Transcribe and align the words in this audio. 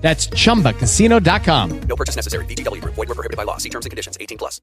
That's 0.00 0.28
chumbacasino.com. 0.28 1.80
No 1.82 1.96
purchase 1.96 2.16
necessary. 2.16 2.44
VGW 2.46 2.80
Group. 2.80 2.94
Void 2.94 3.08
were 3.08 3.14
prohibited 3.14 3.36
by 3.36 3.44
law. 3.44 3.58
See 3.58 3.68
terms 3.68 3.86
and 3.86 3.90
conditions. 3.90 4.16
18 4.20 4.38
plus. 4.38 4.60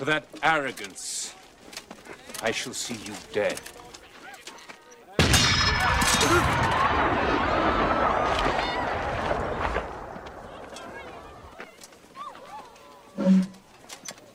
For 0.00 0.06
that 0.06 0.24
arrogance, 0.42 1.34
I 2.42 2.52
shall 2.52 2.72
see 2.72 2.94
you 3.04 3.14
dead. 3.32 3.60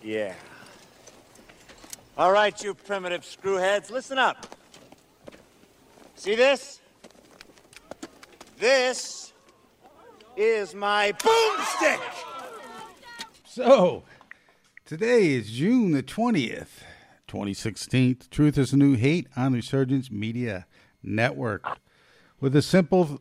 Yeah. 0.04 0.36
All 2.18 2.32
right, 2.32 2.64
you 2.64 2.74
primitive 2.74 3.24
screwheads, 3.24 3.92
listen 3.92 4.18
up. 4.18 4.48
See 6.16 6.34
this? 6.34 6.80
This 8.58 9.34
is 10.38 10.74
my 10.74 11.12
boomstick. 11.12 12.00
So, 13.44 14.04
today 14.86 15.34
is 15.34 15.52
June 15.52 15.92
the 15.92 16.02
20th, 16.02 16.84
2016. 17.28 18.20
Truth 18.32 18.58
is 18.60 18.74
New 18.74 18.96
Hate 18.96 19.28
on 19.36 19.52
Resurgence 19.52 20.10
Media 20.10 20.68
Network. 21.04 21.66
With 22.40 22.56
a 22.56 22.62
simple, 22.62 23.20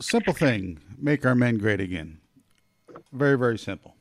simple 0.00 0.34
thing 0.34 0.78
make 0.96 1.26
our 1.26 1.34
men 1.34 1.58
great 1.58 1.80
again. 1.80 2.20
Very, 3.12 3.36
very 3.36 3.58
simple. 3.58 3.96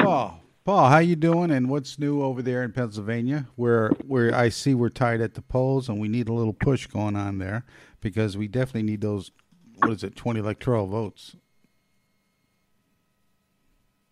Well, 0.00 0.41
Paul, 0.64 0.88
how 0.90 0.98
you 0.98 1.16
doing? 1.16 1.50
And 1.50 1.68
what's 1.68 1.98
new 1.98 2.22
over 2.22 2.40
there 2.40 2.62
in 2.62 2.72
Pennsylvania, 2.72 3.48
where 3.56 3.90
where 4.06 4.34
I 4.34 4.48
see 4.48 4.74
we're 4.74 4.90
tied 4.90 5.20
at 5.20 5.34
the 5.34 5.42
polls 5.42 5.88
and 5.88 6.00
we 6.00 6.08
need 6.08 6.28
a 6.28 6.32
little 6.32 6.52
push 6.52 6.86
going 6.86 7.16
on 7.16 7.38
there 7.38 7.64
because 8.00 8.36
we 8.36 8.46
definitely 8.46 8.84
need 8.84 9.00
those. 9.00 9.32
What 9.78 9.90
is 9.90 10.04
it, 10.04 10.14
twenty 10.14 10.38
electoral 10.38 10.86
votes? 10.86 11.34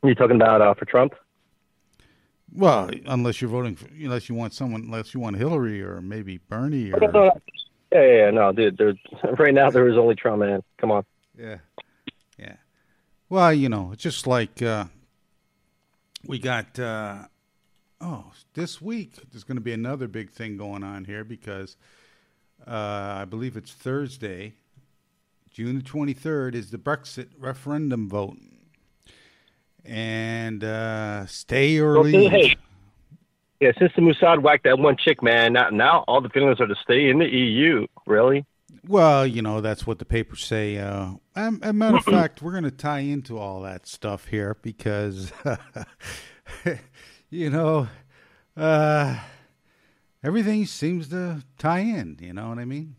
You 0.02 0.14
talking 0.14 0.36
about 0.36 0.60
uh, 0.60 0.74
for 0.74 0.86
Trump? 0.86 1.14
Well, 2.52 2.90
unless 3.06 3.40
you're 3.40 3.50
voting, 3.50 3.76
for, 3.76 3.86
unless 3.88 4.28
you 4.28 4.34
want 4.34 4.52
someone, 4.54 4.82
unless 4.82 5.14
you 5.14 5.20
want 5.20 5.36
Hillary 5.36 5.82
or 5.82 6.00
maybe 6.00 6.38
Bernie 6.38 6.92
or. 6.92 7.32
Yeah, 7.92 8.02
yeah, 8.02 8.16
yeah, 8.26 8.30
no, 8.30 8.52
dude. 8.52 8.78
There's 8.78 8.96
right 9.38 9.52
now 9.52 9.68
there 9.68 9.88
is 9.88 9.98
only 9.98 10.14
Trump, 10.14 10.42
man. 10.42 10.62
Come 10.78 10.92
on. 10.92 11.04
yeah, 11.36 11.56
yeah. 12.38 12.54
Well, 13.28 13.52
you 13.52 13.68
know, 13.68 13.90
it's 13.92 14.02
just 14.04 14.28
like 14.28 14.62
uh, 14.62 14.84
we 16.26 16.38
got. 16.38 16.78
Uh, 16.78 17.24
oh, 18.00 18.32
this 18.54 18.80
week 18.80 19.14
there's 19.30 19.44
going 19.44 19.56
to 19.56 19.62
be 19.62 19.72
another 19.72 20.08
big 20.08 20.30
thing 20.30 20.56
going 20.56 20.82
on 20.82 21.04
here 21.04 21.24
because 21.24 21.76
uh, 22.66 23.18
I 23.20 23.24
believe 23.24 23.56
it's 23.56 23.72
Thursday, 23.72 24.54
June 25.50 25.78
the 25.78 25.84
23rd, 25.84 26.54
is 26.54 26.70
the 26.70 26.78
Brexit 26.78 27.28
referendum 27.38 28.08
vote, 28.08 28.38
and 29.84 30.62
uh, 30.62 31.26
stay 31.26 31.78
or 31.78 31.94
Well, 31.94 32.02
leave. 32.04 32.30
hey, 32.30 32.56
yeah, 33.60 33.72
since 33.78 33.92
the 33.94 34.02
Mossad 34.02 34.40
whacked 34.42 34.64
that 34.64 34.78
one 34.78 34.96
chick, 34.96 35.22
man, 35.22 35.52
now, 35.52 35.68
now 35.70 36.04
all 36.08 36.20
the 36.20 36.30
feelings 36.30 36.60
are 36.60 36.66
to 36.66 36.76
stay 36.82 37.10
in 37.10 37.18
the 37.18 37.26
EU. 37.26 37.86
Really? 38.06 38.44
Well, 38.86 39.26
you 39.26 39.42
know, 39.42 39.60
that's 39.60 39.86
what 39.86 39.98
the 39.98 40.04
papers 40.04 40.44
say. 40.44 40.78
Uh, 40.78 41.12
um, 41.36 41.60
a 41.62 41.72
matter 41.72 41.96
of 41.98 42.04
fact, 42.04 42.42
we're 42.42 42.52
going 42.52 42.64
to 42.64 42.70
tie 42.70 43.00
into 43.00 43.38
all 43.38 43.62
that 43.62 43.86
stuff 43.86 44.26
here 44.26 44.56
because, 44.62 45.32
you 47.30 47.50
know, 47.50 47.88
uh, 48.56 49.18
everything 50.22 50.66
seems 50.66 51.08
to 51.08 51.44
tie 51.58 51.80
in. 51.80 52.18
You 52.20 52.32
know 52.32 52.48
what 52.48 52.58
I 52.58 52.64
mean? 52.64 52.96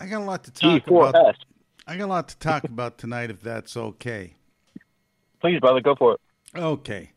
I 0.00 0.06
got 0.06 0.22
a 0.22 0.24
lot 0.24 0.44
to 0.44 0.50
talk 0.50 0.84
G4S. 0.84 1.08
about. 1.10 1.36
I 1.86 1.96
got 1.96 2.04
a 2.04 2.06
lot 2.06 2.28
to 2.28 2.38
talk 2.38 2.64
about 2.64 2.98
tonight, 2.98 3.30
if 3.30 3.40
that's 3.40 3.76
okay. 3.76 4.36
Please, 5.40 5.60
brother, 5.60 5.80
go 5.80 5.94
for 5.94 6.14
it. 6.14 6.20
Okay. 6.56 7.12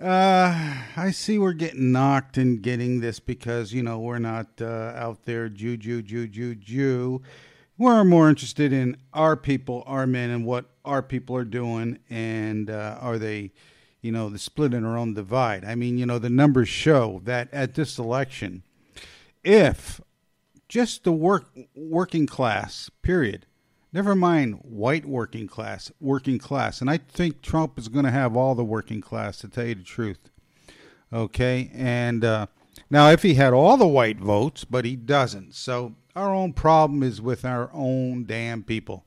Uh, 0.00 0.76
I 0.96 1.10
see 1.10 1.38
we're 1.38 1.54
getting 1.54 1.90
knocked 1.90 2.38
and 2.38 2.62
getting 2.62 3.00
this 3.00 3.18
because, 3.18 3.72
you 3.72 3.82
know, 3.82 3.98
we're 3.98 4.20
not 4.20 4.46
uh, 4.60 4.92
out 4.94 5.24
there 5.24 5.48
Jew, 5.48 5.76
Jew, 5.76 6.02
Jew, 6.02 6.28
Jew, 6.28 6.54
Jew. 6.54 7.20
We're 7.76 8.04
more 8.04 8.28
interested 8.28 8.72
in 8.72 8.96
our 9.12 9.36
people, 9.36 9.82
our 9.86 10.06
men, 10.06 10.30
and 10.30 10.44
what 10.44 10.66
our 10.84 11.02
people 11.02 11.34
are 11.36 11.44
doing, 11.44 11.98
and 12.08 12.70
uh, 12.70 12.98
are 13.00 13.18
they, 13.18 13.50
you 14.00 14.12
know, 14.12 14.28
the 14.28 14.38
split 14.38 14.72
in 14.72 14.84
our 14.84 14.96
own 14.96 15.14
divide. 15.14 15.64
I 15.64 15.74
mean, 15.74 15.98
you 15.98 16.06
know, 16.06 16.20
the 16.20 16.30
numbers 16.30 16.68
show 16.68 17.20
that 17.24 17.52
at 17.52 17.74
this 17.74 17.98
election, 17.98 18.62
if 19.42 20.00
just 20.68 21.02
the 21.02 21.12
work 21.12 21.46
working 21.74 22.26
class, 22.26 22.88
period, 23.02 23.46
Never 23.92 24.14
mind 24.14 24.60
white 24.62 25.06
working 25.06 25.46
class, 25.46 25.90
working 26.00 26.38
class. 26.38 26.80
And 26.80 26.90
I 26.90 26.98
think 26.98 27.40
Trump 27.40 27.78
is 27.78 27.88
going 27.88 28.04
to 28.04 28.10
have 28.10 28.36
all 28.36 28.54
the 28.54 28.64
working 28.64 29.00
class, 29.00 29.38
to 29.38 29.48
tell 29.48 29.66
you 29.66 29.76
the 29.76 29.82
truth. 29.82 30.30
Okay? 31.12 31.70
And 31.74 32.24
uh, 32.24 32.46
now, 32.90 33.10
if 33.10 33.22
he 33.22 33.34
had 33.34 33.52
all 33.52 33.76
the 33.76 33.86
white 33.86 34.18
votes, 34.18 34.64
but 34.64 34.84
he 34.84 34.94
doesn't. 34.94 35.54
So 35.54 35.94
our 36.14 36.34
own 36.34 36.52
problem 36.52 37.02
is 37.02 37.22
with 37.22 37.44
our 37.44 37.70
own 37.72 38.24
damn 38.26 38.62
people. 38.62 39.04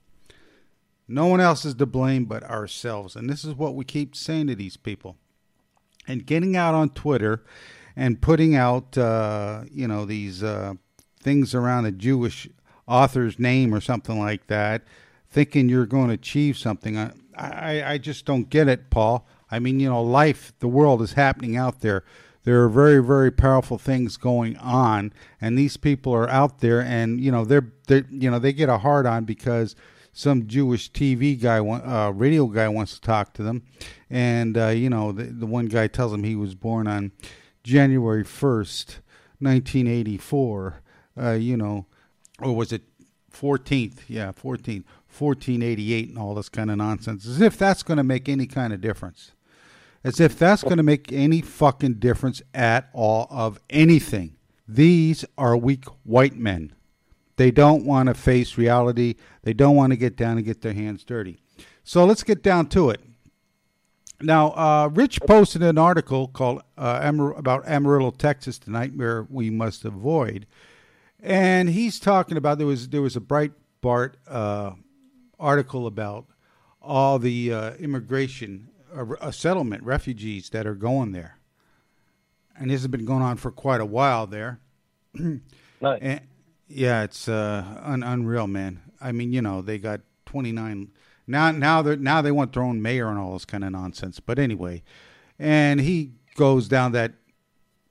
No 1.08 1.28
one 1.28 1.42
else 1.42 1.66
is 1.66 1.76
to 1.76 1.86
blame 1.86 2.26
but 2.26 2.44
ourselves. 2.44 3.16
And 3.16 3.30
this 3.30 3.44
is 3.44 3.54
what 3.54 3.76
we 3.76 3.84
keep 3.84 4.16
saying 4.16 4.48
to 4.48 4.56
these 4.56 4.78
people. 4.78 5.18
And 6.08 6.26
getting 6.26 6.56
out 6.56 6.74
on 6.74 6.90
Twitter 6.90 7.44
and 7.96 8.22
putting 8.22 8.56
out, 8.56 8.98
uh, 8.98 9.64
you 9.70 9.88
know, 9.88 10.06
these 10.06 10.42
uh, 10.42 10.74
things 11.20 11.54
around 11.54 11.84
the 11.84 11.92
Jewish 11.92 12.48
author's 12.88 13.40
name 13.40 13.74
or 13.74 13.82
something 13.82 14.20
like 14.20 14.48
that, 14.48 14.84
thinking 15.30 15.70
you're 15.70 15.86
going 15.86 16.08
to 16.08 16.14
achieve 16.14 16.58
something. 16.58 16.98
I, 16.98 17.12
I, 17.36 17.84
I 17.94 17.98
just 17.98 18.26
don't 18.26 18.50
get 18.50 18.68
it, 18.68 18.90
Paul. 18.90 19.28
I 19.50 19.60
mean, 19.60 19.80
you 19.80 19.90
know, 19.90 20.02
life, 20.02 20.54
the 20.60 20.68
world 20.68 21.02
is 21.02 21.14
happening 21.14 21.56
out 21.58 21.82
there. 21.82 22.04
There 22.44 22.64
are 22.64 22.70
very, 22.70 23.04
very 23.04 23.32
powerful 23.32 23.78
things 23.78 24.18
going 24.18 24.58
on, 24.58 25.14
and 25.40 25.58
these 25.58 25.78
people 25.78 26.14
are 26.14 26.30
out 26.30 26.60
there, 26.60 26.82
and 26.82 27.22
you 27.22 27.32
know, 27.32 27.46
they're, 27.46 27.72
they, 27.88 28.04
you 28.10 28.32
know, 28.32 28.40
they 28.40 28.52
get 28.52 28.68
a 28.68 28.80
hard 28.80 29.06
on 29.06 29.26
because 29.26 29.76
some 30.12 30.48
Jewish 30.48 30.92
TV 30.92 31.40
guy, 31.40 31.60
uh, 31.60 32.10
radio 32.10 32.48
guy, 32.48 32.68
wants 32.68 32.96
to 32.96 33.02
talk 33.02 33.34
to 33.34 33.44
them, 33.44 33.64
and 34.10 34.58
uh, 34.58 34.70
you 34.70 34.90
know, 34.90 35.12
the, 35.12 35.26
the 35.26 35.46
one 35.46 35.68
guy 35.68 35.86
tells 35.86 36.14
him 36.14 36.24
he 36.24 36.36
was 36.36 36.56
born 36.56 36.88
on 36.88 37.12
January 37.64 38.24
first, 38.24 39.02
nineteen 39.40 39.88
eighty 39.88 40.18
four. 40.18 40.82
Uh, 41.16 41.34
you 41.34 41.56
know, 41.58 41.86
or 42.42 42.56
was 42.56 42.72
it 42.72 42.84
14th? 43.32 44.00
Yeah, 44.08 44.32
14th, 44.32 44.86
1488, 45.18 46.10
and 46.10 46.18
all 46.18 46.36
this 46.36 46.50
kind 46.50 46.72
of 46.72 46.78
nonsense. 46.78 47.26
As 47.26 47.42
if 47.42 47.58
that's 47.58 47.84
going 47.84 47.98
to 47.98 48.04
make 48.04 48.28
any 48.30 48.46
kind 48.46 48.74
of 48.74 48.82
difference. 48.82 49.32
As 50.04 50.20
if 50.20 50.38
that's 50.38 50.64
going 50.64 50.78
to 50.78 50.84
make 50.84 51.12
any 51.12 51.42
fucking 51.42 51.96
difference 51.96 52.42
at 52.54 52.90
all 52.94 53.28
of 53.30 53.60
anything. 53.70 54.36
These 54.68 55.26
are 55.38 55.56
weak 55.56 55.86
white 56.04 56.36
men. 56.36 56.74
They 57.36 57.52
don't 57.52 57.86
want 57.86 58.08
to 58.08 58.14
face 58.14 58.58
reality. 58.58 59.16
They 59.44 59.54
don't 59.54 59.76
want 59.76 59.92
to 59.92 59.98
get 59.98 60.16
down 60.16 60.38
and 60.38 60.46
get 60.46 60.62
their 60.62 60.74
hands 60.74 61.04
dirty. 61.04 61.40
So 61.84 62.06
let's 62.06 62.24
get 62.24 62.42
down 62.44 62.68
to 62.68 62.90
it. 62.90 63.02
Now, 64.22 64.52
uh, 64.52 64.90
Rich 64.94 65.20
posted 65.28 65.64
an 65.64 65.78
article 65.78 66.28
called 66.28 66.62
uh, 66.78 67.00
Amar- 67.02 67.34
about 67.34 67.68
Amarillo, 67.68 68.12
Texas, 68.12 68.60
the 68.60 68.72
nightmare 68.72 69.26
we 69.30 69.50
must 69.50 69.84
avoid 69.84 70.46
and 71.22 71.70
he's 71.70 72.00
talking 72.00 72.38
about 72.38 72.58
there 72.58 72.68
was 72.68 72.90
there 72.90 73.02
was 73.02 73.16
a 73.16 73.22
Breitbart 73.22 74.14
uh, 74.28 74.72
article 75.40 75.88
about 75.88 76.26
all 76.82 77.20
the 77.20 77.54
uh, 77.54 77.74
immigration 77.74 78.70
uh, 78.96 79.06
uh, 79.20 79.32
settlement 79.32 79.84
refugees 79.84 80.50
that 80.50 80.66
are 80.66 80.76
going 80.76 81.12
there, 81.12 81.38
and 82.58 82.70
this 82.70 82.82
has 82.82 82.88
been 82.88 83.06
going 83.06 83.22
on 83.22 83.38
for 83.38 83.52
quite 83.52 83.82
a 83.82 83.86
while 83.86 84.28
there. 84.28 84.60
Nice. 85.84 85.98
And, 86.00 86.22
yeah, 86.68 87.02
it's 87.02 87.28
uh, 87.28 87.66
un- 87.82 88.04
unreal, 88.04 88.46
man. 88.46 88.82
I 89.02 89.12
mean, 89.12 89.34
you 89.34 89.42
know, 89.42 89.64
they 89.64 89.80
got 89.80 90.02
twenty 90.28 90.52
nine 90.52 90.92
now. 91.26 91.52
Now 91.52 91.82
they 91.82 91.96
now 91.96 92.22
they 92.22 92.32
want 92.32 92.54
their 92.54 92.62
own 92.62 92.84
mayor 92.84 93.08
and 93.08 93.18
all 93.18 93.34
this 93.34 93.46
kind 93.46 93.64
of 93.64 93.72
nonsense. 93.72 94.20
But 94.20 94.38
anyway, 94.38 94.84
and 95.40 95.82
he 95.82 96.12
goes 96.36 96.68
down 96.68 96.92
that 96.92 97.14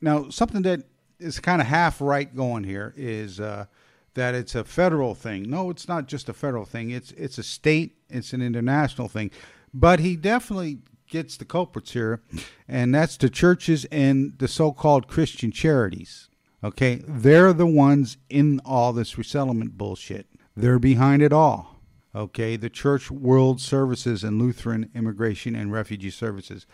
now 0.00 0.31
something 0.31 0.62
that 0.62 0.85
is 1.20 1.40
kind 1.40 1.61
of 1.61 1.69
half 1.69 2.00
right 2.00 2.34
going 2.34 2.64
here 2.64 2.93
is 2.96 3.40
uh, 3.40 3.67
that 4.14 4.34
it's 4.34 4.55
a 4.55 4.64
federal 4.64 5.14
thing. 5.14 5.49
No, 5.49 5.70
it's 5.70 5.88
not 5.88 6.06
just 6.06 6.28
a 6.28 6.32
federal 6.32 6.64
thing. 6.64 6.90
It's 6.90 7.12
it's 7.12 7.38
a 7.38 7.43
state. 7.43 7.96
It's 8.08 8.32
an 8.32 8.43
international 8.43 9.08
thing. 9.08 9.31
But 9.72 10.00
he 10.00 10.17
definitely 10.17 10.78
gets 11.08 11.37
the 11.37 11.44
culprits 11.44 11.93
here, 11.93 12.22
and 12.69 12.94
that's 12.94 13.17
the 13.17 13.31
churches 13.31 13.84
and 13.87 14.38
the 14.38 14.49
so-called 14.49 15.08
Christian 15.08 15.50
charities. 15.52 16.28
Okay, 16.62 17.02
they're 17.06 17.52
the 17.52 17.67
ones 17.67 18.17
in 18.28 18.61
all 18.64 18.93
this 18.93 19.17
resettlement 19.17 19.78
bullshit. 19.78 20.26
They're 20.56 20.78
behind 20.78 21.22
it 21.22 21.32
all. 21.32 21.81
Okay, 22.14 22.56
the 22.56 22.69
Church 22.69 23.11
World 23.11 23.61
Services 23.61 24.25
and 24.25 24.40
Lutheran 24.40 24.90
Immigration 24.94 25.55
and 25.55 25.72
Refugee 25.72 26.11
Services. 26.11 26.67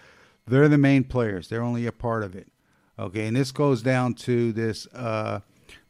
They're 0.46 0.68
the 0.68 0.78
main 0.78 1.04
players. 1.04 1.48
They're 1.48 1.62
only 1.62 1.86
a 1.86 1.92
part 1.92 2.22
of 2.22 2.34
it. 2.34 2.48
Okay, 2.98 3.26
and 3.26 3.36
this 3.36 3.52
goes 3.52 3.82
down 3.82 4.14
to 4.14 4.52
this 4.52 4.86
uh, 4.94 5.40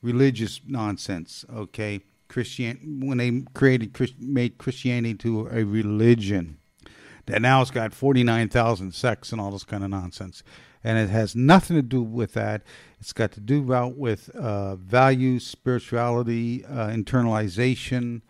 religious 0.02 0.60
nonsense. 0.66 1.44
Okay, 1.54 2.00
Christian 2.28 3.00
when 3.04 3.18
they 3.18 3.42
created 3.54 3.96
made 4.18 4.58
Christianity 4.58 5.14
to 5.14 5.46
a 5.48 5.64
religion 5.64 6.58
that 7.26 7.42
now 7.42 7.62
it's 7.62 7.70
got 7.70 7.92
forty 7.92 8.24
nine 8.24 8.48
thousand 8.48 8.92
sects 8.92 9.30
and 9.30 9.40
all 9.40 9.52
this 9.52 9.62
kind 9.62 9.84
of 9.84 9.90
nonsense, 9.90 10.42
and 10.82 10.98
it 10.98 11.08
has 11.08 11.36
nothing 11.36 11.76
to 11.76 11.82
do 11.82 12.02
with 12.02 12.32
that. 12.34 12.62
It's 12.98 13.12
got 13.12 13.30
to 13.32 13.40
do 13.40 13.60
about 13.60 13.96
with 13.96 14.30
uh, 14.30 14.74
values, 14.76 15.46
spirituality, 15.46 16.64
uh, 16.64 16.88
internalization 16.88 18.22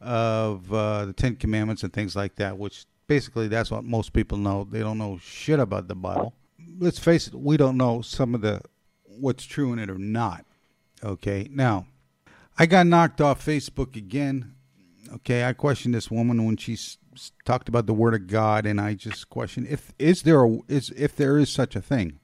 of 0.00 0.72
uh, 0.72 1.06
the 1.06 1.12
Ten 1.12 1.34
Commandments 1.34 1.82
and 1.82 1.92
things 1.92 2.14
like 2.14 2.36
that. 2.36 2.58
Which 2.58 2.86
basically 3.08 3.48
that's 3.48 3.72
what 3.72 3.82
most 3.82 4.12
people 4.12 4.38
know. 4.38 4.68
They 4.70 4.80
don't 4.80 4.98
know 4.98 5.18
shit 5.20 5.58
about 5.58 5.88
the 5.88 5.96
Bible. 5.96 6.34
Let's 6.78 6.98
face 6.98 7.26
it, 7.26 7.34
we 7.34 7.56
don't 7.56 7.76
know 7.76 8.00
some 8.02 8.34
of 8.34 8.40
the 8.40 8.62
what's 9.04 9.44
true 9.44 9.72
in 9.72 9.78
it 9.78 9.90
or 9.90 9.98
not. 9.98 10.44
Okay, 11.02 11.48
now 11.50 11.86
I 12.58 12.66
got 12.66 12.86
knocked 12.86 13.20
off 13.20 13.44
Facebook 13.44 13.96
again. 13.96 14.54
Okay, 15.12 15.44
I 15.44 15.52
questioned 15.52 15.94
this 15.94 16.10
woman 16.10 16.44
when 16.44 16.56
she 16.56 16.78
talked 17.44 17.68
about 17.68 17.86
the 17.86 17.94
Word 17.94 18.14
of 18.14 18.26
God, 18.26 18.66
and 18.66 18.80
I 18.80 18.94
just 18.94 19.28
questioned 19.28 19.66
if 19.68 19.92
is 19.98 20.22
there 20.22 20.44
a, 20.44 20.58
is 20.68 20.90
if 20.90 21.16
there 21.16 21.38
is 21.38 21.50
such 21.50 21.74
a 21.74 21.82
thing. 21.82 22.20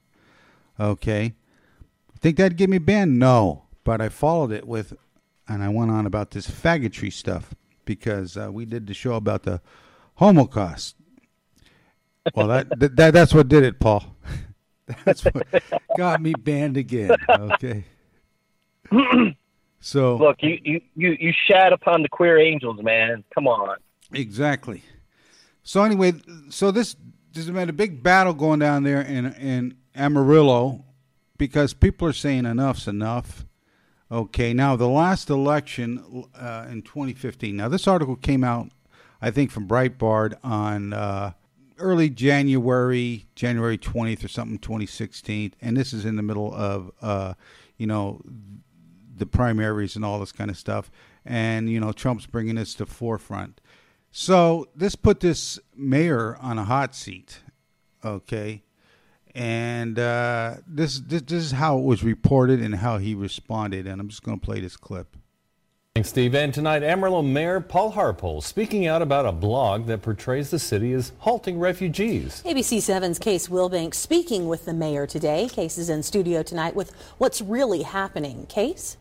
Okay, 0.79 1.33
think 2.27 2.35
that'd 2.37 2.57
get 2.57 2.69
me 2.69 2.77
banned? 2.77 3.17
No, 3.17 3.63
but 3.85 4.01
I 4.01 4.09
followed 4.09 4.51
it 4.51 4.67
with, 4.67 4.93
and 5.47 5.63
I 5.63 5.69
went 5.69 5.91
on 5.91 6.05
about 6.05 6.31
this 6.31 6.45
faggotry 6.45 7.11
stuff 7.11 7.55
because 7.85 8.35
uh, 8.35 8.51
we 8.51 8.65
did 8.65 8.85
the 8.85 8.93
show 8.93 9.13
about 9.13 9.43
the 9.43 9.61
Holocaust. 10.15 10.96
Well, 12.35 12.47
that, 12.47 12.79
that, 12.79 12.95
that 12.95 13.13
that's 13.13 13.33
what 13.33 13.47
did 13.47 13.63
it, 13.63 13.79
Paul. 13.79 14.03
That's 15.03 15.25
what 15.25 15.45
got 15.97 16.21
me 16.21 16.33
banned 16.33 16.77
again. 16.77 17.11
Okay. 17.29 17.83
So 19.81 20.15
Look, 20.17 20.37
you, 20.41 20.59
you, 20.63 20.81
you, 20.95 21.17
you 21.19 21.33
shat 21.45 21.73
upon 21.73 22.03
the 22.03 22.09
queer 22.09 22.39
angels, 22.39 22.81
man. 22.81 23.25
Come 23.33 23.47
on. 23.47 23.77
Exactly. 24.13 24.83
So 25.63 25.83
anyway, 25.83 26.13
so 26.49 26.71
this 26.71 26.95
there's 27.33 27.49
been 27.49 27.69
a 27.69 27.73
big 27.73 28.01
battle 28.01 28.33
going 28.33 28.59
down 28.59 28.83
there 28.83 29.01
in 29.01 29.25
in 29.33 29.75
Amarillo 29.93 30.85
because 31.37 31.73
people 31.73 32.07
are 32.07 32.13
saying 32.13 32.45
enough's 32.45 32.87
enough. 32.87 33.45
Okay, 34.09 34.53
now 34.53 34.77
the 34.77 34.87
last 34.87 35.29
election 35.29 36.25
uh, 36.33 36.65
in 36.69 36.81
2015. 36.81 37.57
Now 37.57 37.67
this 37.67 37.87
article 37.87 38.15
came 38.15 38.43
out, 38.43 38.69
I 39.21 39.31
think, 39.31 39.51
from 39.51 39.67
Breitbart 39.67 40.35
on 40.43 40.93
uh, 40.93 41.33
early 41.77 42.09
January, 42.09 43.27
January 43.35 43.77
20th 43.77 44.23
or 44.23 44.27
something, 44.27 44.57
2016, 44.59 45.53
and 45.61 45.77
this 45.77 45.93
is 45.93 46.05
in 46.05 46.15
the 46.15 46.23
middle 46.23 46.53
of, 46.53 46.91
uh, 47.01 47.33
you 47.77 47.87
know, 47.87 48.21
the 49.15 49.25
primaries 49.25 49.95
and 49.95 50.05
all 50.05 50.19
this 50.19 50.31
kind 50.31 50.49
of 50.49 50.57
stuff. 50.57 50.89
And, 51.25 51.69
you 51.69 51.79
know, 51.79 51.91
Trump's 51.91 52.25
bringing 52.25 52.55
this 52.55 52.73
to 52.75 52.85
forefront. 52.85 53.59
So 54.11 54.67
this 54.75 54.95
put 54.95 55.19
this 55.19 55.59
mayor 55.75 56.37
on 56.37 56.57
a 56.57 56.63
hot 56.63 56.95
seat, 56.95 57.41
okay? 58.03 58.63
And 59.35 59.99
uh, 59.99 60.55
this, 60.65 60.99
this 60.99 61.21
this 61.23 61.43
is 61.43 61.51
how 61.51 61.77
it 61.77 61.83
was 61.83 62.03
reported 62.03 62.61
and 62.61 62.75
how 62.75 62.97
he 62.97 63.13
responded. 63.13 63.85
And 63.85 64.01
I'm 64.01 64.07
just 64.07 64.23
going 64.23 64.39
to 64.39 64.45
play 64.45 64.61
this 64.61 64.77
clip. 64.77 65.16
Thanks, 65.97 66.09
Steve. 66.09 66.35
And 66.35 66.53
tonight, 66.53 66.83
Amarillo 66.83 67.23
Mayor 67.23 67.59
Paul 67.59 67.93
Harpole 67.93 68.43
speaking 68.43 68.85
out 68.85 69.01
about 69.01 69.25
a 69.25 69.31
blog 69.31 69.87
that 69.87 70.03
portrays 70.03 70.51
the 70.51 70.59
city 70.59 70.93
as 70.93 71.11
halting 71.17 71.57
refugees. 71.57 72.43
ABC 72.45 72.77
7's 72.77 73.17
Case 73.17 73.47
Wilbank 73.47 73.95
speaking 73.95 74.47
with 74.47 74.65
the 74.65 74.75
mayor 74.75 75.07
today. 75.07 75.49
Case 75.49 75.75
is 75.79 75.89
in 75.89 76.03
studio 76.03 76.43
tonight 76.43 76.75
with 76.75 76.91
what's 77.17 77.41
really 77.41 77.81
happening. 77.81 78.45
Case? 78.45 78.97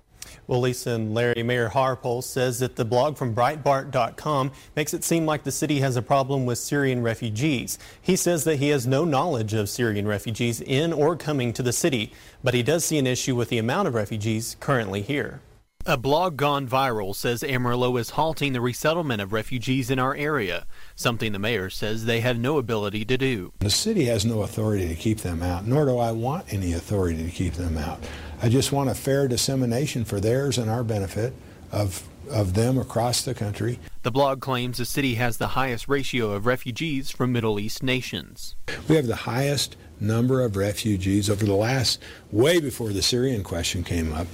Well, 0.47 0.61
Lisa 0.61 0.93
and 0.93 1.13
Larry, 1.13 1.43
Mayor 1.43 1.69
Harpole 1.69 2.23
says 2.23 2.61
that 2.61 2.77
the 2.77 2.85
blog 2.87 3.19
from 3.19 3.35
Breitbart.com 3.35 4.53
makes 4.75 4.95
it 4.95 5.05
seem 5.05 5.27
like 5.27 5.45
the 5.45 5.53
city 5.53 5.81
has 5.81 5.97
a 5.97 6.03
problem 6.03 6.47
with 6.47 6.57
Syrian 6.57 7.03
refugees. 7.03 7.79
He 8.01 8.17
says 8.17 8.45
that 8.45 8.57
he 8.57 8.71
has 8.71 8.87
no 8.87 9.05
knowledge 9.05 9.53
of 9.53 9.69
Syrian 9.69 10.09
refugees 10.09 10.63
in 10.63 10.95
or 10.95 11.15
coming 11.15 11.53
to 11.53 11.63
the 11.63 11.75
city, 11.75 12.15
but 12.43 12.55
he 12.55 12.63
does 12.63 12.87
see 12.87 12.97
an 12.97 13.07
issue 13.07 13.37
with 13.37 13.51
the 13.51 13.59
amount 13.59 13.87
of 13.87 13.93
refugees 13.93 14.57
currently 14.61 15.03
here. 15.03 15.43
A 15.89 15.97
blog 15.97 16.37
gone 16.37 16.67
viral 16.67 17.15
says 17.15 17.45
Amarillo 17.45 17.97
is 17.97 18.11
halting 18.11 18.53
the 18.53 18.61
resettlement 18.61 19.23
of 19.23 19.33
refugees 19.33 19.89
in 19.89 20.01
our 20.01 20.17
area, 20.17 20.67
something 20.97 21.31
the 21.31 21.39
mayor 21.39 21.71
says 21.71 22.07
they 22.07 22.23
have 22.23 22.41
no 22.41 22.59
ability 22.59 23.05
to 23.05 23.17
do. 23.17 23.53
The 23.61 23.71
city 23.71 24.07
has 24.07 24.27
no 24.27 24.43
authority 24.43 24.89
to 24.89 24.97
keep 24.97 25.19
them 25.19 25.45
out, 25.45 25.65
nor 25.65 25.85
do 25.85 25.97
I 25.97 26.11
want 26.11 26.53
any 26.53 26.73
authority 26.73 27.23
to 27.23 27.31
keep 27.31 27.53
them 27.53 27.79
out. 27.79 28.01
I 28.43 28.49
just 28.49 28.73
want 28.73 28.91
a 28.91 28.97
fair 28.97 29.29
dissemination 29.29 30.05
for 30.05 30.19
theirs 30.19 30.59
and 30.59 30.69
our 30.69 30.83
benefit 30.83 31.35
of, 31.71 32.03
of 32.33 32.55
them 32.55 32.79
across 32.79 33.23
the 33.23 33.33
country. 33.33 33.79
The 34.03 34.11
blog 34.11 34.41
claims 34.41 34.79
the 34.79 34.85
city 34.87 35.15
has 35.15 35.37
the 35.37 35.49
highest 35.49 35.87
ratio 35.87 36.33
of 36.33 36.47
refugees 36.47 37.13
from 37.13 37.31
Middle 37.31 37.61
East 37.61 37.85
nations. 37.85 38.57
We 38.89 38.97
have 38.97 39.07
the 39.07 39.15
highest 39.15 39.77
number 40.01 40.43
of 40.43 40.57
refugees 40.57 41.31
over 41.31 41.45
the 41.45 41.55
last, 41.55 42.03
way 42.31 42.61
before 42.61 42.91
the 42.91 43.03
Syrian 43.03 43.43
question 43.43 43.85
came 43.85 44.13
up, 44.13 44.27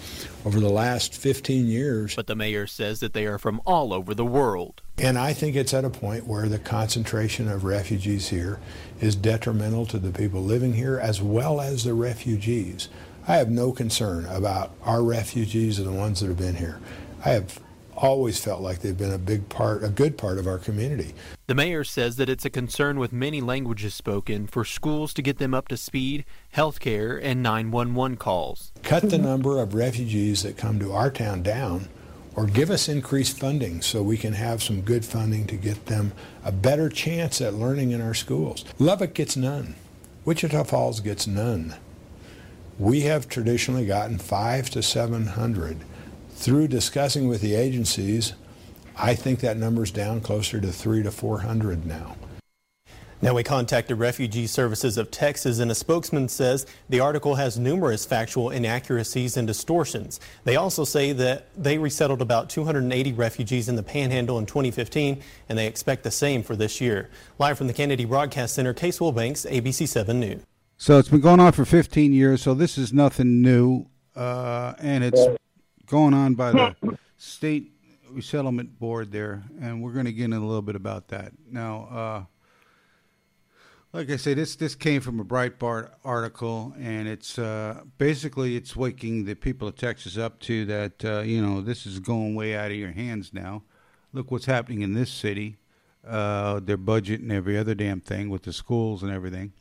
over 0.44 0.60
the 0.60 0.68
last 0.68 1.14
15 1.14 1.66
years. 1.66 2.16
But 2.16 2.26
the 2.26 2.36
mayor 2.36 2.66
says 2.66 3.00
that 3.00 3.12
they 3.12 3.26
are 3.26 3.38
from 3.38 3.60
all 3.64 3.92
over 3.92 4.14
the 4.14 4.24
world. 4.24 4.82
And 4.98 5.18
I 5.18 5.32
think 5.32 5.56
it's 5.56 5.74
at 5.74 5.84
a 5.84 5.90
point 5.90 6.26
where 6.26 6.48
the 6.48 6.58
concentration 6.58 7.48
of 7.48 7.64
refugees 7.64 8.28
here 8.28 8.60
is 9.00 9.16
detrimental 9.16 9.86
to 9.86 9.98
the 9.98 10.12
people 10.12 10.42
living 10.42 10.74
here 10.74 10.98
as 10.98 11.22
well 11.22 11.60
as 11.60 11.84
the 11.84 11.94
refugees. 11.94 12.88
I 13.26 13.36
have 13.36 13.50
no 13.50 13.72
concern 13.72 14.26
about 14.26 14.72
our 14.82 15.02
refugees 15.02 15.78
or 15.78 15.84
the 15.84 15.92
ones 15.92 16.20
that 16.20 16.26
have 16.26 16.38
been 16.38 16.56
here. 16.56 16.80
I 17.24 17.30
have 17.30 17.60
always 17.96 18.38
felt 18.42 18.60
like 18.60 18.80
they've 18.80 18.96
been 18.96 19.12
a 19.12 19.18
big 19.18 19.48
part, 19.48 19.84
a 19.84 19.88
good 19.88 20.16
part 20.16 20.38
of 20.38 20.46
our 20.46 20.58
community. 20.58 21.14
The 21.46 21.54
mayor 21.54 21.84
says 21.84 22.16
that 22.16 22.28
it's 22.28 22.44
a 22.44 22.50
concern 22.50 22.98
with 22.98 23.12
many 23.12 23.40
languages 23.40 23.94
spoken 23.94 24.46
for 24.46 24.64
schools 24.64 25.12
to 25.14 25.22
get 25.22 25.38
them 25.38 25.54
up 25.54 25.68
to 25.68 25.76
speed, 25.76 26.24
health 26.52 26.80
care, 26.80 27.16
and 27.16 27.42
911 27.42 28.16
calls. 28.16 28.72
Cut 28.82 29.10
the 29.10 29.18
number 29.18 29.58
of 29.60 29.74
refugees 29.74 30.42
that 30.42 30.56
come 30.56 30.78
to 30.78 30.92
our 30.92 31.10
town 31.10 31.42
down 31.42 31.88
or 32.34 32.46
give 32.46 32.70
us 32.70 32.88
increased 32.88 33.38
funding 33.38 33.82
so 33.82 34.02
we 34.02 34.16
can 34.16 34.32
have 34.32 34.62
some 34.62 34.80
good 34.80 35.04
funding 35.04 35.46
to 35.46 35.56
get 35.56 35.86
them 35.86 36.12
a 36.44 36.52
better 36.52 36.88
chance 36.88 37.40
at 37.40 37.54
learning 37.54 37.90
in 37.90 38.00
our 38.00 38.14
schools. 38.14 38.64
Lubbock 38.78 39.14
gets 39.14 39.36
none. 39.36 39.74
Wichita 40.24 40.64
Falls 40.64 41.00
gets 41.00 41.26
none. 41.26 41.74
We 42.78 43.02
have 43.02 43.28
traditionally 43.28 43.86
gotten 43.86 44.18
five 44.18 44.70
to 44.70 44.82
700. 44.82 45.80
Through 46.42 46.66
discussing 46.66 47.28
with 47.28 47.40
the 47.40 47.54
agencies, 47.54 48.32
I 48.96 49.14
think 49.14 49.38
that 49.38 49.56
number's 49.56 49.92
down 49.92 50.20
closer 50.20 50.60
to 50.60 50.72
three 50.72 51.00
to 51.04 51.12
400 51.12 51.86
now. 51.86 52.16
Now, 53.22 53.34
we 53.34 53.44
contacted 53.44 54.00
Refugee 54.00 54.48
Services 54.48 54.98
of 54.98 55.12
Texas, 55.12 55.60
and 55.60 55.70
a 55.70 55.74
spokesman 55.76 56.28
says 56.28 56.66
the 56.88 56.98
article 56.98 57.36
has 57.36 57.60
numerous 57.60 58.04
factual 58.04 58.50
inaccuracies 58.50 59.36
and 59.36 59.46
distortions. 59.46 60.18
They 60.42 60.56
also 60.56 60.82
say 60.82 61.12
that 61.12 61.46
they 61.56 61.78
resettled 61.78 62.20
about 62.20 62.50
280 62.50 63.12
refugees 63.12 63.68
in 63.68 63.76
the 63.76 63.84
Panhandle 63.84 64.40
in 64.40 64.46
2015, 64.46 65.22
and 65.48 65.56
they 65.56 65.68
expect 65.68 66.02
the 66.02 66.10
same 66.10 66.42
for 66.42 66.56
this 66.56 66.80
year. 66.80 67.08
Live 67.38 67.56
from 67.56 67.68
the 67.68 67.72
Kennedy 67.72 68.04
Broadcast 68.04 68.56
Center, 68.56 68.74
Case 68.74 68.98
Wilbanks, 68.98 69.48
ABC 69.48 69.86
7 69.86 70.18
News. 70.18 70.42
So 70.76 70.98
it's 70.98 71.08
been 71.08 71.20
going 71.20 71.38
on 71.38 71.52
for 71.52 71.64
15 71.64 72.12
years. 72.12 72.42
So 72.42 72.52
this 72.52 72.76
is 72.76 72.92
nothing 72.92 73.42
new, 73.42 73.86
uh, 74.16 74.74
and 74.80 75.04
it's 75.04 75.24
going 75.92 76.14
on 76.14 76.34
by 76.34 76.50
the 76.50 76.74
state 77.18 77.70
resettlement 78.10 78.78
board 78.78 79.12
there, 79.12 79.42
and 79.60 79.82
we're 79.82 79.92
going 79.92 80.06
to 80.06 80.12
get 80.12 80.24
in 80.24 80.32
a 80.32 80.40
little 80.40 80.62
bit 80.62 80.74
about 80.74 81.08
that 81.08 81.32
now. 81.50 81.88
Uh, 81.90 82.24
like 83.92 84.08
I 84.08 84.16
say, 84.16 84.32
this 84.32 84.56
this 84.56 84.74
came 84.74 85.02
from 85.02 85.20
a 85.20 85.24
Breitbart 85.24 85.90
article, 86.02 86.72
and 86.80 87.06
it's 87.06 87.38
uh, 87.38 87.82
basically 87.98 88.56
it's 88.56 88.74
waking 88.74 89.26
the 89.26 89.34
people 89.34 89.68
of 89.68 89.76
Texas 89.76 90.16
up 90.16 90.40
to 90.40 90.64
that. 90.64 91.04
Uh, 91.04 91.20
you 91.20 91.44
know, 91.44 91.60
this 91.60 91.84
is 91.84 91.98
going 91.98 92.34
way 92.34 92.56
out 92.56 92.70
of 92.70 92.76
your 92.78 92.92
hands 92.92 93.34
now. 93.34 93.62
Look 94.14 94.30
what's 94.30 94.46
happening 94.46 94.80
in 94.80 94.94
this 94.94 95.10
city, 95.10 95.58
uh, 96.08 96.60
their 96.60 96.78
budget 96.78 97.20
and 97.20 97.30
every 97.30 97.58
other 97.58 97.74
damn 97.74 98.00
thing 98.00 98.30
with 98.30 98.44
the 98.44 98.54
schools 98.54 99.02
and 99.02 99.12
everything. 99.12 99.52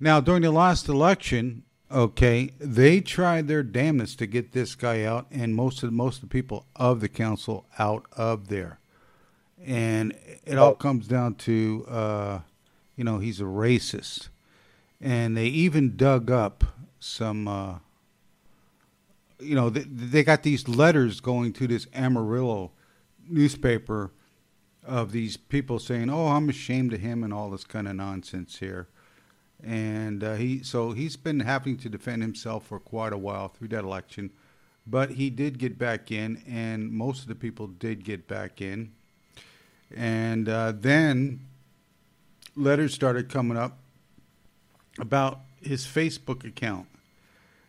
Now, 0.00 0.20
during 0.20 0.40
the 0.40 0.50
last 0.50 0.88
election, 0.88 1.65
Okay, 1.90 2.50
they 2.58 3.00
tried 3.00 3.46
their 3.46 3.62
damnedest 3.62 4.18
to 4.18 4.26
get 4.26 4.50
this 4.50 4.74
guy 4.74 5.04
out, 5.04 5.26
and 5.30 5.54
most 5.54 5.84
of 5.84 5.92
most 5.92 6.16
of 6.16 6.22
the 6.22 6.32
people 6.32 6.66
of 6.74 7.00
the 7.00 7.08
council 7.08 7.64
out 7.78 8.06
of 8.16 8.48
there, 8.48 8.80
and 9.64 10.12
it 10.44 10.58
all 10.58 10.74
comes 10.74 11.06
down 11.06 11.36
to, 11.36 11.86
uh, 11.88 12.40
you 12.96 13.04
know, 13.04 13.18
he's 13.20 13.40
a 13.40 13.44
racist, 13.44 14.30
and 15.00 15.36
they 15.36 15.46
even 15.46 15.96
dug 15.96 16.28
up 16.28 16.64
some, 16.98 17.46
uh, 17.46 17.78
you 19.38 19.54
know, 19.54 19.70
they, 19.70 19.82
they 19.82 20.24
got 20.24 20.42
these 20.42 20.66
letters 20.66 21.20
going 21.20 21.52
to 21.52 21.68
this 21.68 21.86
Amarillo 21.94 22.72
newspaper 23.28 24.10
of 24.84 25.12
these 25.12 25.36
people 25.36 25.78
saying, 25.78 26.10
"Oh, 26.10 26.26
I'm 26.26 26.48
ashamed 26.48 26.94
of 26.94 27.00
him," 27.00 27.22
and 27.22 27.32
all 27.32 27.50
this 27.50 27.64
kind 27.64 27.86
of 27.86 27.94
nonsense 27.94 28.58
here 28.58 28.88
and 29.66 30.22
uh, 30.22 30.34
he 30.34 30.62
so 30.62 30.92
he's 30.92 31.16
been 31.16 31.40
having 31.40 31.76
to 31.78 31.88
defend 31.88 32.22
himself 32.22 32.66
for 32.66 32.78
quite 32.78 33.12
a 33.12 33.18
while 33.18 33.48
through 33.48 33.68
that 33.68 33.82
election, 33.82 34.30
but 34.86 35.10
he 35.10 35.28
did 35.28 35.58
get 35.58 35.76
back 35.76 36.12
in, 36.12 36.42
and 36.48 36.92
most 36.92 37.22
of 37.22 37.28
the 37.28 37.34
people 37.34 37.66
did 37.66 38.04
get 38.04 38.28
back 38.28 38.60
in, 38.60 38.92
and 39.94 40.48
uh, 40.48 40.72
then 40.72 41.40
letters 42.54 42.94
started 42.94 43.28
coming 43.28 43.56
up 43.58 43.78
about 45.00 45.40
his 45.60 45.84
Facebook 45.84 46.46
account, 46.46 46.86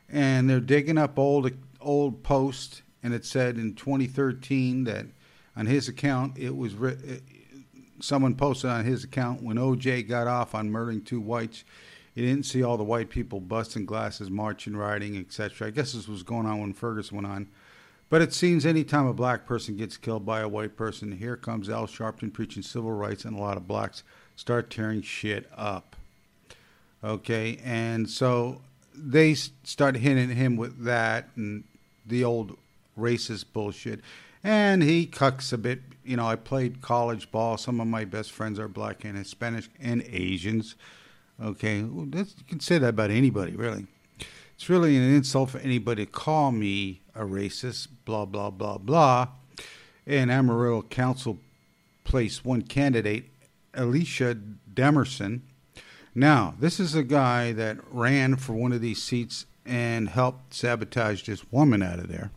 and 0.08 0.48
they're 0.48 0.60
digging 0.60 1.00
up 1.00 1.18
old 1.18 1.51
old 1.82 2.22
posts, 2.22 2.84
and 3.01 3.12
it 3.12 3.25
said 3.25 3.58
in 3.58 3.74
2013 3.74 4.84
that 4.84 5.08
on 5.56 5.66
his 5.66 5.88
account 5.88 6.38
it 6.38 6.56
was 6.56 6.75
writ- 6.75 7.24
someone 8.00 8.36
posted 8.36 8.70
on 8.70 8.86
his 8.86 9.04
account 9.04 9.42
when 9.42 9.58
OJ 9.58 10.08
got 10.08 10.27
off 10.27 10.54
on 10.54 10.70
murdering 10.70 11.01
two 11.01 11.20
whites. 11.20 11.63
He 12.17 12.25
didn't 12.25 12.47
see 12.47 12.63
all 12.63 12.77
the 12.77 12.83
white 12.83 13.12
people 13.12 13.39
busting 13.39 13.86
glasses, 13.86 14.31
marching, 14.31 14.75
rioting, 14.75 15.17
etc. 15.17 15.67
I 15.67 15.69
guess 15.69 15.93
this 15.93 16.07
was 16.07 16.24
going 16.24 16.47
on 16.47 16.59
when 16.59 16.74
Ferguson 16.74 17.15
went 17.15 17.27
on. 17.27 17.47
But 18.09 18.24
it 18.24 18.33
seems 18.33 18.65
anytime 18.65 19.05
a 19.05 19.13
black 19.13 19.45
person 19.45 19.77
gets 19.77 19.97
killed 19.97 20.25
by 20.25 20.39
a 20.39 20.47
white 20.47 20.75
person, 20.75 21.12
here 21.12 21.36
comes 21.38 21.69
Al 21.69 21.86
Sharpton 21.86 22.33
preaching 22.33 22.63
civil 22.63 22.91
rights, 22.91 23.24
and 23.24 23.38
a 23.38 23.39
lot 23.39 23.55
of 23.55 23.67
blacks 23.67 24.01
start 24.36 24.71
tearing 24.71 25.03
shit 25.03 25.47
up. 25.55 25.95
Okay, 27.03 27.59
and 27.63 28.09
so 28.09 28.62
they 28.95 29.36
start 29.36 29.97
hitting 29.97 30.31
him 30.31 30.57
with 30.57 30.86
that 30.86 31.29
and 31.36 31.65
the 32.03 32.24
old 32.24 32.57
racist 32.97 33.45
bullshit. 33.53 34.00
And 34.43 34.81
he 34.81 35.05
cucks 35.05 35.53
a 35.53 35.57
bit. 35.59 35.81
You 36.03 36.17
know, 36.17 36.25
I 36.25 36.36
played 36.36 36.81
college 36.81 37.29
ball. 37.29 37.57
Some 37.57 37.79
of 37.79 37.86
my 37.86 38.05
best 38.05 38.31
friends 38.31 38.57
are 38.57 38.67
black 38.67 39.05
and 39.05 39.15
Hispanic 39.15 39.65
and 39.79 40.01
Asians. 40.09 40.74
Okay, 41.44 41.84
well, 41.84 42.08
that's, 42.10 42.36
you 42.38 42.44
can 42.48 42.60
say 42.60 42.77
that 42.77 42.89
about 42.89 43.12
anybody, 43.12 43.56
really. 43.56 43.86
It's 44.56 44.70
really 44.70 44.98
an 44.98 45.03
insult 45.03 45.51
for 45.51 45.60
anybody 45.60 46.06
to 46.06 46.12
call 46.12 46.51
me 46.51 47.01
a 47.13 47.22
racist, 47.22 47.89
blah, 48.06 48.25
blah, 48.25 48.50
blah, 48.50 48.79
blah. 48.79 49.27
And 50.08 50.32
Amarillo 50.32 50.82
Council 50.82 51.38
placed 52.03 52.44
one 52.44 52.63
candidate, 52.63 53.25
Alicia 53.75 54.36
Demerson. 54.74 55.41
Now, 56.15 56.56
this 56.60 56.79
is 56.79 56.96
a 56.96 57.03
guy 57.03 57.51
that 57.51 57.77
ran 57.91 58.38
for 58.38 58.53
one 58.53 58.72
of 58.72 58.82
these 58.82 59.03
seats 59.03 59.46
and 59.63 60.10
helped 60.10 60.56
sabotage 60.56 61.24
this 61.24 61.51
woman 61.51 61.84
out 61.84 62.00
of 62.00 62.08
there. 62.08 62.32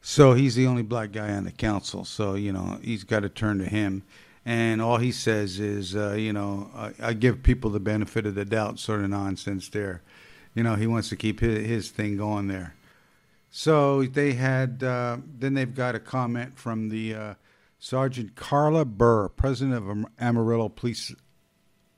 So 0.00 0.34
he's 0.34 0.54
the 0.54 0.66
only 0.66 0.82
black 0.82 1.12
guy 1.12 1.32
on 1.32 1.44
the 1.44 1.52
council. 1.52 2.04
So, 2.04 2.34
you 2.34 2.52
know, 2.52 2.78
he's 2.82 3.04
got 3.04 3.20
to 3.20 3.28
turn 3.28 3.58
to 3.58 3.66
him. 3.66 4.04
And 4.46 4.80
all 4.80 4.98
he 4.98 5.10
says 5.10 5.58
is, 5.58 5.96
uh, 5.96 6.12
you 6.12 6.32
know, 6.32 6.70
I, 6.72 6.92
I, 7.08 7.12
give 7.14 7.42
people 7.42 7.68
the 7.68 7.80
benefit 7.80 8.26
of 8.26 8.36
the 8.36 8.44
doubt 8.44 8.78
sort 8.78 9.00
of 9.00 9.10
nonsense 9.10 9.68
there. 9.68 10.02
You 10.54 10.62
know, 10.62 10.76
he 10.76 10.86
wants 10.86 11.08
to 11.08 11.16
keep 11.16 11.40
his, 11.40 11.66
his 11.66 11.90
thing 11.90 12.16
going 12.16 12.46
there. 12.46 12.76
So 13.50 14.04
they 14.04 14.34
had, 14.34 14.84
uh, 14.84 15.16
then 15.36 15.54
they've 15.54 15.74
got 15.74 15.96
a 15.96 15.98
comment 15.98 16.56
from 16.60 16.90
the 16.90 17.12
uh, 17.12 17.34
Sergeant 17.80 18.36
Carla 18.36 18.84
Burr, 18.84 19.30
president 19.30 19.76
of 19.76 20.06
Amarillo 20.20 20.68
Police 20.68 21.12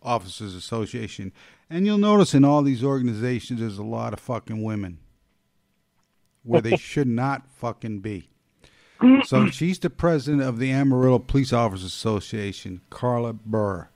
Officers 0.03 0.55
Association. 0.55 1.33
And 1.69 1.85
you'll 1.85 1.99
notice 1.99 2.33
in 2.33 2.47
all 2.47 2.63
these 2.63 2.83
organizations, 2.83 3.61
there's 3.61 3.77
a 3.77 3.85
lot 3.85 4.15
of 4.15 4.21
fucking 4.21 4.63
women 4.63 5.01
where 6.45 6.63
they 6.63 6.77
should 6.79 7.09
not 7.09 7.51
fucking 7.51 8.01
be. 8.01 8.31
So 9.25 9.49
she's 9.49 9.79
the 9.79 9.91
president 9.91 10.43
of 10.43 10.59
the 10.59 10.73
Amarillo 10.73 11.19
Police 11.21 11.53
Officers 11.53 11.87
Association, 11.87 12.81
Carla 12.91 13.33
Burr. 13.33 13.89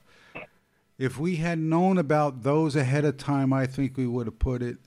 If 0.97 1.19
we 1.19 1.37
had 1.37 1.59
known 1.59 1.97
about 1.97 2.43
those 2.43 2.75
ahead 2.75 3.03
of 3.03 3.17
time, 3.17 3.51
I 3.51 3.65
think 3.65 3.97
we 3.97 4.07
would 4.07 4.27
have 4.27 4.39
put 4.39 4.61
it 4.61 4.77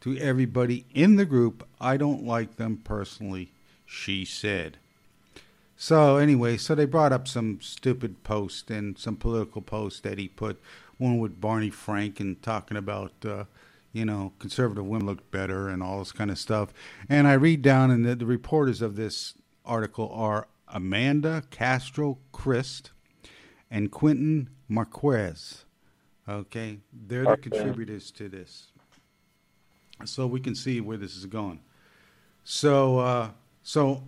to 0.00 0.18
everybody 0.18 0.84
in 0.92 1.16
the 1.16 1.24
group. 1.24 1.66
I 1.80 1.96
don't 1.96 2.24
like 2.24 2.56
them 2.56 2.78
personally, 2.84 3.52
she 3.86 4.24
said. 4.24 4.76
So 5.76 6.16
anyway, 6.16 6.58
so 6.58 6.74
they 6.74 6.84
brought 6.84 7.12
up 7.12 7.26
some 7.26 7.60
stupid 7.62 8.22
post 8.24 8.70
and 8.70 8.98
some 8.98 9.16
political 9.16 9.62
post 9.62 10.02
that 10.02 10.18
he 10.18 10.28
put. 10.28 10.60
One 10.98 11.18
with 11.18 11.40
Barney 11.40 11.70
Frank 11.70 12.20
and 12.20 12.40
talking 12.42 12.76
about 12.76 13.12
uh, 13.24 13.44
you 13.92 14.04
know, 14.04 14.32
conservative 14.38 14.86
women 14.86 15.06
look 15.06 15.30
better 15.30 15.68
and 15.68 15.82
all 15.82 15.98
this 15.98 16.12
kind 16.12 16.30
of 16.30 16.38
stuff. 16.38 16.72
And 17.08 17.28
I 17.28 17.34
read 17.34 17.62
down, 17.62 17.90
and 17.90 18.04
the, 18.04 18.14
the 18.14 18.26
reporters 18.26 18.80
of 18.80 18.96
this 18.96 19.34
article 19.64 20.10
are 20.12 20.48
Amanda 20.68 21.42
Castro 21.50 22.18
Crist 22.32 22.90
and 23.70 23.90
Quentin 23.90 24.50
Marquez. 24.68 25.64
Okay, 26.28 26.78
they're 26.92 27.24
the 27.24 27.30
okay. 27.30 27.50
contributors 27.50 28.10
to 28.12 28.28
this. 28.28 28.68
So 30.04 30.26
we 30.26 30.40
can 30.40 30.54
see 30.54 30.80
where 30.80 30.96
this 30.96 31.16
is 31.16 31.26
going. 31.26 31.60
So, 32.44 32.98
uh, 32.98 33.30
so 33.62 34.02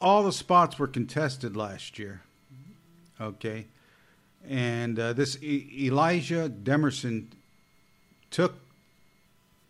all 0.00 0.22
the 0.22 0.32
spots 0.32 0.78
were 0.78 0.86
contested 0.86 1.56
last 1.56 1.98
year. 1.98 2.22
Okay, 3.20 3.66
and 4.48 4.98
uh, 4.98 5.12
this 5.12 5.38
e- 5.42 5.86
Elijah 5.86 6.50
Demerson 6.50 7.28
took 8.30 8.56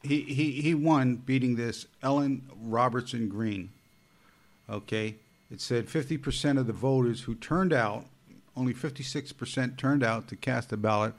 he, 0.05 0.21
he, 0.23 0.51
he 0.61 0.75
won 0.75 1.17
beating 1.17 1.57
this 1.57 1.87
Ellen 2.03 2.49
Robertson 2.61 3.29
Green. 3.29 3.71
Okay. 4.69 5.17
It 5.51 5.61
said 5.61 5.87
50% 5.87 6.59
of 6.59 6.67
the 6.67 6.73
voters 6.73 7.23
who 7.23 7.35
turned 7.35 7.73
out, 7.73 8.07
only 8.57 8.75
56% 8.75 9.77
turned 9.77 10.03
out 10.03 10.29
to 10.29 10.37
cast 10.37 10.73
a 10.73 10.77
ballot 10.77 11.15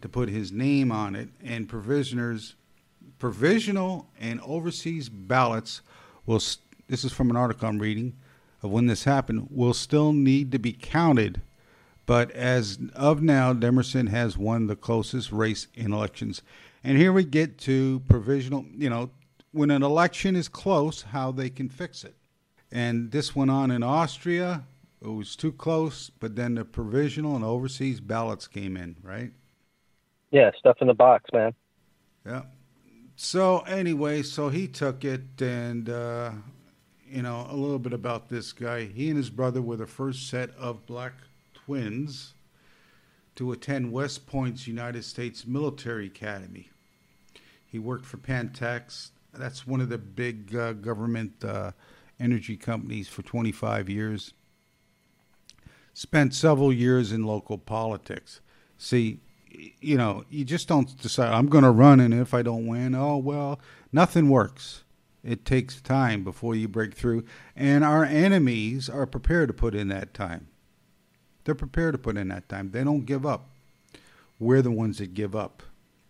to 0.00 0.08
put 0.08 0.28
his 0.28 0.52
name 0.52 0.90
on 0.92 1.14
it, 1.14 1.28
and 1.42 1.68
provisioners, 1.68 2.54
provisional 3.18 4.08
and 4.18 4.40
overseas 4.42 5.08
ballots 5.08 5.80
will, 6.26 6.40
this 6.88 7.04
is 7.04 7.12
from 7.12 7.30
an 7.30 7.36
article 7.36 7.68
I'm 7.68 7.78
reading 7.78 8.14
of 8.62 8.70
when 8.70 8.86
this 8.86 9.04
happened, 9.04 9.48
will 9.50 9.74
still 9.74 10.12
need 10.12 10.52
to 10.52 10.58
be 10.58 10.72
counted. 10.72 11.40
But 12.06 12.30
as 12.32 12.78
of 12.94 13.22
now, 13.22 13.52
Demerson 13.52 14.08
has 14.08 14.38
won 14.38 14.66
the 14.66 14.76
closest 14.76 15.32
race 15.32 15.66
in 15.74 15.92
elections. 15.92 16.42
And 16.84 16.98
here 16.98 17.12
we 17.12 17.24
get 17.24 17.58
to 17.58 18.02
provisional, 18.08 18.64
you 18.76 18.90
know, 18.90 19.10
when 19.52 19.70
an 19.70 19.82
election 19.82 20.36
is 20.36 20.48
close, 20.48 21.02
how 21.02 21.32
they 21.32 21.50
can 21.50 21.68
fix 21.68 22.04
it. 22.04 22.14
And 22.72 23.10
this 23.10 23.36
went 23.36 23.50
on 23.50 23.70
in 23.70 23.82
Austria. 23.82 24.64
It 25.02 25.08
was 25.08 25.36
too 25.36 25.52
close, 25.52 26.10
but 26.18 26.36
then 26.36 26.54
the 26.54 26.64
provisional 26.64 27.36
and 27.36 27.44
overseas 27.44 28.00
ballots 28.00 28.48
came 28.48 28.76
in, 28.76 28.96
right? 29.02 29.30
Yeah, 30.30 30.50
stuff 30.58 30.78
in 30.80 30.86
the 30.86 30.94
box, 30.94 31.30
man. 31.32 31.52
Yeah. 32.24 32.42
So 33.16 33.60
anyway, 33.60 34.22
so 34.22 34.48
he 34.48 34.66
took 34.66 35.04
it, 35.04 35.42
and 35.42 35.90
uh, 35.90 36.32
you 37.06 37.20
know 37.20 37.46
a 37.50 37.54
little 37.54 37.78
bit 37.78 37.92
about 37.92 38.30
this 38.30 38.52
guy. 38.52 38.86
He 38.86 39.08
and 39.08 39.18
his 39.18 39.28
brother 39.28 39.60
were 39.60 39.76
the 39.76 39.86
first 39.86 40.28
set 40.30 40.50
of 40.56 40.86
black 40.86 41.12
twins 41.52 42.32
to 43.34 43.52
attend 43.52 43.92
West 43.92 44.26
Point's 44.26 44.66
United 44.66 45.04
States 45.04 45.46
Military 45.46 46.06
Academy. 46.06 46.70
He 47.66 47.78
worked 47.78 48.06
for 48.06 48.16
Pantex. 48.16 49.10
That's 49.34 49.66
one 49.66 49.80
of 49.80 49.88
the 49.88 49.98
big 49.98 50.54
uh, 50.54 50.72
government 50.72 51.44
uh, 51.44 51.72
energy 52.18 52.56
companies 52.56 53.08
for 53.08 53.22
25 53.22 53.88
years. 53.88 54.34
Spent 55.94 56.34
several 56.34 56.72
years 56.72 57.12
in 57.12 57.24
local 57.24 57.58
politics. 57.58 58.40
See, 58.78 59.20
you 59.80 59.96
know, 59.96 60.24
you 60.30 60.44
just 60.44 60.68
don't 60.68 60.96
decide, 61.00 61.32
I'm 61.32 61.48
going 61.48 61.64
to 61.64 61.70
run, 61.70 62.00
and 62.00 62.14
if 62.14 62.32
I 62.32 62.42
don't 62.42 62.66
win, 62.66 62.94
oh, 62.94 63.18
well, 63.18 63.60
nothing 63.92 64.28
works. 64.28 64.84
It 65.22 65.44
takes 65.44 65.80
time 65.80 66.24
before 66.24 66.54
you 66.54 66.66
break 66.66 66.94
through. 66.94 67.24
And 67.54 67.84
our 67.84 68.04
enemies 68.04 68.88
are 68.88 69.06
prepared 69.06 69.48
to 69.48 69.54
put 69.54 69.74
in 69.74 69.88
that 69.88 70.14
time. 70.14 70.48
They're 71.44 71.54
prepared 71.54 71.92
to 71.92 71.98
put 71.98 72.16
in 72.16 72.28
that 72.28 72.48
time. 72.48 72.70
They 72.70 72.84
don't 72.84 73.06
give 73.06 73.26
up. 73.26 73.48
We're 74.38 74.62
the 74.62 74.70
ones 74.70 74.98
that 74.98 75.14
give 75.14 75.36
up. 75.36 75.62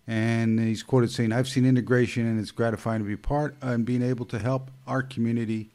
And 0.07 0.59
he's 0.59 0.83
quoted 0.83 1.11
saying, 1.11 1.33
I've 1.33 1.49
seen 1.49 1.65
integration 1.65 2.27
and 2.27 2.41
it's 2.41 2.51
gratifying 2.51 3.03
to 3.03 3.09
be 3.09 3.17
part 3.17 3.57
and 3.61 3.85
being 3.85 4.03
able 4.03 4.27
to 4.27 4.39
help 4.39 4.71
our 4.87 5.03
community 5.03 5.71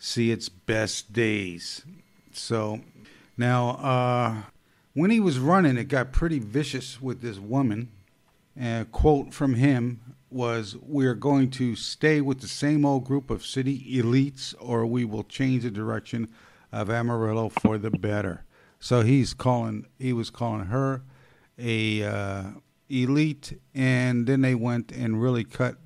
see 0.00 0.32
its 0.32 0.48
best 0.48 1.12
days. 1.12 1.84
So 2.32 2.80
now, 3.36 3.70
uh, 3.70 4.42
when 4.94 5.10
he 5.10 5.20
was 5.20 5.38
running, 5.38 5.76
it 5.76 5.84
got 5.84 6.10
pretty 6.10 6.40
vicious 6.40 7.00
with 7.00 7.20
this 7.20 7.38
woman. 7.38 7.90
A 8.60 8.86
quote 8.90 9.32
from 9.32 9.54
him 9.54 10.00
was, 10.30 10.76
"We 10.82 11.06
are 11.06 11.14
going 11.14 11.50
to 11.50 11.76
stay 11.76 12.20
with 12.20 12.40
the 12.40 12.48
same 12.48 12.84
old 12.84 13.04
group 13.04 13.30
of 13.30 13.46
city 13.46 13.78
elites, 13.94 14.54
or 14.58 14.86
we 14.86 15.04
will 15.04 15.22
change 15.22 15.62
the 15.62 15.70
direction 15.70 16.28
of 16.72 16.90
Amarillo 16.90 17.50
for 17.50 17.78
the 17.78 17.90
better." 17.90 18.44
So 18.80 19.02
he's 19.02 19.34
calling. 19.34 19.86
He 19.98 20.12
was 20.12 20.30
calling 20.30 20.66
her 20.66 21.02
a 21.58 22.02
uh, 22.02 22.44
elite, 22.88 23.60
and 23.74 24.26
then 24.26 24.40
they 24.40 24.54
went 24.54 24.92
and 24.92 25.22
really 25.22 25.44
cut 25.44 25.76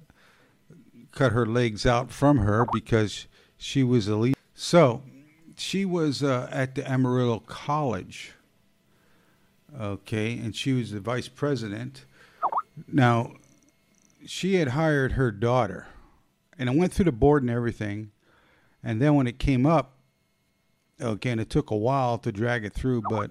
cut 1.10 1.32
her 1.32 1.46
legs 1.46 1.84
out 1.84 2.10
from 2.10 2.38
her 2.38 2.66
because 2.72 3.26
she 3.64 3.82
was 3.82 4.08
elite. 4.08 4.36
So 4.54 5.02
she 5.56 5.86
was 5.86 6.22
uh, 6.22 6.48
at 6.52 6.74
the 6.74 6.88
Amarillo 6.88 7.38
College. 7.38 8.32
Okay, 9.80 10.34
and 10.34 10.54
she 10.54 10.74
was 10.74 10.90
the 10.90 11.00
vice 11.00 11.28
president. 11.28 12.04
Now, 12.86 13.32
she 14.26 14.56
had 14.56 14.68
hired 14.68 15.12
her 15.12 15.30
daughter, 15.30 15.86
and 16.58 16.68
it 16.68 16.76
went 16.76 16.92
through 16.92 17.06
the 17.06 17.12
board 17.12 17.42
and 17.42 17.50
everything. 17.50 18.10
And 18.82 19.00
then 19.00 19.14
when 19.14 19.26
it 19.26 19.38
came 19.38 19.64
up, 19.64 19.96
okay, 21.00 21.30
and 21.30 21.40
it 21.40 21.48
took 21.48 21.70
a 21.70 21.76
while 21.76 22.18
to 22.18 22.30
drag 22.30 22.66
it 22.66 22.74
through, 22.74 23.02
but 23.08 23.30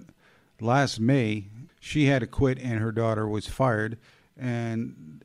last 0.60 0.98
May 0.98 1.46
she 1.78 2.06
had 2.06 2.20
to 2.20 2.26
quit, 2.26 2.58
and 2.58 2.80
her 2.80 2.90
daughter 2.90 3.28
was 3.28 3.46
fired, 3.46 3.98
and 4.36 5.24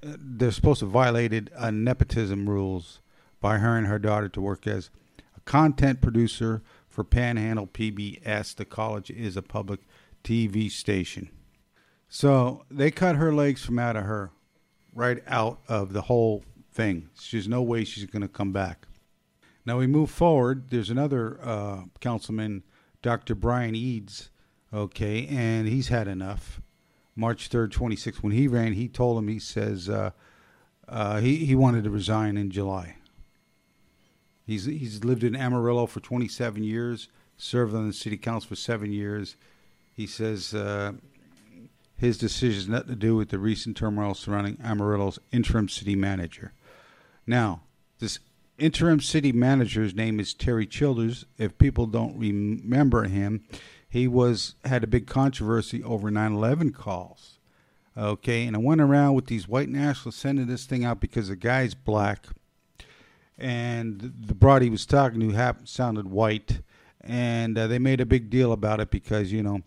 they're 0.00 0.52
supposed 0.52 0.80
to 0.80 0.86
violated 0.86 1.50
uh, 1.54 1.70
nepotism 1.70 2.48
rules 2.48 3.00
by 3.40 3.58
hiring 3.58 3.84
her 3.84 3.98
daughter 3.98 4.28
to 4.28 4.40
work 4.40 4.66
as 4.66 4.90
a 5.36 5.40
content 5.40 6.00
producer 6.00 6.62
for 6.88 7.04
Panhandle 7.04 7.66
PBS. 7.66 8.54
The 8.54 8.64
college 8.64 9.10
is 9.10 9.36
a 9.36 9.42
public 9.42 9.80
TV 10.24 10.70
station. 10.70 11.30
So 12.08 12.64
they 12.70 12.90
cut 12.90 13.16
her 13.16 13.34
legs 13.34 13.64
from 13.64 13.78
out 13.78 13.96
of 13.96 14.04
her, 14.04 14.30
right 14.94 15.22
out 15.26 15.60
of 15.68 15.92
the 15.92 16.02
whole 16.02 16.44
thing. 16.72 17.10
There's 17.30 17.48
no 17.48 17.62
way 17.62 17.84
she's 17.84 18.06
going 18.06 18.22
to 18.22 18.28
come 18.28 18.52
back. 18.52 18.86
Now 19.66 19.78
we 19.78 19.86
move 19.86 20.10
forward. 20.10 20.70
There's 20.70 20.90
another 20.90 21.38
uh, 21.42 21.82
councilman, 22.00 22.62
Dr. 23.02 23.34
Brian 23.34 23.74
Eads, 23.74 24.30
okay, 24.72 25.26
and 25.26 25.68
he's 25.68 25.88
had 25.88 26.08
enough. 26.08 26.60
March 27.14 27.50
3rd, 27.50 27.72
26, 27.72 28.22
when 28.22 28.32
he 28.32 28.48
ran, 28.48 28.72
he 28.72 28.88
told 28.88 29.18
him, 29.18 29.28
he 29.28 29.38
says, 29.38 29.88
uh, 29.88 30.10
uh, 30.88 31.20
he, 31.20 31.44
he 31.44 31.54
wanted 31.54 31.84
to 31.84 31.90
resign 31.90 32.36
in 32.36 32.50
July. 32.50 32.96
He's, 34.48 34.64
he's 34.64 35.04
lived 35.04 35.24
in 35.24 35.36
Amarillo 35.36 35.84
for 35.84 36.00
27 36.00 36.64
years, 36.64 37.08
served 37.36 37.74
on 37.74 37.86
the 37.86 37.92
city 37.92 38.16
council 38.16 38.48
for 38.48 38.56
seven 38.56 38.90
years. 38.90 39.36
He 39.94 40.06
says 40.06 40.54
uh, 40.54 40.92
his 41.98 42.16
decision 42.16 42.54
has 42.54 42.68
nothing 42.68 42.88
to 42.88 42.96
do 42.96 43.14
with 43.14 43.28
the 43.28 43.38
recent 43.38 43.76
turmoil 43.76 44.14
surrounding 44.14 44.56
Amarillo's 44.64 45.18
interim 45.32 45.68
city 45.68 45.94
manager. 45.94 46.54
Now, 47.26 47.60
this 47.98 48.20
interim 48.56 49.00
city 49.00 49.32
manager's 49.32 49.94
name 49.94 50.18
is 50.18 50.32
Terry 50.32 50.66
Childers. 50.66 51.26
If 51.36 51.58
people 51.58 51.84
don't 51.84 52.18
remember 52.18 53.04
him, 53.04 53.44
he 53.86 54.08
was 54.08 54.54
had 54.64 54.82
a 54.82 54.86
big 54.86 55.06
controversy 55.06 55.82
over 55.82 56.10
9/11 56.10 56.72
calls. 56.72 57.38
Okay, 57.94 58.46
and 58.46 58.56
I 58.56 58.60
went 58.60 58.80
around 58.80 59.12
with 59.12 59.26
these 59.26 59.46
white 59.46 59.68
nationalists 59.68 60.20
sending 60.20 60.46
this 60.46 60.64
thing 60.64 60.86
out 60.86 61.00
because 61.00 61.28
the 61.28 61.36
guy's 61.36 61.74
black, 61.74 62.28
and 63.38 64.00
the 64.00 64.34
broad 64.34 64.62
he 64.62 64.70
was 64.70 64.84
talking 64.84 65.20
to 65.20 65.30
happened, 65.30 65.68
sounded 65.68 66.08
white, 66.08 66.60
and 67.00 67.56
uh, 67.56 67.66
they 67.66 67.78
made 67.78 68.00
a 68.00 68.06
big 68.06 68.28
deal 68.30 68.52
about 68.52 68.80
it 68.80 68.90
because 68.90 69.32
you 69.32 69.42
know 69.42 69.62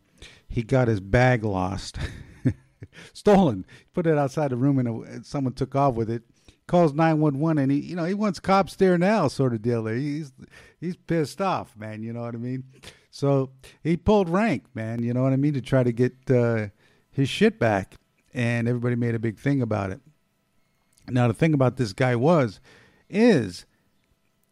he 0.47 0.63
got 0.63 0.89
his 0.89 0.99
bag 0.99 1.43
lost, 1.43 1.97
stolen. 3.13 3.65
Put 3.93 4.07
it 4.07 4.17
outside 4.17 4.51
the 4.51 4.57
room, 4.57 4.77
and 4.79 4.87
uh, 4.87 5.23
someone 5.23 5.53
took 5.53 5.75
off 5.75 5.95
with 5.95 6.09
it. 6.09 6.23
Calls 6.67 6.93
nine 6.93 7.19
one 7.19 7.39
one, 7.39 7.57
and 7.57 7.71
he, 7.71 7.79
you 7.79 7.95
know, 7.95 8.05
he 8.05 8.13
wants 8.13 8.39
cops 8.39 8.75
there 8.75 8.97
now, 8.97 9.27
sort 9.27 9.53
of 9.53 9.61
deal. 9.61 9.85
He's 9.87 10.33
he's 10.79 10.95
pissed 10.95 11.41
off, 11.41 11.75
man. 11.77 12.03
You 12.03 12.13
know 12.13 12.21
what 12.21 12.35
I 12.35 12.37
mean? 12.37 12.65
So 13.09 13.51
he 13.83 13.97
pulled 13.97 14.29
rank, 14.29 14.65
man. 14.73 15.03
You 15.03 15.13
know 15.13 15.23
what 15.23 15.33
I 15.33 15.37
mean, 15.37 15.53
to 15.53 15.61
try 15.61 15.83
to 15.83 15.91
get 15.91 16.13
uh, 16.29 16.67
his 17.09 17.29
shit 17.29 17.57
back, 17.59 17.95
and 18.33 18.67
everybody 18.67 18.95
made 18.95 19.15
a 19.15 19.19
big 19.19 19.39
thing 19.39 19.61
about 19.61 19.91
it. 19.91 20.01
Now 21.09 21.27
the 21.27 21.33
thing 21.33 21.53
about 21.53 21.77
this 21.77 21.93
guy 21.93 22.15
was, 22.15 22.59
is 23.11 23.65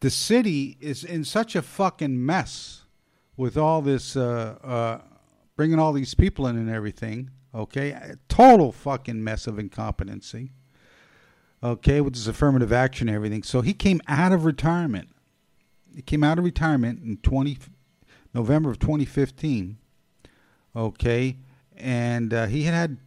the 0.00 0.10
city 0.10 0.76
is 0.80 1.04
in 1.04 1.24
such 1.24 1.54
a 1.54 1.62
fucking 1.62 2.24
mess 2.24 2.82
with 3.36 3.56
all 3.56 3.82
this, 3.82 4.16
uh, 4.16 4.58
uh, 4.62 5.00
bringing 5.56 5.78
all 5.78 5.92
these 5.92 6.14
people 6.14 6.46
in 6.46 6.56
and 6.56 6.70
everything. 6.70 7.30
Okay, 7.54 7.90
a 7.90 8.16
total 8.28 8.70
fucking 8.70 9.22
mess 9.24 9.46
of 9.46 9.58
incompetency. 9.58 10.52
Okay, 11.62 12.00
with 12.00 12.14
this 12.14 12.26
affirmative 12.26 12.72
action 12.72 13.08
and 13.08 13.16
everything. 13.16 13.42
So 13.42 13.60
he 13.60 13.74
came 13.74 14.00
out 14.06 14.32
of 14.32 14.44
retirement. 14.44 15.08
He 15.94 16.02
came 16.02 16.22
out 16.22 16.38
of 16.38 16.44
retirement 16.44 17.02
in 17.02 17.16
twenty 17.18 17.58
November 18.32 18.70
of 18.70 18.78
2015. 18.78 19.78
Okay, 20.76 21.36
and 21.76 22.32
uh, 22.32 22.46
he 22.46 22.62
had 22.62 22.74
had 22.74 22.98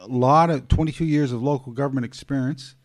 a 0.00 0.08
lot 0.08 0.50
of 0.50 0.68
22 0.68 1.04
years 1.04 1.32
of 1.32 1.42
local 1.42 1.72
government 1.72 2.04
experience. 2.04 2.76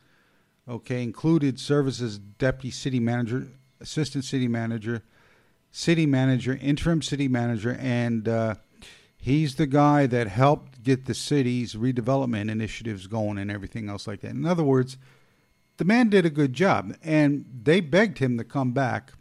Okay, 0.69 1.01
included 1.01 1.59
services 1.59 2.19
deputy 2.19 2.69
city 2.69 2.99
manager, 2.99 3.47
assistant 3.81 4.23
city 4.23 4.47
manager, 4.47 5.03
city 5.71 6.05
manager, 6.05 6.59
interim 6.61 7.01
city 7.01 7.27
manager, 7.27 7.75
and 7.79 8.27
uh, 8.27 8.55
he's 9.17 9.55
the 9.55 9.65
guy 9.65 10.05
that 10.05 10.27
helped 10.27 10.83
get 10.83 11.05
the 11.05 11.15
city's 11.15 11.73
redevelopment 11.73 12.51
initiatives 12.51 13.07
going 13.07 13.39
and 13.39 13.49
everything 13.49 13.89
else 13.89 14.05
like 14.07 14.21
that. 14.21 14.31
In 14.31 14.45
other 14.45 14.63
words, 14.63 14.97
the 15.77 15.85
man 15.85 16.09
did 16.09 16.25
a 16.25 16.29
good 16.29 16.53
job, 16.53 16.95
and 17.03 17.45
they 17.63 17.79
begged 17.79 18.19
him 18.19 18.37
to 18.37 18.43
come 18.43 18.71
back 18.71 19.13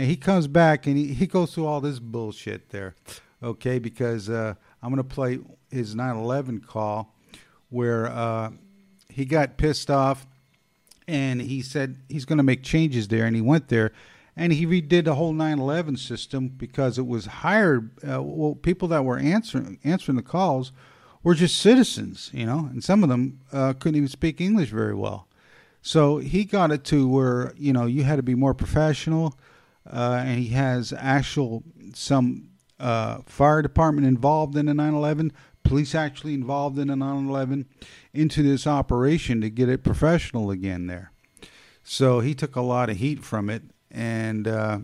and 0.00 0.08
he 0.08 0.16
comes 0.16 0.46
back 0.46 0.86
and 0.86 0.96
he, 0.96 1.12
he 1.12 1.26
goes 1.26 1.54
through 1.54 1.66
all 1.66 1.82
this 1.82 1.98
bullshit 1.98 2.70
there, 2.70 2.94
okay? 3.42 3.78
Because 3.78 4.30
uh, 4.30 4.54
I'm 4.82 4.88
going 4.88 4.96
to 4.96 5.14
play 5.14 5.40
his 5.70 5.94
9/11 5.94 6.66
call 6.66 7.14
where 7.68 8.06
uh, 8.06 8.50
he 9.10 9.26
got 9.26 9.58
pissed 9.58 9.90
off 9.90 10.26
and 11.10 11.42
he 11.42 11.60
said 11.60 11.96
he's 12.08 12.24
going 12.24 12.38
to 12.38 12.42
make 12.42 12.62
changes 12.62 13.08
there, 13.08 13.26
and 13.26 13.34
he 13.36 13.42
went 13.42 13.68
there 13.68 13.92
and 14.36 14.52
he 14.52 14.66
redid 14.66 15.04
the 15.04 15.16
whole 15.16 15.34
9/11 15.34 15.98
system 15.98 16.48
because 16.48 16.98
it 16.98 17.06
was 17.06 17.26
hired. 17.26 17.90
Uh, 18.02 18.22
well, 18.22 18.54
people 18.54 18.88
that 18.88 19.04
were 19.04 19.18
answering 19.18 19.78
answering 19.84 20.16
the 20.16 20.22
calls 20.22 20.72
were 21.22 21.34
just 21.34 21.58
citizens, 21.58 22.30
you 22.32 22.46
know, 22.46 22.68
and 22.70 22.82
some 22.82 23.02
of 23.02 23.08
them 23.08 23.40
uh, 23.52 23.74
couldn't 23.74 23.96
even 23.96 24.08
speak 24.08 24.40
English 24.40 24.70
very 24.70 24.94
well. 24.94 25.26
So 25.82 26.18
he 26.18 26.44
got 26.44 26.70
it 26.70 26.84
to 26.84 27.08
where 27.08 27.52
you 27.56 27.72
know 27.72 27.86
you 27.86 28.04
had 28.04 28.16
to 28.16 28.22
be 28.22 28.34
more 28.34 28.54
professional 28.54 29.38
uh, 29.90 30.22
and 30.24 30.38
he 30.38 30.48
has 30.48 30.92
actual 30.96 31.62
some 31.94 32.48
uh, 32.78 33.18
fire 33.26 33.62
department 33.62 34.06
involved 34.06 34.56
in 34.56 34.66
the 34.66 34.72
9/11, 34.72 35.32
police 35.70 35.94
actually 35.94 36.34
involved 36.34 36.78
in 36.78 36.88
the 36.88 36.94
9/11 36.94 37.64
into 38.12 38.42
this 38.42 38.66
operation 38.66 39.40
to 39.40 39.48
get 39.48 39.68
it 39.68 39.84
professional 39.84 40.50
again 40.50 40.88
there. 40.88 41.12
So 41.84 42.18
he 42.18 42.34
took 42.34 42.56
a 42.56 42.60
lot 42.60 42.90
of 42.90 42.96
heat 42.96 43.22
from 43.22 43.48
it, 43.48 43.62
and 43.88 44.48
uh, 44.48 44.80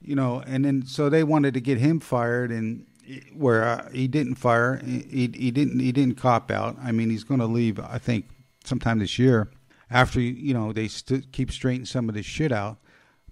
you 0.00 0.14
know, 0.14 0.40
and 0.46 0.64
then 0.64 0.86
so 0.86 1.08
they 1.08 1.24
wanted 1.24 1.54
to 1.54 1.60
get 1.60 1.78
him 1.78 1.98
fired, 1.98 2.52
and 2.52 2.86
where 3.34 3.64
uh, 3.64 3.90
he 3.90 4.06
didn't 4.06 4.36
fire, 4.36 4.80
he 4.84 5.30
he 5.34 5.50
didn't 5.50 5.80
he 5.80 5.90
didn't 5.90 6.14
cop 6.14 6.52
out. 6.52 6.76
I 6.80 6.92
mean, 6.92 7.10
he's 7.10 7.24
going 7.24 7.40
to 7.40 7.46
leave, 7.46 7.80
I 7.80 7.98
think, 7.98 8.26
sometime 8.64 9.00
this 9.00 9.18
year 9.18 9.50
after 9.90 10.20
you 10.20 10.54
know 10.54 10.72
they 10.72 10.86
st- 10.86 11.32
keep 11.32 11.50
straightening 11.50 11.86
some 11.86 12.08
of 12.08 12.14
this 12.14 12.26
shit 12.26 12.52
out. 12.52 12.78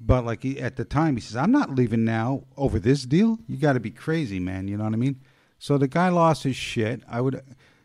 But 0.01 0.25
like 0.25 0.43
he, 0.43 0.61
at 0.61 0.75
the 0.75 0.85
time, 0.85 1.15
he 1.15 1.21
says, 1.21 1.37
"I'm 1.37 1.53
not 1.53 1.77
leaving 1.77 2.05
now 2.05 2.45
over 2.57 2.81
this 2.81 3.05
deal. 3.05 3.39
You 3.47 3.57
got 3.57 3.75
to 3.75 3.81
be 3.81 3.93
crazy, 3.93 4.41
man. 4.41 4.67
You 4.67 4.77
know 4.77 4.85
what 4.85 4.95
I 4.95 4.97
mean?" 4.97 5.21
So 5.59 5.77
the 5.79 5.89
guy 5.89 6.09
lost 6.09 6.45
his 6.45 6.57
shit. 6.57 7.03
I 7.09 7.21
would, 7.21 7.43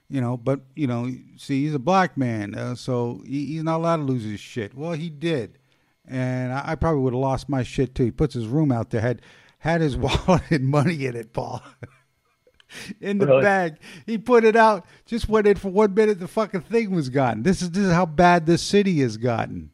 you 0.09 0.21
know, 0.21 0.37
but 0.37 0.61
you 0.75 0.87
know, 0.87 1.09
see, 1.37 1.63
he's 1.65 1.73
a 1.73 1.79
black 1.79 2.17
man, 2.17 2.55
uh, 2.55 2.75
so 2.75 3.23
he, 3.25 3.45
he's 3.47 3.63
not 3.63 3.77
allowed 3.77 3.97
to 3.97 4.03
lose 4.03 4.23
his 4.23 4.39
shit. 4.39 4.75
Well, 4.75 4.91
he 4.93 5.09
did, 5.09 5.57
and 6.07 6.53
I, 6.53 6.71
I 6.71 6.75
probably 6.75 7.01
would 7.01 7.13
have 7.13 7.19
lost 7.21 7.49
my 7.49 7.63
shit 7.63 7.95
too. 7.95 8.05
He 8.05 8.11
puts 8.11 8.33
his 8.33 8.47
room 8.47 8.71
out 8.71 8.91
there, 8.91 9.01
had 9.01 9.21
had 9.59 9.81
his 9.81 9.97
wallet 9.97 10.43
and 10.51 10.67
money 10.67 11.05
in 11.05 11.15
it, 11.15 11.33
Paul. 11.33 11.63
in 13.01 13.17
the 13.19 13.27
Really? 13.27 13.41
bag. 13.41 13.77
He 14.05 14.17
put 14.17 14.43
it 14.43 14.55
out. 14.55 14.85
Just 15.05 15.29
went 15.29 15.47
in 15.47 15.55
for 15.57 15.69
one 15.69 15.93
minute. 15.93 16.19
The 16.19 16.27
fucking 16.27 16.61
thing 16.61 16.91
was 16.91 17.09
gone. 17.09 17.43
This 17.43 17.61
is 17.61 17.71
this 17.71 17.85
is 17.85 17.93
how 17.93 18.05
bad 18.05 18.45
this 18.45 18.61
city 18.61 18.99
has 19.01 19.17
gotten. 19.17 19.71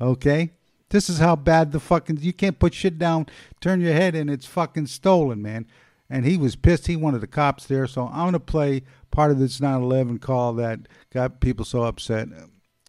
Okay, 0.00 0.50
this 0.90 1.08
is 1.08 1.18
how 1.18 1.36
bad 1.36 1.72
the 1.72 1.80
fucking 1.80 2.18
you 2.20 2.32
can't 2.32 2.58
put 2.58 2.74
shit 2.74 2.98
down, 2.98 3.26
turn 3.60 3.80
your 3.80 3.92
head, 3.92 4.14
and 4.14 4.28
it's 4.28 4.46
fucking 4.46 4.86
stolen, 4.86 5.40
man. 5.40 5.66
And 6.12 6.26
he 6.26 6.36
was 6.36 6.56
pissed. 6.56 6.88
He 6.88 6.94
wanted 6.94 7.22
the 7.22 7.26
cops 7.26 7.64
there. 7.64 7.86
So 7.86 8.06
I'm 8.06 8.26
gonna 8.26 8.38
play 8.38 8.82
part 9.10 9.30
of 9.30 9.38
this 9.38 9.60
9/11 9.60 10.20
call 10.20 10.52
that 10.54 10.80
got 11.10 11.40
people 11.40 11.64
so 11.64 11.84
upset. 11.84 12.28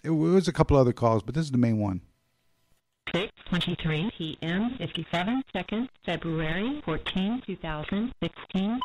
It 0.04 0.10
was 0.10 0.50
a 0.50 0.52
couple 0.52 0.76
other 0.76 0.92
calls, 0.92 1.24
but 1.24 1.34
this 1.34 1.46
is 1.46 1.52
the 1.52 1.58
main 1.58 1.80
one. 1.80 2.02
6:23 3.16 4.12
p.m. 4.18 4.76
57 4.78 5.42
seconds, 5.54 5.90
February 6.06 6.82
14, 6.84 7.42
2016. 7.46 8.80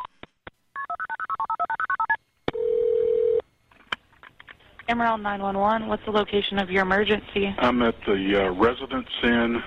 Amarillo 4.89 5.17
911. 5.17 5.89
What's 5.89 6.05
the 6.05 6.13
location 6.13 6.61
of 6.61 6.71
your 6.71 6.83
emergency? 6.83 7.53
I'm 7.59 7.83
at 7.83 7.97
the 8.07 8.47
uh, 8.47 8.51
Residence 8.53 9.09
Inn 9.25 9.61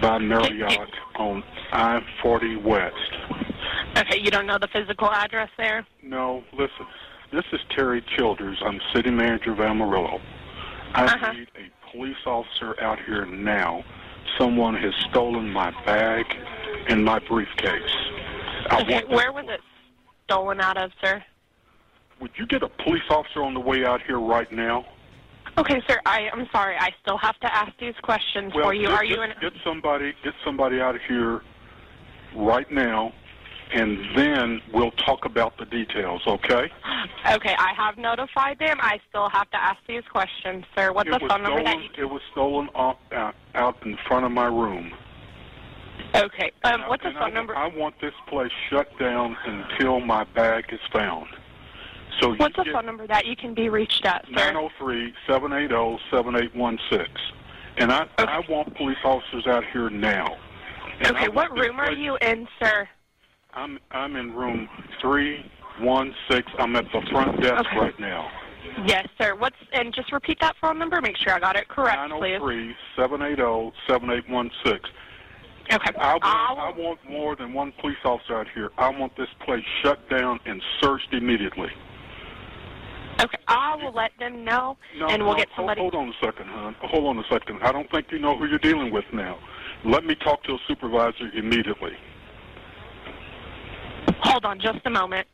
by 0.00 0.18
Marriott 0.18 0.90
on 1.16 1.42
I-40 1.72 2.62
West. 2.62 2.94
Okay, 3.96 4.18
you 4.20 4.30
don't 4.30 4.46
know 4.46 4.58
the 4.58 4.68
physical 4.68 5.10
address 5.10 5.48
there? 5.56 5.86
No, 6.02 6.44
listen. 6.52 6.86
This 7.32 7.44
is 7.52 7.60
Terry 7.70 8.02
Childers. 8.16 8.58
I'm 8.64 8.80
city 8.94 9.10
manager 9.10 9.52
of 9.52 9.60
Amarillo. 9.60 10.20
I 10.94 11.04
Uh-huh. 11.04 11.32
need 11.32 11.48
a 11.56 11.90
police 11.90 12.16
officer 12.26 12.80
out 12.80 12.98
here 13.00 13.26
now. 13.26 13.84
Someone 14.38 14.74
has 14.76 14.94
stolen 15.10 15.50
my 15.50 15.70
bag 15.84 16.24
and 16.88 17.04
my 17.04 17.18
briefcase. 17.18 17.96
I 18.70 18.80
Okay, 18.82 19.04
where 19.04 19.32
was 19.32 19.46
it 19.48 19.60
stolen 20.24 20.60
out 20.60 20.76
of, 20.76 20.92
sir? 21.02 21.22
Would 22.20 22.32
you 22.36 22.46
get 22.46 22.62
a 22.62 22.68
police 22.68 23.02
officer 23.10 23.42
on 23.42 23.54
the 23.54 23.60
way 23.60 23.84
out 23.84 24.02
here 24.02 24.18
right 24.18 24.50
now? 24.50 24.84
Okay, 25.58 25.82
sir, 25.88 25.98
I, 26.06 26.28
I'm 26.32 26.46
sorry. 26.52 26.76
I 26.78 26.90
still 27.02 27.18
have 27.18 27.38
to 27.40 27.52
ask 27.52 27.72
these 27.80 27.94
questions 28.02 28.52
Well, 28.54 28.66
for 28.66 28.74
you. 28.74 28.86
get, 28.86 28.92
Are 28.92 29.04
you 29.04 29.22
in... 29.22 29.32
get 29.40 29.52
somebody 29.64 30.14
get 30.22 30.34
somebody 30.44 30.80
out 30.80 30.94
of 30.94 31.00
here 31.08 31.42
right 32.36 32.70
now, 32.70 33.12
and 33.72 33.98
then 34.16 34.60
we'll 34.72 34.92
talk 34.92 35.24
about 35.24 35.58
the 35.58 35.64
details. 35.64 36.22
Okay? 36.28 36.70
Okay, 37.32 37.54
I 37.58 37.72
have 37.76 37.98
notified 37.98 38.60
them. 38.60 38.78
I 38.80 39.00
still 39.08 39.28
have 39.30 39.50
to 39.50 39.60
ask 39.60 39.78
these 39.88 40.04
questions, 40.12 40.64
sir. 40.76 40.92
What's 40.92 41.08
it 41.08 41.18
the 41.18 41.24
was 41.24 41.32
phone 41.32 41.42
number 41.42 41.64
that 41.64 41.72
stolen. 41.72 41.90
It 41.98 42.04
was 42.04 42.22
stolen 42.30 42.68
off, 42.76 42.98
out, 43.10 43.34
out 43.56 43.84
in 43.84 43.98
front 44.06 44.26
of 44.26 44.30
my 44.30 44.46
room. 44.46 44.92
Okay, 46.14 46.52
um, 46.64 46.82
what's 46.86 47.02
the 47.02 47.10
phone 47.10 47.22
I, 47.22 47.30
number? 47.30 47.56
I 47.56 47.66
want 47.66 47.96
this 48.00 48.14
place 48.28 48.52
shut 48.70 48.96
down 49.00 49.36
until 49.44 49.98
my 49.98 50.22
bag 50.22 50.66
is 50.70 50.80
found. 50.92 51.26
So 52.20 52.34
What's 52.34 52.56
the 52.56 52.64
phone 52.72 52.86
number 52.86 53.06
that 53.06 53.26
you 53.26 53.36
can 53.36 53.54
be 53.54 53.68
reached 53.68 54.04
at, 54.04 54.24
sir? 54.34 54.52
903-780-7816. 55.28 57.06
And 57.76 57.92
I, 57.92 58.06
I 58.18 58.40
want 58.48 58.74
police 58.76 58.98
officers 59.04 59.46
out 59.46 59.62
here 59.72 59.88
now. 59.88 60.36
And 61.00 61.16
Okay, 61.16 61.28
what 61.28 61.56
room 61.56 61.78
are 61.78 61.92
you 61.92 62.16
in, 62.20 62.48
sir? 62.58 62.88
I'm 63.54 63.78
I'm 63.92 64.16
in 64.16 64.34
room 64.34 64.68
three 65.00 65.48
one 65.80 66.12
six. 66.28 66.50
I'm 66.58 66.74
at 66.76 66.84
the 66.92 67.00
front 67.10 67.40
desk 67.40 67.66
Okay. 67.68 67.78
right 67.78 68.00
now. 68.00 68.28
Yes, 68.84 69.06
sir. 69.16 69.34
What's 69.36 69.56
and 69.72 69.94
just 69.94 70.12
repeat 70.12 70.38
that 70.40 70.56
phone 70.60 70.78
number. 70.78 71.00
Make 71.00 71.16
sure 71.16 71.32
I 71.32 71.38
got 71.38 71.56
it 71.56 71.68
correct, 71.68 71.96
Nine 71.96 72.10
please. 72.18 72.30
zero 72.30 72.40
three 72.40 72.74
seven 72.96 73.22
eight 73.22 73.36
zero 73.36 73.72
seven 73.86 74.10
eight 74.10 74.28
one 74.28 74.50
six. 74.64 74.90
Okay. 75.72 75.90
I 75.98 76.12
want, 76.14 76.24
I 76.24 76.72
want 76.76 76.98
more 77.08 77.36
than 77.36 77.52
one 77.54 77.72
police 77.80 77.96
officer 78.04 78.36
out 78.36 78.48
here. 78.54 78.70
I 78.76 78.88
want 78.90 79.16
this 79.16 79.28
place 79.44 79.64
shut 79.82 80.08
down 80.10 80.40
and 80.46 80.60
searched 80.80 81.12
immediately. 81.12 81.68
Okay, 83.20 83.38
I 83.48 83.74
will 83.76 83.92
let 83.92 84.12
them 84.18 84.44
know, 84.44 84.76
No, 84.96 85.08
and 85.08 85.22
we'll 85.22 85.32
no, 85.32 85.38
get 85.38 85.48
hold- 85.48 85.56
somebody. 85.56 85.80
Hold, 85.80 85.94
on 85.94 86.08
a 86.08 86.12
second, 86.24 86.46
hon. 86.48 86.76
Hold 86.82 87.06
on 87.06 87.18
a 87.18 87.26
second. 87.28 87.58
I 87.62 87.72
don't 87.72 87.90
think 87.90 88.06
you 88.12 88.18
know 88.18 88.36
who 88.38 88.46
you're 88.46 88.58
dealing 88.60 88.92
with 88.92 89.04
now. 89.12 89.38
Let 89.84 90.04
me 90.04 90.14
talk 90.14 90.44
to 90.44 90.52
a 90.52 90.58
supervisor 90.68 91.28
immediately. 91.34 91.92
Hold 94.20 94.44
on, 94.44 94.58
just 94.60 94.78
a 94.84 94.90
moment. 94.90 95.26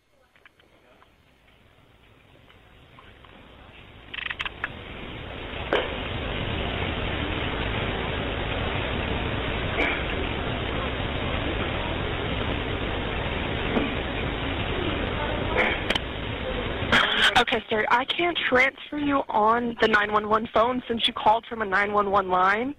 Sir, 17.70 17.86
I 17.88 18.04
can't 18.04 18.38
transfer 18.48 18.98
you 18.98 19.22
on 19.28 19.76
the 19.80 19.88
911 19.88 20.48
phone 20.52 20.82
since 20.88 21.06
you 21.06 21.14
called 21.14 21.46
from 21.48 21.62
a 21.62 21.64
911 21.64 22.30
line. 22.30 22.74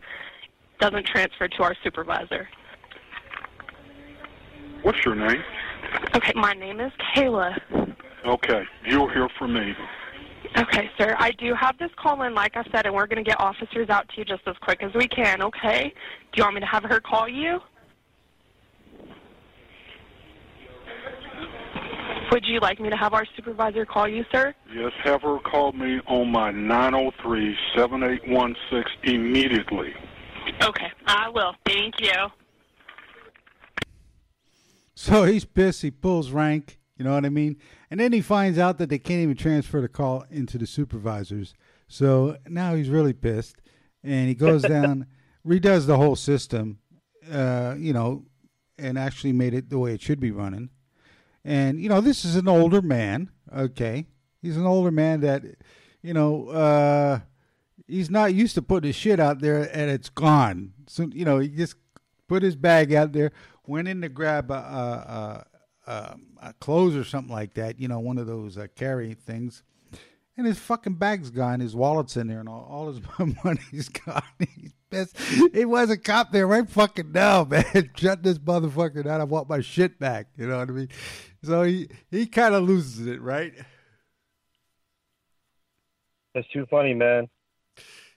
Doesn't 0.79 1.05
transfer 1.05 1.47
to 1.47 1.63
our 1.63 1.75
supervisor. 1.83 2.47
What's 4.81 5.03
your 5.05 5.15
name? 5.15 5.41
Okay, 6.15 6.33
my 6.35 6.53
name 6.53 6.79
is 6.79 6.91
Kayla. 7.15 7.57
Okay, 8.25 8.63
you'll 8.85 9.09
hear 9.09 9.29
from 9.39 9.53
me. 9.53 9.73
Okay, 10.57 10.89
sir, 10.97 11.15
I 11.19 11.31
do 11.31 11.53
have 11.53 11.77
this 11.77 11.91
call 11.97 12.21
in, 12.23 12.33
like 12.33 12.55
I 12.55 12.63
said, 12.71 12.85
and 12.85 12.93
we're 12.95 13.07
going 13.07 13.23
to 13.23 13.29
get 13.29 13.39
officers 13.39 13.89
out 13.89 14.07
to 14.09 14.17
you 14.17 14.25
just 14.25 14.43
as 14.45 14.55
quick 14.61 14.83
as 14.83 14.93
we 14.93 15.07
can, 15.07 15.41
okay? 15.41 15.93
Do 16.31 16.37
you 16.37 16.43
want 16.43 16.55
me 16.55 16.61
to 16.61 16.67
have 16.67 16.83
her 16.83 16.99
call 16.99 17.27
you? 17.27 17.59
Would 22.31 22.45
you 22.45 22.59
like 22.59 22.79
me 22.79 22.89
to 22.89 22.97
have 22.97 23.13
our 23.13 23.25
supervisor 23.35 23.85
call 23.85 24.07
you, 24.07 24.25
sir? 24.31 24.55
Yes, 24.73 24.91
have 25.03 25.21
her 25.21 25.37
call 25.39 25.73
me 25.73 25.99
on 26.07 26.31
my 26.31 26.51
903-7816 26.51 28.85
immediately. 29.03 29.93
Okay, 30.61 30.91
I 31.05 31.29
will. 31.29 31.53
Thank 31.65 31.95
you. 31.99 32.13
So 34.95 35.25
he's 35.25 35.45
pissed. 35.45 35.81
He 35.81 35.91
pulls 35.91 36.31
rank. 36.31 36.79
You 36.97 37.03
know 37.03 37.13
what 37.13 37.25
I 37.25 37.29
mean? 37.29 37.57
And 37.91 37.99
then 37.99 38.13
he 38.13 38.21
finds 38.21 38.57
out 38.57 38.77
that 38.77 38.89
they 38.89 38.99
can't 38.99 39.21
even 39.21 39.35
transfer 39.35 39.81
the 39.81 39.89
call 39.89 40.23
into 40.31 40.57
the 40.57 40.65
supervisors. 40.65 41.53
So 41.87 42.37
now 42.47 42.75
he's 42.75 42.89
really 42.89 43.13
pissed. 43.13 43.57
And 44.03 44.29
he 44.29 44.35
goes 44.35 44.61
down, 44.63 45.07
redoes 45.45 45.87
the 45.87 45.97
whole 45.97 46.15
system, 46.15 46.79
uh, 47.31 47.75
you 47.77 47.93
know, 47.93 48.25
and 48.77 48.97
actually 48.97 49.33
made 49.33 49.53
it 49.53 49.69
the 49.69 49.79
way 49.79 49.93
it 49.93 50.01
should 50.01 50.19
be 50.19 50.31
running. 50.31 50.69
And, 51.45 51.79
you 51.79 51.89
know, 51.89 52.01
this 52.01 52.25
is 52.25 52.35
an 52.35 52.47
older 52.47 52.81
man, 52.81 53.29
okay? 53.55 54.07
He's 54.41 54.57
an 54.57 54.65
older 54.65 54.89
man 54.89 55.21
that, 55.21 55.43
you 56.01 56.11
know, 56.11 56.49
uh, 56.49 57.19
he's 57.87 58.09
not 58.09 58.33
used 58.33 58.55
to 58.55 58.63
putting 58.63 58.87
his 58.87 58.95
shit 58.95 59.19
out 59.19 59.41
there 59.41 59.69
and 59.71 59.91
it's 59.91 60.09
gone. 60.09 60.73
So, 60.87 61.07
you 61.13 61.23
know, 61.23 61.37
he 61.37 61.49
just 61.49 61.75
put 62.27 62.41
his 62.41 62.55
bag 62.55 62.93
out 62.95 63.13
there, 63.13 63.31
went 63.67 63.87
in 63.87 64.01
to 64.01 64.09
grab 64.09 64.49
a, 64.49 64.55
a, 64.55 65.91
a, 65.91 66.17
a, 66.41 66.53
clothes 66.53 66.95
or 66.95 67.03
something 67.03 67.33
like 67.33 67.53
that, 67.53 67.79
you 67.79 67.87
know, 67.87 67.99
one 67.99 68.17
of 68.17 68.25
those 68.25 68.57
uh, 68.57 68.65
carry 68.75 69.13
things. 69.13 69.61
And 70.37 70.47
his 70.47 70.57
fucking 70.57 70.95
bag's 70.95 71.29
gone. 71.29 71.61
His 71.61 71.75
wallet's 71.75 72.17
in 72.17 72.27
there, 72.27 72.41
and 72.41 72.49
all, 72.49 72.67
all 72.69 72.87
his 72.91 72.99
money's 73.43 73.87
gone. 73.87 74.21
He's. 74.39 74.73
He 75.53 75.65
was 75.65 75.89
a 75.89 75.97
cop 75.97 76.31
there 76.31 76.47
right 76.47 76.69
fucking 76.69 77.11
now, 77.11 77.43
man. 77.49 77.91
Shut 77.95 78.23
this 78.23 78.37
motherfucker 78.37 79.03
down. 79.03 79.21
I 79.21 79.25
want 79.25 79.49
my 79.49 79.61
shit 79.61 79.99
back. 79.99 80.27
You 80.37 80.47
know 80.47 80.59
what 80.59 80.69
I 80.69 80.71
mean? 80.71 80.89
So 81.45 81.63
he 81.63 81.89
he 82.09 82.25
kind 82.25 82.55
of 82.55 82.63
loses 82.63 83.07
it, 83.07 83.21
right? 83.21 83.53
That's 86.33 86.47
too 86.49 86.65
funny, 86.69 86.93
man. 86.93 87.29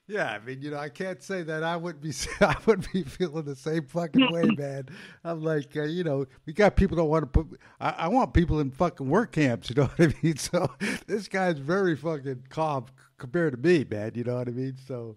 Yeah, 0.09 0.31
I 0.31 0.39
mean, 0.39 0.63
you 0.63 0.71
know, 0.71 0.79
I 0.79 0.89
can't 0.89 1.23
say 1.23 1.43
that 1.43 1.63
I 1.63 1.77
would 1.77 2.01
be, 2.01 2.13
I 2.41 2.57
would 2.65 2.91
be 2.93 3.03
feeling 3.03 3.45
the 3.45 3.55
same 3.55 3.85
fucking 3.85 4.33
way, 4.33 4.43
man. 4.57 4.89
I'm 5.23 5.43
like, 5.43 5.77
uh, 5.77 5.83
you 5.83 6.03
know, 6.03 6.25
we 6.47 6.55
got 6.55 6.77
people 6.77 6.97
that 6.97 7.05
want 7.05 7.25
to 7.25 7.27
put, 7.27 7.61
I, 7.79 7.91
I 7.91 8.09
want 8.09 8.33
people 8.33 8.59
in 8.59 8.71
fucking 8.71 9.07
work 9.07 9.33
camps, 9.33 9.69
you 9.69 9.77
know 9.77 9.85
what 9.97 10.09
I 10.09 10.15
mean? 10.23 10.39
So 10.39 10.71
this 11.07 11.29
guy's 11.29 11.59
very 11.59 11.95
fucking 11.95 12.45
calm 12.49 12.87
compared 13.19 13.53
to 13.53 13.59
me, 13.59 13.85
man. 13.89 14.13
You 14.15 14.25
know 14.25 14.37
what 14.37 14.49
I 14.49 14.53
mean? 14.53 14.79
So, 14.87 15.17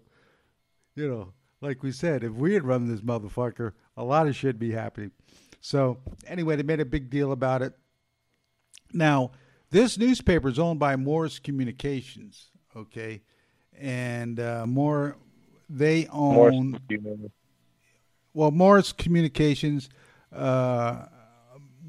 you 0.94 1.08
know, 1.08 1.32
like 1.62 1.82
we 1.82 1.90
said, 1.90 2.22
if 2.22 2.32
we 2.32 2.52
had 2.52 2.64
run 2.64 2.86
this 2.86 3.00
motherfucker, 3.00 3.72
a 3.96 4.04
lot 4.04 4.28
of 4.28 4.36
shit 4.36 4.48
would 4.48 4.58
be 4.58 4.72
happening. 4.72 5.12
So 5.60 5.98
anyway, 6.26 6.56
they 6.56 6.64
made 6.64 6.80
a 6.80 6.84
big 6.84 7.08
deal 7.08 7.32
about 7.32 7.62
it. 7.62 7.72
Now, 8.92 9.32
this 9.70 9.96
newspaper 9.96 10.48
is 10.48 10.58
owned 10.58 10.78
by 10.78 10.96
Morris 10.96 11.38
Communications, 11.38 12.50
okay, 12.76 13.22
and 13.78 14.38
uh, 14.38 14.66
more 14.66 15.16
they 15.68 16.06
own. 16.08 16.78
Well, 18.34 18.50
Morris 18.50 18.92
Communications, 18.92 19.88
uh, 20.34 21.06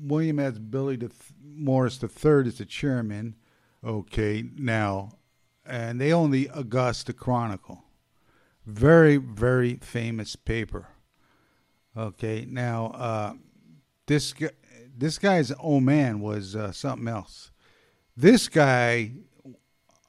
William 0.01 0.39
S. 0.39 0.57
Billy 0.57 0.95
the 0.95 1.11
Morris 1.43 1.97
the 1.97 2.07
third 2.07 2.47
is 2.47 2.57
the 2.57 2.65
chairman. 2.65 3.35
Okay, 3.83 4.49
now, 4.57 5.11
and 5.65 5.99
they 5.99 6.13
own 6.13 6.31
the 6.31 6.49
Augusta 6.53 7.11
Chronicle, 7.11 7.83
very 8.65 9.17
very 9.17 9.75
famous 9.75 10.37
paper. 10.37 10.87
Okay, 11.97 12.47
now 12.49 12.87
uh, 12.87 13.33
this 14.07 14.33
guy, 14.33 14.49
this 14.95 15.17
guy's 15.17 15.51
old 15.59 15.83
man 15.83 16.19
was 16.19 16.55
uh, 16.55 16.71
something 16.71 17.07
else. 17.07 17.51
This 18.15 18.47
guy, 18.47 19.11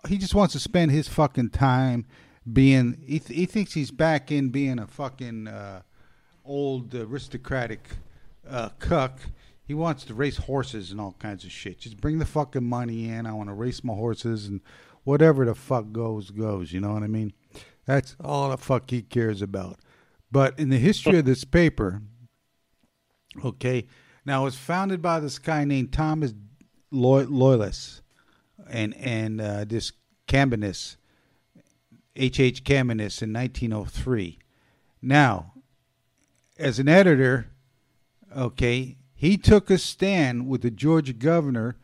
he 0.09 0.19
just 0.19 0.35
wants 0.35 0.53
to 0.53 0.61
spend 0.61 0.91
his 0.91 1.09
fucking 1.09 1.51
time 1.51 2.07
being. 2.51 3.03
He, 3.07 3.19
th- 3.19 3.39
he 3.39 3.47
thinks 3.47 3.73
he's 3.73 3.91
back 3.91 4.31
in 4.31 4.51
being 4.51 4.79
a 4.79 4.87
fucking 4.87 5.49
uh, 5.49 5.83
old 6.45 6.95
aristocratic 6.95 7.89
uh, 8.49 8.71
cuck. 8.79 9.19
He 9.67 9.73
wants 9.73 10.05
to 10.05 10.15
race 10.15 10.37
horses 10.37 10.91
and 10.91 11.01
all 11.01 11.17
kinds 11.19 11.45
of 11.45 11.51
shit. 11.51 11.81
Just 11.81 11.97
bring 11.97 12.19
the 12.19 12.27
fucking 12.27 12.65
money 12.65 13.09
in. 13.09 13.27
I 13.27 13.33
want 13.33 13.49
to 13.49 13.55
race 13.55 13.83
my 13.83 13.95
horses 13.95 14.47
and 14.47 14.61
whatever 15.05 15.47
the 15.47 15.55
fuck 15.55 15.93
goes 15.93 16.31
goes. 16.31 16.73
You 16.73 16.81
know 16.81 16.93
what 16.93 17.03
I 17.03 17.07
mean? 17.07 17.33
That's 17.87 18.17
all 18.23 18.51
the 18.51 18.59
fuck 18.59 18.91
he 18.91 19.03
cares 19.03 19.41
about. 19.41 19.79
But 20.31 20.59
in 20.59 20.69
the 20.69 20.79
history 20.79 21.19
of 21.19 21.25
this 21.25 21.45
paper, 21.45 22.03
okay, 23.43 23.87
now 24.25 24.43
it 24.43 24.45
was 24.45 24.57
founded 24.57 25.03
by 25.03 25.21
this 25.21 25.39
guy 25.39 25.65
named 25.65 25.93
Thomas 25.93 26.33
Loy- 26.91 27.27
and 28.69 28.95
and 28.97 29.41
uh, 29.41 29.65
this 29.65 29.93
Cambinis, 30.27 30.97
H. 32.17 32.41
H. 32.41 32.65
Cambinis 32.65 33.23
in 33.23 33.33
1903. 33.33 34.39
Now, 35.03 35.53
as 36.59 36.79
an 36.79 36.89
editor, 36.89 37.51
okay, 38.35 38.97
he 39.15 39.37
took 39.37 39.71
a 39.71 39.79
stand 39.79 40.49
with 40.49 40.63
the 40.63 40.71
Georgia 40.71 41.13
governor 41.13 41.77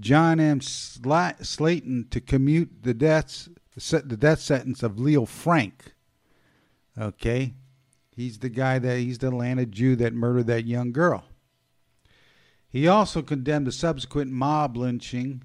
John 0.00 0.40
M. 0.40 0.60
Sla- 0.60 1.40
Slaton 1.40 2.08
to 2.10 2.20
commute 2.20 2.82
the 2.82 2.94
deaths 2.94 3.48
the 3.74 4.16
death 4.18 4.40
sentence 4.40 4.82
of 4.82 4.98
Leo 4.98 5.24
Frank. 5.24 5.94
Okay, 6.98 7.54
he's 8.14 8.38
the 8.38 8.50
guy 8.50 8.78
that 8.78 8.98
he's 8.98 9.18
the 9.18 9.28
Atlanta 9.28 9.64
Jew 9.64 9.96
that 9.96 10.12
murdered 10.12 10.46
that 10.48 10.66
young 10.66 10.92
girl. 10.92 11.24
He 12.72 12.88
also 12.88 13.20
condemned 13.20 13.66
the 13.66 13.72
subsequent 13.72 14.30
mob 14.30 14.78
lynching. 14.78 15.42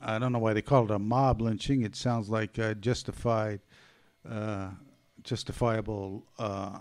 I 0.00 0.20
don't 0.20 0.32
know 0.32 0.38
why 0.38 0.52
they 0.52 0.62
call 0.62 0.84
it 0.84 0.92
a 0.92 1.00
mob 1.00 1.42
lynching. 1.42 1.82
It 1.82 1.96
sounds 1.96 2.28
like 2.28 2.56
justified, 2.80 3.60
uh, 4.28 4.70
justifiable 5.24 6.24
uh, 6.38 6.78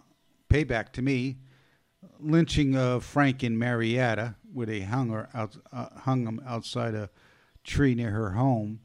payback 0.48 0.92
to 0.94 1.02
me. 1.02 1.38
Lynching 2.20 2.76
of 2.76 3.04
Frank 3.04 3.44
in 3.44 3.58
Marietta, 3.58 4.36
where 4.54 4.68
they 4.68 4.82
hung 4.82 5.10
her 5.10 5.28
out, 5.34 5.58
uh, 5.74 5.88
hung 6.02 6.28
him 6.28 6.40
outside 6.46 6.94
a 6.94 7.10
tree 7.64 7.96
near 7.96 8.12
her 8.12 8.32
home, 8.32 8.82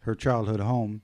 her 0.00 0.16
childhood 0.16 0.58
home, 0.58 1.02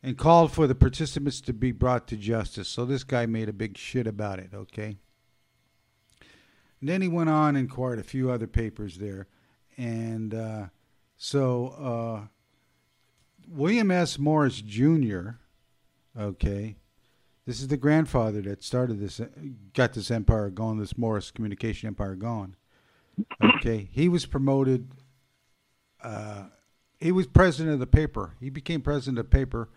and 0.00 0.16
called 0.16 0.52
for 0.52 0.68
the 0.68 0.76
participants 0.76 1.40
to 1.40 1.52
be 1.52 1.72
brought 1.72 2.06
to 2.06 2.16
justice. 2.16 2.68
So 2.68 2.84
this 2.84 3.02
guy 3.02 3.26
made 3.26 3.48
a 3.48 3.52
big 3.52 3.76
shit 3.76 4.06
about 4.06 4.38
it. 4.38 4.50
Okay. 4.54 4.96
And 6.80 6.88
then 6.88 7.02
he 7.02 7.08
went 7.08 7.30
on 7.30 7.56
and 7.56 7.70
acquired 7.70 7.98
a 7.98 8.04
few 8.04 8.30
other 8.30 8.46
papers 8.46 8.96
there. 8.96 9.26
And 9.76 10.34
uh, 10.34 10.66
so 11.16 11.68
uh, 11.68 12.26
William 13.48 13.90
S. 13.90 14.18
Morris 14.18 14.60
Jr., 14.62 15.30
okay, 16.18 16.76
this 17.46 17.60
is 17.60 17.68
the 17.68 17.76
grandfather 17.76 18.40
that 18.42 18.62
started 18.62 19.00
this, 19.00 19.20
got 19.74 19.92
this 19.92 20.10
empire 20.10 20.50
going, 20.50 20.78
this 20.78 20.96
Morris 20.96 21.30
communication 21.30 21.88
empire 21.88 22.14
going. 22.14 22.56
Okay, 23.56 23.88
he 23.90 24.08
was 24.08 24.24
promoted. 24.24 24.92
Uh, 26.02 26.44
he 26.98 27.12
was 27.12 27.26
president 27.26 27.74
of 27.74 27.80
the 27.80 27.86
paper. 27.86 28.34
He 28.40 28.50
became 28.50 28.80
president 28.80 29.18
of 29.18 29.26
the 29.26 29.36
paper, 29.36 29.68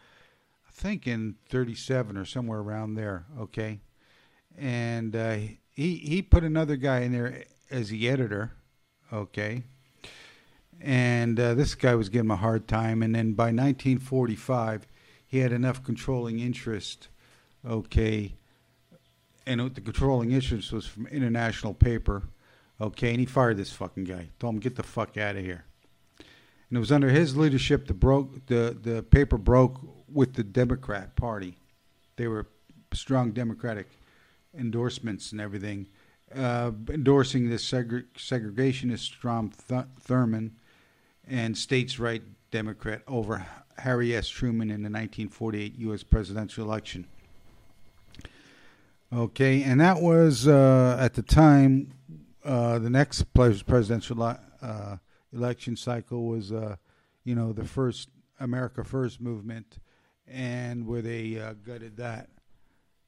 I 0.67 0.71
think 0.71 1.07
in 1.07 1.35
'37 1.49 2.15
or 2.15 2.25
somewhere 2.25 2.59
around 2.59 2.93
there. 2.93 3.25
Okay, 3.39 3.81
and 4.57 5.15
uh, 5.15 5.37
he 5.73 5.95
he 5.97 6.21
put 6.21 6.43
another 6.43 6.75
guy 6.75 6.99
in 6.99 7.11
there 7.11 7.43
as 7.69 7.89
the 7.89 8.07
editor, 8.07 8.51
okay, 9.11 9.63
and 10.79 11.39
uh, 11.39 11.53
this 11.55 11.75
guy 11.75 11.95
was 11.95 12.09
giving 12.09 12.27
him 12.27 12.31
a 12.31 12.35
hard 12.35 12.67
time. 12.67 13.01
And 13.01 13.15
then 13.15 13.33
by 13.33 13.45
1945, 13.45 14.87
he 15.25 15.39
had 15.39 15.51
enough 15.51 15.83
controlling 15.83 16.39
interest, 16.39 17.07
okay, 17.67 18.35
and 19.47 19.73
the 19.73 19.81
controlling 19.81 20.31
interest 20.31 20.71
was 20.71 20.85
from 20.85 21.07
international 21.07 21.73
paper, 21.73 22.23
okay, 22.79 23.09
and 23.09 23.19
he 23.19 23.25
fired 23.25 23.57
this 23.57 23.71
fucking 23.71 24.03
guy. 24.03 24.29
Told 24.39 24.55
him 24.55 24.59
get 24.59 24.75
the 24.75 24.83
fuck 24.83 25.17
out 25.17 25.35
of 25.35 25.43
here. 25.43 25.65
And 26.69 26.77
it 26.77 26.79
was 26.79 26.91
under 26.91 27.09
his 27.09 27.35
leadership 27.35 27.87
the 27.87 27.93
broke 27.93 28.45
the 28.47 28.77
the 28.79 29.03
paper 29.03 29.37
broke 29.37 29.79
with 30.11 30.33
the 30.33 30.43
Democrat 30.43 31.15
Party. 31.15 31.57
They 32.15 32.27
were 32.27 32.47
strong 32.93 33.31
Democratic 33.31 33.87
endorsements 34.57 35.31
and 35.31 35.41
everything, 35.41 35.87
uh, 36.35 36.71
endorsing 36.89 37.49
this 37.49 37.69
segre- 37.69 38.05
segregationist 38.15 38.99
Strom 38.99 39.51
Th- 39.67 39.85
Thurmond 40.07 40.51
and 41.27 41.57
states' 41.57 41.99
right 41.99 42.21
Democrat 42.51 43.01
over 43.07 43.45
Harry 43.77 44.15
S. 44.15 44.27
Truman 44.27 44.69
in 44.69 44.83
the 44.83 44.89
1948 44.89 45.79
U.S. 45.79 46.03
presidential 46.03 46.65
election. 46.65 47.07
Okay, 49.11 49.61
and 49.63 49.79
that 49.79 50.01
was 50.01 50.47
uh, 50.47 50.97
at 50.99 51.13
the 51.13 51.21
time 51.21 51.93
uh, 52.43 52.79
the 52.79 52.89
next 52.89 53.23
presidential 53.33 54.21
uh, 54.23 54.97
election 55.31 55.75
cycle 55.75 56.25
was, 56.25 56.51
uh, 56.51 56.75
you 57.23 57.35
know, 57.35 57.53
the 57.53 57.63
first 57.63 58.09
America 58.39 58.83
First 58.83 59.21
movement, 59.21 59.77
and 60.27 60.87
where 60.87 61.01
they 61.01 61.39
uh, 61.39 61.53
gutted 61.63 61.97
that. 61.97 62.29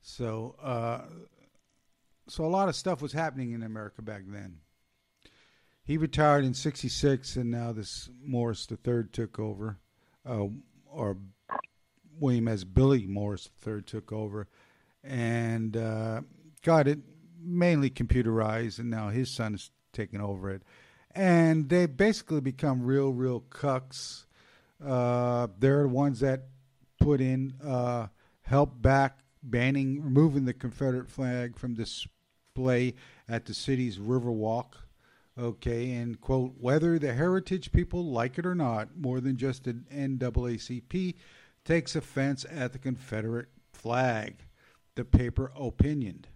So 0.02 0.56
uh, 0.62 1.02
so 2.28 2.46
a 2.46 2.48
lot 2.48 2.70
of 2.70 2.76
stuff 2.76 3.02
was 3.02 3.14
happening 3.14 3.52
in 3.52 3.64
America 3.64 4.02
back 4.02 4.24
then. 4.28 4.58
He 5.84 5.98
retired 5.98 6.44
in 6.44 6.54
'66, 6.54 7.36
and 7.36 7.52
now 7.52 7.72
this 7.72 8.10
Morris 8.24 8.68
III 8.70 9.04
took 9.12 9.40
over, 9.40 9.78
uh, 10.28 10.48
or 10.90 11.18
William 12.20 12.48
S. 12.48 12.64
Billy 12.64 13.06
Morris 13.06 13.50
III 13.66 13.84
took 13.84 14.12
over, 14.12 14.48
and 15.04 15.78
uh, 15.78 16.22
got 16.64 16.88
it 16.88 17.00
mainly 17.40 17.92
computerized, 17.92 18.80
and 18.80 18.90
now 18.90 19.10
his 19.10 19.30
son 19.30 19.54
is 19.54 19.70
taking 19.94 20.22
over 20.22 20.50
it, 20.50 20.64
and 21.12 21.70
they 21.70 21.86
basically 21.86 22.42
become 22.42 22.84
real, 22.84 23.14
real 23.14 23.42
cucks. 23.42 24.26
Uh, 24.84 25.48
they're 25.60 25.84
the 25.84 25.90
ones 25.90 26.20
that 26.22 26.48
put 27.00 27.22
in 27.22 27.54
uh, 27.64 28.08
help 28.42 28.82
back 28.82 29.20
banning, 29.44 30.04
removing 30.04 30.46
the 30.46 30.54
Confederate 30.54 31.10
flag 31.10 31.58
from 31.58 31.76
this 31.76 32.08
display 32.56 32.96
at 33.28 33.46
the 33.46 33.54
city's 33.54 33.98
Riverwalk. 33.98 34.74
Okay, 35.38 35.92
and 35.92 36.20
quote, 36.22 36.54
whether 36.58 36.98
the 36.98 37.14
heritage 37.14 37.74
people 37.74 38.06
like 38.06 38.38
it 38.38 38.46
or 38.46 38.56
not, 38.56 38.96
more 38.96 39.20
than 39.20 39.36
just 39.36 39.68
an 39.68 39.86
NAACP 39.94 41.16
takes 41.66 41.96
offense 41.96 42.46
at 42.50 42.72
the 42.72 42.80
Confederate 42.80 43.50
flag, 43.74 44.46
the 44.96 45.04
paper 45.04 45.52
opinioned. 45.60 46.28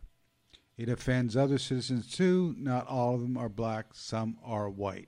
It 0.77 0.89
offends 0.89 1.38
other 1.38 1.58
citizens 1.58 2.13
too. 2.13 2.55
Not 2.58 2.88
all 2.88 3.15
of 3.15 3.21
them 3.21 3.38
are 3.38 3.47
black, 3.47 3.93
some 3.93 4.38
are 4.43 4.69
white. 4.69 5.08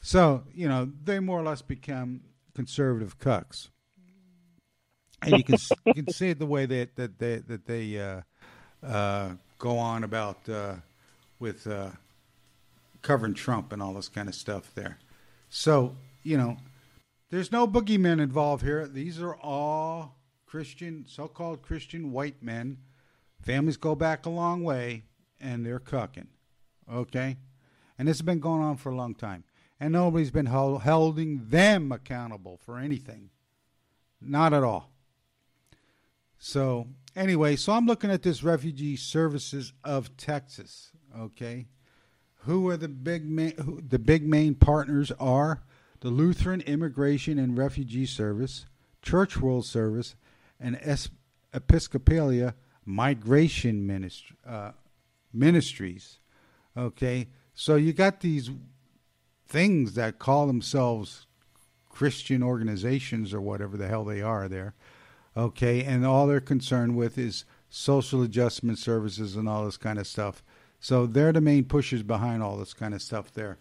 So, 0.00 0.44
you 0.54 0.66
know, 0.66 0.90
they 1.04 1.20
more 1.20 1.40
or 1.40 1.44
less 1.44 1.60
become 1.60 2.22
conservative 2.54 3.18
cucks. 3.18 3.68
And 5.20 5.36
you 5.36 5.44
can 5.44 5.56
you 5.84 5.94
can 5.94 6.10
see 6.10 6.30
it 6.30 6.38
the 6.38 6.46
way 6.46 6.64
that 6.64 6.96
that 6.96 7.18
they 7.18 7.36
that 7.38 7.66
they 7.66 7.98
uh, 8.00 8.20
uh, 8.82 9.30
go 9.58 9.78
on 9.78 10.04
about 10.04 10.48
uh, 10.48 10.76
with 11.38 11.66
uh, 11.66 11.90
covering 13.02 13.34
Trump 13.34 13.72
and 13.72 13.82
all 13.82 13.94
this 13.94 14.08
kind 14.08 14.28
of 14.28 14.34
stuff 14.34 14.74
there. 14.74 14.98
So, 15.48 15.96
you 16.22 16.36
know, 16.36 16.56
there's 17.30 17.52
no 17.52 17.66
boogeymen 17.66 18.20
involved 18.20 18.64
here. 18.64 18.86
These 18.86 19.20
are 19.20 19.36
all 19.36 20.16
Christian, 20.46 21.04
so 21.08 21.28
called 21.28 21.62
Christian 21.62 22.12
white 22.12 22.42
men. 22.42 22.78
Families 23.40 23.76
go 23.76 23.94
back 23.94 24.26
a 24.26 24.30
long 24.30 24.62
way 24.62 25.04
and 25.40 25.64
they're 25.64 25.80
cucking. 25.80 26.28
Okay? 26.92 27.36
And 27.98 28.08
this 28.08 28.18
has 28.18 28.22
been 28.22 28.40
going 28.40 28.62
on 28.62 28.76
for 28.76 28.90
a 28.90 28.96
long 28.96 29.14
time. 29.14 29.44
And 29.78 29.92
nobody's 29.92 30.30
been 30.30 30.46
holding 30.46 31.48
them 31.48 31.92
accountable 31.92 32.58
for 32.64 32.78
anything. 32.78 33.30
Not 34.20 34.54
at 34.54 34.62
all. 34.62 34.90
So, 36.38 36.88
anyway, 37.16 37.56
so 37.56 37.72
I'm 37.72 37.86
looking 37.86 38.10
at 38.10 38.22
this 38.22 38.44
Refugee 38.44 38.94
Services 38.94 39.72
of 39.82 40.16
Texas. 40.16 40.90
Okay, 41.18 41.66
who 42.40 42.68
are 42.68 42.76
the 42.76 42.88
big 42.88 43.28
main, 43.28 43.56
who, 43.56 43.80
the 43.80 43.98
big 43.98 44.26
main 44.28 44.54
partners 44.54 45.10
are 45.18 45.62
the 46.00 46.10
Lutheran 46.10 46.60
Immigration 46.60 47.38
and 47.38 47.56
Refugee 47.56 48.06
Service, 48.06 48.66
Church 49.02 49.38
World 49.38 49.64
Service, 49.64 50.14
and 50.60 50.78
es- 50.82 51.08
Episcopalia 51.54 52.54
Migration 52.84 53.86
Ministry, 53.86 54.36
uh, 54.46 54.72
Ministries. 55.32 56.18
Okay, 56.76 57.28
so 57.54 57.76
you 57.76 57.92
got 57.92 58.20
these 58.20 58.50
things 59.48 59.94
that 59.94 60.18
call 60.18 60.46
themselves 60.46 61.26
Christian 61.88 62.42
organizations 62.42 63.32
or 63.32 63.40
whatever 63.40 63.78
the 63.78 63.88
hell 63.88 64.04
they 64.04 64.20
are 64.20 64.48
there 64.48 64.74
okay, 65.36 65.84
and 65.84 66.06
all 66.06 66.26
they're 66.26 66.40
concerned 66.40 66.96
with 66.96 67.18
is 67.18 67.44
social 67.68 68.22
adjustment 68.22 68.78
services 68.78 69.36
and 69.36 69.48
all 69.48 69.64
this 69.64 69.76
kind 69.76 69.98
of 69.98 70.06
stuff. 70.06 70.42
So 70.80 71.06
they're 71.06 71.32
the 71.32 71.40
main 71.40 71.64
pushers 71.64 72.02
behind 72.02 72.42
all 72.42 72.56
this 72.56 72.74
kind 72.74 72.94
of 72.94 73.02
stuff 73.02 73.32
there. 73.32 73.58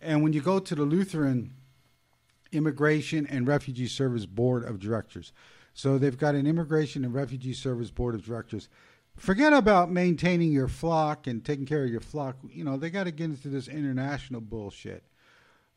And 0.00 0.22
when 0.22 0.32
you 0.32 0.40
go 0.40 0.58
to 0.58 0.74
the 0.74 0.82
Lutheran 0.82 1.52
Immigration 2.52 3.26
and 3.26 3.46
Refugee 3.46 3.86
Service 3.86 4.26
Board 4.26 4.64
of 4.64 4.78
Directors, 4.78 5.32
so 5.72 5.98
they've 5.98 6.16
got 6.16 6.34
an 6.34 6.46
Immigration 6.46 7.04
and 7.04 7.12
Refugee 7.12 7.52
Service 7.52 7.90
Board 7.90 8.14
of 8.14 8.24
Directors. 8.24 8.68
Forget 9.16 9.52
about 9.52 9.90
maintaining 9.90 10.52
your 10.52 10.68
flock 10.68 11.26
and 11.26 11.44
taking 11.44 11.66
care 11.66 11.84
of 11.84 11.90
your 11.90 12.00
flock. 12.00 12.36
You 12.48 12.64
know, 12.64 12.76
they 12.76 12.90
got 12.90 13.04
to 13.04 13.12
get 13.12 13.24
into 13.24 13.48
this 13.48 13.68
international 13.68 14.40
bullshit. 14.40 15.04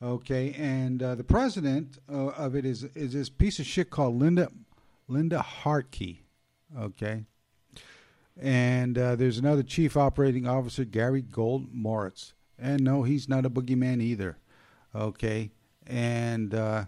Okay, 0.02 0.54
and 0.54 1.02
uh, 1.02 1.16
the 1.16 1.24
president 1.24 1.98
uh, 2.12 2.28
of 2.28 2.56
it 2.56 2.66
is 2.66 2.84
is 2.84 3.14
this 3.14 3.30
piece 3.30 3.58
of 3.58 3.66
shit 3.66 3.90
called 3.90 4.20
Linda 4.20 4.52
Linda 5.08 5.46
Hartke. 5.64 6.20
Okay. 6.78 7.24
And 8.40 8.98
uh, 8.98 9.16
there's 9.16 9.38
another 9.38 9.64
chief 9.64 9.98
operating 9.98 10.48
officer, 10.48 10.86
Gary 10.86 11.22
Gold 11.22 11.74
Moritz. 11.74 12.34
And 12.60 12.84
no, 12.84 13.04
he's 13.04 13.28
not 13.30 13.46
a 13.46 13.50
boogeyman 13.50 14.02
either. 14.02 14.38
Okay. 14.94 15.52
And 15.86 16.54
uh, 16.54 16.86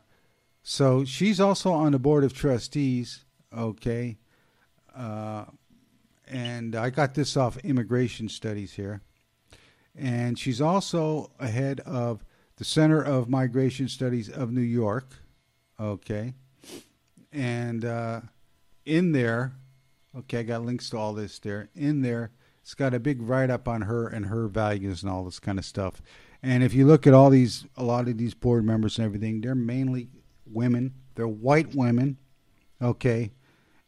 So 0.62 1.04
she's 1.06 1.40
also 1.40 1.72
on 1.72 1.94
the 1.94 2.00
board 2.00 2.24
of 2.24 2.34
trustees. 2.34 3.26
Okay. 3.56 4.18
Uh, 4.96 5.46
and 6.28 6.76
I 6.76 6.90
got 6.90 7.16
this 7.16 7.36
off 7.36 7.58
immigration 7.58 8.30
studies 8.30 8.74
here. 8.74 9.02
And 9.96 10.38
she's 10.38 10.62
also 10.62 11.32
ahead 11.40 11.80
of 11.82 12.24
the 12.58 12.64
Center 12.66 13.02
of 13.02 13.30
Migration 13.30 13.88
Studies 13.88 14.30
of 14.30 14.52
New 14.52 14.62
York. 14.62 15.16
Okay. 15.80 16.36
And 17.32 17.86
uh, 17.86 18.22
in 18.86 19.12
there, 19.12 19.54
okay, 20.18 20.40
I 20.40 20.44
got 20.44 20.66
links 20.66 20.90
to 20.90 20.98
all 20.98 21.14
this 21.14 21.40
there. 21.40 21.70
In 21.76 22.02
there, 22.02 22.32
it's 22.62 22.74
got 22.74 22.94
a 22.94 23.00
big 23.00 23.22
write 23.22 23.50
up 23.50 23.68
on 23.68 23.82
her 23.84 24.08
and 24.08 24.26
her 24.28 24.48
values 24.48 25.04
and 25.04 25.12
all 25.12 25.24
this 25.24 25.40
kind 25.40 25.60
of 25.60 25.66
stuff. 25.66 26.02
And 26.42 26.64
if 26.64 26.74
you 26.74 26.86
look 26.86 27.06
at 27.06 27.14
all 27.14 27.30
these, 27.30 27.66
a 27.76 27.84
lot 27.84 28.08
of 28.08 28.18
these 28.18 28.34
board 28.34 28.64
members 28.64 28.98
and 28.98 29.06
everything, 29.06 29.42
they're 29.42 29.56
mainly 29.56 30.10
women. 30.46 30.94
They're 31.16 31.28
white 31.28 31.76
women, 31.76 32.18
okay, 32.82 33.32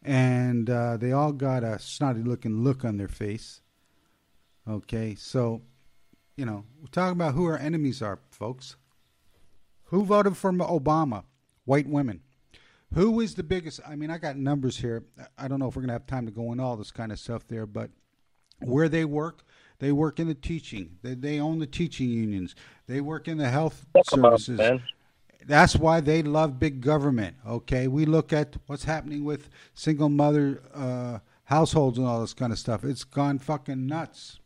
and 0.02 0.68
uh, 0.68 0.98
they 0.98 1.12
all 1.12 1.32
got 1.32 1.64
a 1.64 1.78
snotty 1.78 2.22
looking 2.22 2.62
look 2.62 2.84
on 2.84 2.98
their 2.98 3.08
face. 3.08 3.62
Okay, 4.68 5.14
so 5.14 5.62
you 6.36 6.44
know 6.44 6.64
we're 6.78 6.88
talking 6.88 7.12
about 7.12 7.34
who 7.34 7.46
our 7.46 7.56
enemies 7.56 8.02
are, 8.02 8.18
folks. 8.30 8.76
Who 9.84 10.04
voted 10.04 10.36
for 10.36 10.52
Obama? 10.52 11.24
White 11.64 11.88
women. 11.88 12.20
Who 12.94 13.20
is 13.20 13.34
the 13.34 13.42
biggest? 13.42 13.80
I 13.86 13.96
mean, 13.96 14.10
I 14.10 14.18
got 14.18 14.36
numbers 14.36 14.76
here. 14.76 15.04
I 15.38 15.48
don't 15.48 15.58
know 15.58 15.68
if 15.68 15.76
we're 15.76 15.82
gonna 15.82 15.94
have 15.94 16.06
time 16.06 16.26
to 16.26 16.32
go 16.32 16.52
into 16.52 16.62
all 16.62 16.76
this 16.76 16.90
kind 16.90 17.10
of 17.10 17.18
stuff 17.18 17.46
there, 17.46 17.66
but 17.66 17.90
where 18.60 18.88
they 18.88 19.04
work, 19.04 19.44
they 19.78 19.92
work 19.92 20.20
in 20.20 20.28
the 20.28 20.34
teaching. 20.34 20.98
They, 21.02 21.14
they 21.14 21.40
own 21.40 21.58
the 21.58 21.66
teaching 21.66 22.08
unions. 22.08 22.54
They 22.86 23.00
work 23.00 23.28
in 23.28 23.38
the 23.38 23.48
health 23.48 23.86
services. 24.08 24.80
That's 25.44 25.74
why 25.74 26.00
they 26.00 26.22
love 26.22 26.60
big 26.60 26.80
government. 26.80 27.36
Okay, 27.46 27.88
we 27.88 28.04
look 28.04 28.32
at 28.32 28.56
what's 28.66 28.84
happening 28.84 29.24
with 29.24 29.48
single 29.74 30.08
mother 30.08 30.62
uh, 30.74 31.18
households 31.44 31.98
and 31.98 32.06
all 32.06 32.20
this 32.20 32.34
kind 32.34 32.52
of 32.52 32.58
stuff. 32.58 32.84
It's 32.84 33.04
gone 33.04 33.38
fucking 33.38 33.86
nuts. 33.86 34.38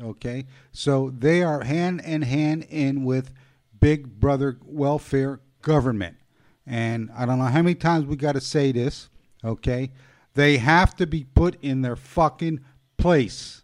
Okay, 0.00 0.46
so 0.72 1.10
they 1.16 1.42
are 1.42 1.62
hand 1.62 2.02
in 2.04 2.22
hand 2.22 2.66
in 2.68 3.04
with 3.04 3.32
big 3.80 4.20
brother 4.20 4.58
welfare 4.64 5.40
government. 5.62 6.16
And 6.66 7.10
I 7.16 7.26
don't 7.26 7.38
know 7.38 7.44
how 7.44 7.62
many 7.62 7.74
times 7.74 8.06
we 8.06 8.16
got 8.16 8.32
to 8.32 8.40
say 8.40 8.72
this. 8.72 9.08
Okay, 9.44 9.90
they 10.34 10.56
have 10.58 10.96
to 10.96 11.06
be 11.06 11.24
put 11.24 11.56
in 11.62 11.82
their 11.82 11.96
fucking 11.96 12.60
place. 12.96 13.62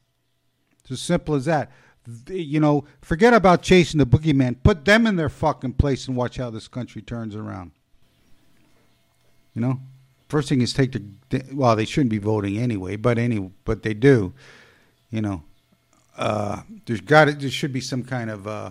It's 0.82 0.90
as 0.92 1.00
simple 1.00 1.34
as 1.34 1.46
that. 1.46 1.70
You 2.28 2.60
know, 2.60 2.84
forget 3.00 3.32
about 3.32 3.62
chasing 3.62 3.98
the 3.98 4.06
boogeyman. 4.06 4.56
Put 4.62 4.84
them 4.84 5.06
in 5.06 5.16
their 5.16 5.28
fucking 5.28 5.74
place 5.74 6.08
and 6.08 6.16
watch 6.16 6.36
how 6.36 6.50
this 6.50 6.68
country 6.68 7.02
turns 7.02 7.34
around. 7.34 7.72
You 9.54 9.62
know, 9.62 9.80
first 10.28 10.48
thing 10.48 10.60
is 10.60 10.72
take 10.72 10.92
the 10.92 11.02
well, 11.52 11.76
they 11.76 11.84
shouldn't 11.84 12.10
be 12.10 12.18
voting 12.18 12.58
anyway, 12.58 12.96
but 12.96 13.18
any 13.18 13.38
but 13.64 13.82
they 13.82 13.94
do. 13.94 14.32
You 15.10 15.22
know, 15.22 15.42
uh, 16.16 16.62
there's 16.86 17.00
got 17.00 17.26
to, 17.26 17.32
there 17.32 17.50
should 17.50 17.72
be 17.72 17.80
some 17.80 18.04
kind 18.04 18.30
of 18.30 18.46
uh, 18.46 18.70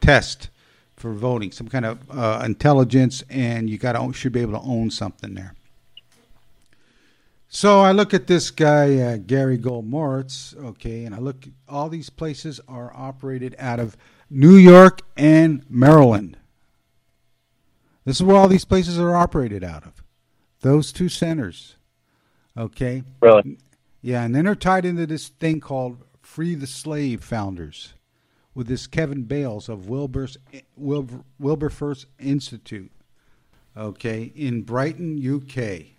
test 0.00 0.50
for 0.96 1.12
voting, 1.12 1.52
some 1.52 1.68
kind 1.68 1.84
of 1.84 1.98
uh, 2.10 2.42
intelligence, 2.44 3.22
and 3.28 3.68
you 3.68 3.78
got 3.78 3.92
to 3.92 4.12
should 4.12 4.32
be 4.32 4.40
able 4.40 4.58
to 4.58 4.66
own 4.66 4.90
something 4.90 5.34
there. 5.34 5.54
So 7.48 7.80
I 7.80 7.92
look 7.92 8.12
at 8.12 8.26
this 8.26 8.50
guy, 8.50 8.98
uh, 8.98 9.16
Gary 9.18 9.56
Gold 9.56 9.86
Moritz, 9.86 10.54
okay, 10.58 11.04
and 11.04 11.14
I 11.14 11.18
look, 11.18 11.46
all 11.68 11.88
these 11.88 12.10
places 12.10 12.60
are 12.66 12.92
operated 12.94 13.54
out 13.58 13.78
of 13.78 13.96
New 14.28 14.56
York 14.56 15.02
and 15.16 15.64
Maryland. 15.68 16.36
This 18.04 18.16
is 18.16 18.22
where 18.22 18.36
all 18.36 18.48
these 18.48 18.64
places 18.64 18.98
are 18.98 19.14
operated 19.14 19.62
out 19.62 19.84
of. 19.84 20.02
Those 20.60 20.92
two 20.92 21.08
centers, 21.08 21.76
okay? 22.56 23.04
Really? 23.20 23.58
Yeah, 24.02 24.24
and 24.24 24.34
then 24.34 24.44
they're 24.44 24.54
tied 24.54 24.84
into 24.84 25.06
this 25.06 25.28
thing 25.28 25.60
called 25.60 26.04
Free 26.20 26.54
the 26.54 26.66
Slave 26.66 27.22
Founders 27.24 27.94
with 28.56 28.66
this 28.68 28.86
Kevin 28.86 29.22
Bales 29.24 29.68
of 29.68 29.86
Wilber's, 29.86 30.38
Wilber, 30.76 31.20
Wilberforce 31.38 32.06
Institute, 32.18 32.90
okay, 33.76 34.32
in 34.34 34.62
Brighton, 34.62 35.18
UK. 35.18 35.92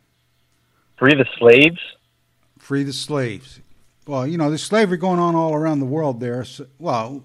Free 0.97 1.13
the 1.13 1.27
slaves? 1.37 1.79
Free 2.57 2.81
the 2.81 2.91
slaves. 2.91 3.61
Well, 4.07 4.25
you 4.25 4.39
know, 4.39 4.49
there's 4.49 4.63
slavery 4.63 4.97
going 4.97 5.19
on 5.19 5.35
all 5.35 5.53
around 5.53 5.79
the 5.79 5.85
world 5.85 6.19
there. 6.19 6.43
So, 6.43 6.65
well, 6.79 7.23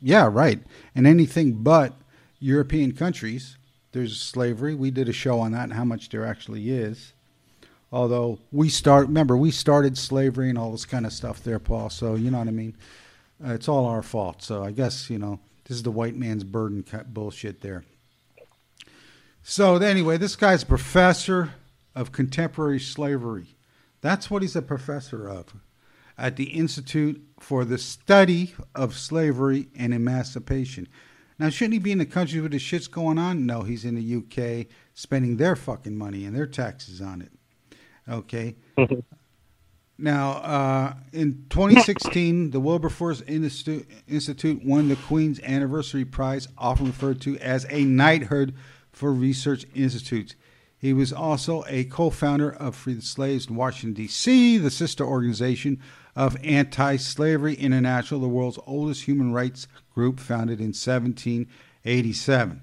yeah, 0.00 0.26
right. 0.32 0.60
And 0.94 1.06
anything 1.06 1.62
but 1.62 1.92
European 2.38 2.92
countries, 2.92 3.58
there's 3.92 4.18
slavery. 4.18 4.74
We 4.74 4.90
did 4.90 5.10
a 5.10 5.12
show 5.12 5.40
on 5.40 5.52
that 5.52 5.64
and 5.64 5.74
how 5.74 5.84
much 5.84 6.08
there 6.08 6.24
actually 6.24 6.70
is. 6.70 7.12
Although 7.92 8.38
we 8.50 8.70
start, 8.70 9.08
remember, 9.08 9.36
we 9.36 9.50
started 9.50 9.98
slavery 9.98 10.48
and 10.48 10.56
all 10.56 10.72
this 10.72 10.86
kind 10.86 11.04
of 11.04 11.12
stuff 11.12 11.42
there, 11.42 11.58
Paul. 11.58 11.90
So, 11.90 12.14
you 12.14 12.30
know 12.30 12.38
what 12.38 12.48
I 12.48 12.52
mean? 12.52 12.76
Uh, 13.44 13.54
it's 13.54 13.68
all 13.68 13.86
our 13.86 14.02
fault. 14.02 14.42
So 14.42 14.62
I 14.62 14.70
guess, 14.70 15.08
you 15.10 15.18
know, 15.18 15.40
this 15.64 15.76
is 15.76 15.82
the 15.82 15.90
white 15.90 16.16
man's 16.16 16.44
burden 16.44 16.84
bullshit 17.08 17.60
there. 17.60 17.84
So 19.42 19.76
anyway, 19.76 20.18
this 20.18 20.36
guy's 20.36 20.62
a 20.62 20.66
professor 20.66 21.54
of 21.94 22.12
contemporary 22.12 22.80
slavery. 22.80 23.56
That's 24.00 24.30
what 24.30 24.42
he's 24.42 24.56
a 24.56 24.62
professor 24.62 25.28
of 25.28 25.54
at 26.18 26.36
the 26.36 26.50
Institute 26.50 27.22
for 27.38 27.64
the 27.64 27.78
Study 27.78 28.54
of 28.74 28.96
Slavery 28.96 29.68
and 29.74 29.94
Emancipation. 29.94 30.86
Now, 31.38 31.48
shouldn't 31.48 31.72
he 31.72 31.78
be 31.78 31.92
in 31.92 31.98
the 31.98 32.06
country 32.06 32.40
where 32.40 32.50
the 32.50 32.58
shit's 32.58 32.86
going 32.86 33.16
on? 33.16 33.46
No, 33.46 33.62
he's 33.62 33.86
in 33.86 33.94
the 33.94 34.16
UK 34.16 34.66
spending 34.92 35.38
their 35.38 35.56
fucking 35.56 35.96
money 35.96 36.26
and 36.26 36.36
their 36.36 36.46
taxes 36.46 37.00
on 37.00 37.22
it. 37.22 37.32
Okay. 38.06 38.56
Now, 40.00 40.30
uh, 40.32 40.94
in 41.12 41.44
2016, 41.50 42.52
the 42.52 42.60
Wilberforce 42.60 43.20
Institute, 43.22 44.64
won 44.64 44.88
the 44.88 44.96
Queen's 44.96 45.40
Anniversary 45.40 46.06
Prize, 46.06 46.48
often 46.56 46.86
referred 46.86 47.20
to 47.22 47.36
as 47.38 47.66
a 47.68 47.84
knighthood 47.84 48.54
for 48.92 49.12
research 49.12 49.66
institutes. 49.74 50.36
He 50.78 50.94
was 50.94 51.12
also 51.12 51.64
a 51.68 51.84
co-founder 51.84 52.50
of 52.50 52.74
Free 52.74 52.94
the 52.94 53.02
Slaves 53.02 53.48
in 53.48 53.56
Washington, 53.56 53.92
D.C., 53.92 54.56
the 54.56 54.70
sister 54.70 55.04
organization 55.04 55.78
of 56.16 56.38
Anti-Slavery 56.42 57.54
International, 57.56 58.20
the 58.20 58.28
world's 58.28 58.58
oldest 58.66 59.04
human 59.04 59.34
rights 59.34 59.68
group, 59.94 60.18
founded 60.18 60.60
in 60.60 60.68
1787. 60.68 62.62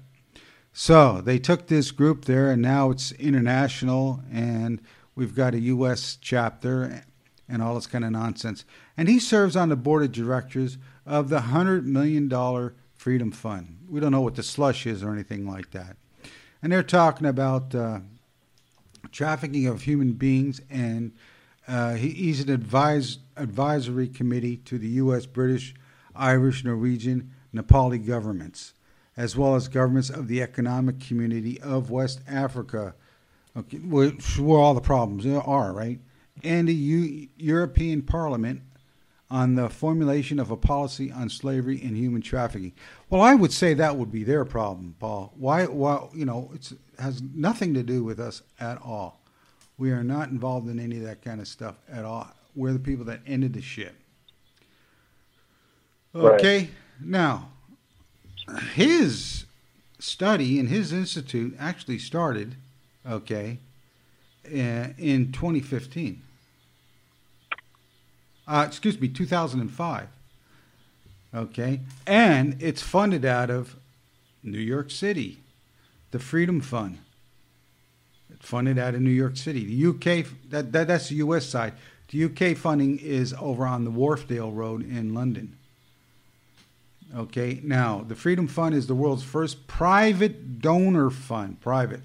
So 0.72 1.20
they 1.20 1.38
took 1.38 1.68
this 1.68 1.92
group 1.92 2.24
there, 2.24 2.50
and 2.50 2.60
now 2.60 2.90
it's 2.90 3.12
international, 3.12 4.24
and 4.32 4.82
we've 5.14 5.36
got 5.36 5.54
a 5.54 5.60
U.S. 5.60 6.18
chapter 6.20 7.04
and 7.48 7.62
all 7.62 7.74
this 7.74 7.86
kind 7.86 8.04
of 8.04 8.10
nonsense. 8.10 8.64
And 8.96 9.08
he 9.08 9.18
serves 9.18 9.56
on 9.56 9.68
the 9.68 9.76
board 9.76 10.02
of 10.02 10.12
directors 10.12 10.78
of 11.06 11.28
the 11.28 11.40
$100 11.40 11.84
million 11.84 12.28
Freedom 12.94 13.30
Fund. 13.30 13.78
We 13.88 14.00
don't 14.00 14.12
know 14.12 14.20
what 14.20 14.34
the 14.34 14.42
slush 14.42 14.86
is 14.86 15.02
or 15.02 15.12
anything 15.12 15.48
like 15.48 15.70
that. 15.70 15.96
And 16.62 16.72
they're 16.72 16.82
talking 16.82 17.26
about 17.26 17.74
uh, 17.74 18.00
trafficking 19.12 19.66
of 19.66 19.82
human 19.82 20.12
beings, 20.12 20.60
and 20.68 21.12
uh, 21.66 21.94
he, 21.94 22.10
he's 22.10 22.40
an 22.40 22.50
advise, 22.50 23.18
advisory 23.36 24.08
committee 24.08 24.56
to 24.56 24.78
the 24.78 24.88
U.S., 24.88 25.26
British, 25.26 25.74
Irish, 26.14 26.64
Norwegian, 26.64 27.32
Nepali 27.54 28.04
governments, 28.04 28.74
as 29.16 29.36
well 29.36 29.54
as 29.54 29.68
governments 29.68 30.10
of 30.10 30.28
the 30.28 30.42
Economic 30.42 31.00
Community 31.00 31.60
of 31.60 31.90
West 31.90 32.20
Africa, 32.28 32.94
okay, 33.56 33.78
which 33.78 34.38
where 34.38 34.58
all 34.58 34.74
the 34.74 34.80
problems 34.80 35.24
are, 35.26 35.72
right? 35.72 36.00
And 36.44 36.68
the 36.68 36.74
U- 36.74 37.28
European 37.36 38.02
Parliament 38.02 38.62
on 39.30 39.54
the 39.56 39.68
formulation 39.68 40.38
of 40.38 40.50
a 40.50 40.56
policy 40.56 41.12
on 41.12 41.28
slavery 41.28 41.80
and 41.82 41.96
human 41.96 42.22
trafficking. 42.22 42.72
Well, 43.10 43.20
I 43.20 43.34
would 43.34 43.52
say 43.52 43.74
that 43.74 43.96
would 43.96 44.10
be 44.10 44.24
their 44.24 44.44
problem, 44.44 44.94
Paul. 44.98 45.32
Why? 45.36 45.66
Why? 45.66 46.08
You 46.14 46.24
know, 46.24 46.50
it 46.54 46.72
has 46.98 47.20
nothing 47.34 47.74
to 47.74 47.82
do 47.82 48.02
with 48.04 48.18
us 48.20 48.42
at 48.58 48.80
all. 48.82 49.20
We 49.76 49.90
are 49.92 50.02
not 50.02 50.30
involved 50.30 50.68
in 50.68 50.80
any 50.80 50.96
of 50.96 51.02
that 51.04 51.22
kind 51.22 51.40
of 51.40 51.46
stuff 51.48 51.76
at 51.90 52.04
all. 52.04 52.28
We're 52.56 52.72
the 52.72 52.78
people 52.78 53.04
that 53.04 53.20
ended 53.26 53.52
the 53.52 53.60
shit. 53.62 53.94
Okay, 56.14 56.58
Right. 56.58 56.70
now 57.00 57.50
his 58.74 59.44
study 59.98 60.58
in 60.58 60.68
his 60.68 60.92
institute 60.92 61.54
actually 61.58 61.98
started, 61.98 62.56
okay, 63.06 63.58
uh, 64.46 64.88
in 64.96 65.30
2015. 65.32 66.22
Uh, 68.48 68.64
excuse 68.66 68.98
me, 68.98 69.08
2005. 69.08 70.08
Okay, 71.34 71.80
and 72.06 72.56
it's 72.62 72.80
funded 72.80 73.26
out 73.26 73.50
of 73.50 73.76
New 74.42 74.58
York 74.58 74.90
City, 74.90 75.40
the 76.10 76.18
Freedom 76.18 76.62
Fund. 76.62 76.98
It's 78.32 78.48
funded 78.48 78.78
out 78.78 78.94
of 78.94 79.02
New 79.02 79.10
York 79.10 79.36
City. 79.36 79.66
The 79.66 79.88
UK, 79.88 80.26
that, 80.48 80.72
that 80.72 80.88
that's 80.88 81.10
the 81.10 81.16
U.S. 81.16 81.44
side. 81.44 81.74
The 82.10 82.24
UK 82.24 82.56
funding 82.56 82.98
is 82.98 83.34
over 83.38 83.66
on 83.66 83.84
the 83.84 83.90
Wharfdale 83.90 84.54
Road 84.54 84.80
in 84.80 85.12
London. 85.12 85.58
Okay, 87.14 87.60
now 87.62 88.02
the 88.08 88.14
Freedom 88.14 88.46
Fund 88.46 88.74
is 88.74 88.86
the 88.86 88.94
world's 88.94 89.22
first 89.22 89.66
private 89.66 90.62
donor 90.62 91.10
fund. 91.10 91.60
Private. 91.60 92.00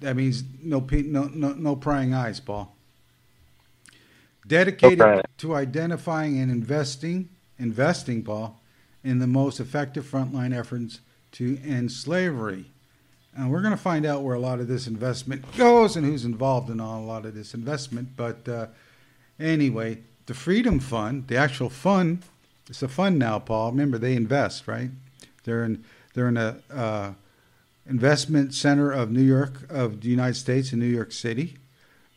That 0.00 0.16
means 0.16 0.42
no 0.60 0.80
no 0.80 1.30
no, 1.32 1.52
no 1.52 1.76
prying 1.76 2.12
eyes, 2.12 2.40
Paul. 2.40 2.74
Dedicated 4.48 5.02
Okay. 5.02 5.22
to 5.38 5.54
identifying 5.54 6.40
and 6.40 6.50
investing, 6.50 7.28
investing, 7.58 8.22
Paul, 8.22 8.60
in 9.04 9.18
the 9.18 9.26
most 9.26 9.60
effective 9.60 10.04
frontline 10.10 10.56
efforts 10.56 11.00
to 11.32 11.58
end 11.64 11.92
slavery. 11.92 12.66
And 13.36 13.50
we're 13.50 13.60
going 13.60 13.72
to 13.72 13.76
find 13.76 14.04
out 14.04 14.22
where 14.22 14.34
a 14.34 14.40
lot 14.40 14.58
of 14.58 14.66
this 14.66 14.86
investment 14.86 15.44
goes 15.56 15.96
and 15.96 16.04
who's 16.04 16.24
involved 16.24 16.70
in 16.70 16.80
all, 16.80 17.00
a 17.00 17.04
lot 17.04 17.24
of 17.26 17.34
this 17.34 17.54
investment. 17.54 18.16
But 18.16 18.48
uh, 18.48 18.66
anyway, 19.38 19.98
the 20.26 20.34
Freedom 20.34 20.80
Fund, 20.80 21.28
the 21.28 21.36
actual 21.36 21.70
fund, 21.70 22.22
it's 22.68 22.82
a 22.82 22.88
fund 22.88 23.18
now, 23.18 23.38
Paul. 23.38 23.70
Remember, 23.70 23.98
they 23.98 24.14
invest, 24.16 24.66
right? 24.66 24.90
They're 25.44 25.64
in 25.64 25.84
they're 26.14 26.28
in 26.28 26.36
a 26.36 26.56
uh, 26.72 27.12
investment 27.88 28.54
center 28.54 28.90
of 28.90 29.10
New 29.10 29.22
York 29.22 29.70
of 29.70 30.00
the 30.00 30.08
United 30.08 30.34
States 30.34 30.72
in 30.72 30.80
New 30.80 30.86
York 30.86 31.12
City, 31.12 31.56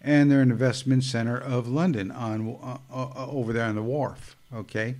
and 0.03 0.31
they're 0.31 0.41
an 0.41 0.51
investment 0.51 1.03
center 1.03 1.37
of 1.37 1.67
London 1.67 2.11
on 2.11 2.57
uh, 2.61 2.77
uh, 2.91 3.27
over 3.27 3.53
there 3.53 3.65
on 3.65 3.75
the 3.75 3.83
wharf. 3.83 4.35
Okay. 4.53 4.95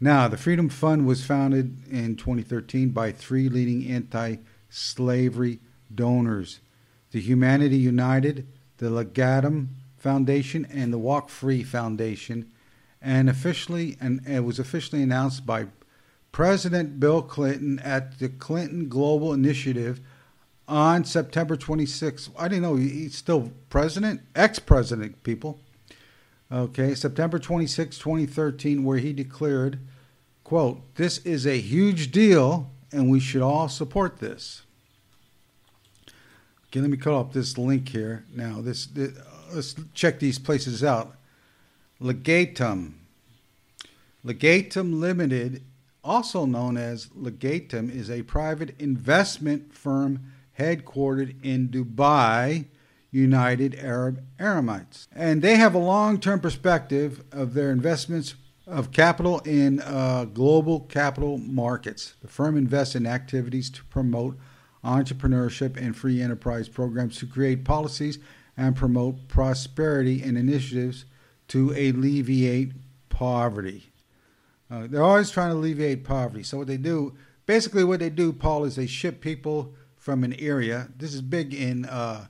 Now, 0.00 0.28
the 0.28 0.36
Freedom 0.36 0.68
Fund 0.68 1.06
was 1.06 1.24
founded 1.24 1.76
in 1.90 2.16
2013 2.16 2.88
by 2.90 3.12
three 3.12 3.48
leading 3.48 3.90
anti-slavery 3.90 5.60
donors: 5.94 6.60
the 7.12 7.20
Humanity 7.20 7.76
United, 7.76 8.46
the 8.78 8.86
Legatum 8.86 9.68
Foundation, 9.96 10.66
and 10.70 10.92
the 10.92 10.98
Walk 10.98 11.28
Free 11.28 11.62
Foundation, 11.62 12.50
and 13.00 13.28
officially 13.28 13.96
and 14.00 14.26
it 14.26 14.44
was 14.44 14.58
officially 14.58 15.02
announced 15.02 15.46
by 15.46 15.66
President 16.32 16.98
Bill 16.98 17.22
Clinton 17.22 17.78
at 17.80 18.18
the 18.18 18.28
Clinton 18.28 18.88
Global 18.88 19.32
Initiative 19.32 20.00
on 20.70 21.04
September 21.04 21.56
26th. 21.56 22.30
I 22.38 22.46
didn't 22.46 22.62
know 22.62 22.76
he's 22.76 23.16
still 23.16 23.50
president, 23.68 24.22
ex-president, 24.36 25.22
people. 25.24 25.58
Okay, 26.50 26.94
September 26.94 27.38
26, 27.38 27.98
2013, 27.98 28.84
where 28.84 28.98
he 28.98 29.12
declared, 29.12 29.80
quote, 30.44 30.82
this 30.94 31.18
is 31.18 31.46
a 31.46 31.60
huge 31.60 32.10
deal 32.12 32.70
and 32.92 33.10
we 33.10 33.20
should 33.20 33.42
all 33.42 33.68
support 33.68 34.18
this. 34.18 34.62
Okay, 36.68 36.80
let 36.80 36.90
me 36.90 36.96
cut 36.96 37.18
up 37.18 37.32
this 37.32 37.58
link 37.58 37.88
here. 37.88 38.24
Now, 38.32 38.60
this, 38.60 38.86
this 38.86 39.16
uh, 39.18 39.24
let's 39.52 39.74
check 39.92 40.20
these 40.20 40.38
places 40.38 40.84
out. 40.84 41.16
Legatum. 42.00 42.92
Legatum 44.24 45.00
Limited, 45.00 45.62
also 46.04 46.46
known 46.46 46.76
as 46.76 47.06
Legatum, 47.08 47.92
is 47.92 48.08
a 48.08 48.22
private 48.22 48.78
investment 48.80 49.72
firm 49.74 50.32
headquartered 50.60 51.34
in 51.42 51.68
Dubai, 51.68 52.66
United 53.10 53.74
Arab 53.76 54.22
Emirates. 54.38 55.08
And 55.14 55.42
they 55.42 55.56
have 55.56 55.74
a 55.74 55.78
long 55.78 56.20
term 56.20 56.40
perspective 56.40 57.24
of 57.32 57.54
their 57.54 57.70
investments 57.70 58.34
of 58.66 58.92
capital 58.92 59.40
in 59.40 59.80
uh, 59.80 60.26
global 60.26 60.80
capital 60.80 61.38
markets. 61.38 62.14
The 62.22 62.28
firm 62.28 62.56
invests 62.56 62.94
in 62.94 63.06
activities 63.06 63.70
to 63.70 63.84
promote 63.84 64.38
entrepreneurship 64.84 65.76
and 65.76 65.96
free 65.96 66.22
enterprise 66.22 66.68
programs 66.68 67.18
to 67.18 67.26
create 67.26 67.64
policies 67.64 68.18
and 68.56 68.76
promote 68.76 69.28
prosperity 69.28 70.22
and 70.22 70.38
initiatives 70.38 71.04
to 71.48 71.70
alleviate 71.70 72.72
poverty. 73.08 73.90
Uh, 74.70 74.86
they're 74.86 75.02
always 75.02 75.30
trying 75.30 75.50
to 75.50 75.56
alleviate 75.56 76.04
poverty. 76.04 76.44
So 76.44 76.58
what 76.58 76.68
they 76.68 76.76
do, 76.76 77.14
basically, 77.46 77.82
what 77.82 77.98
they 77.98 78.10
do, 78.10 78.32
Paul, 78.32 78.64
is 78.64 78.76
they 78.76 78.86
ship 78.86 79.20
people 79.20 79.74
from 80.00 80.24
an 80.24 80.32
area. 80.40 80.88
This 80.96 81.14
is 81.14 81.20
big 81.20 81.54
in 81.54 81.84
uh, 81.84 82.26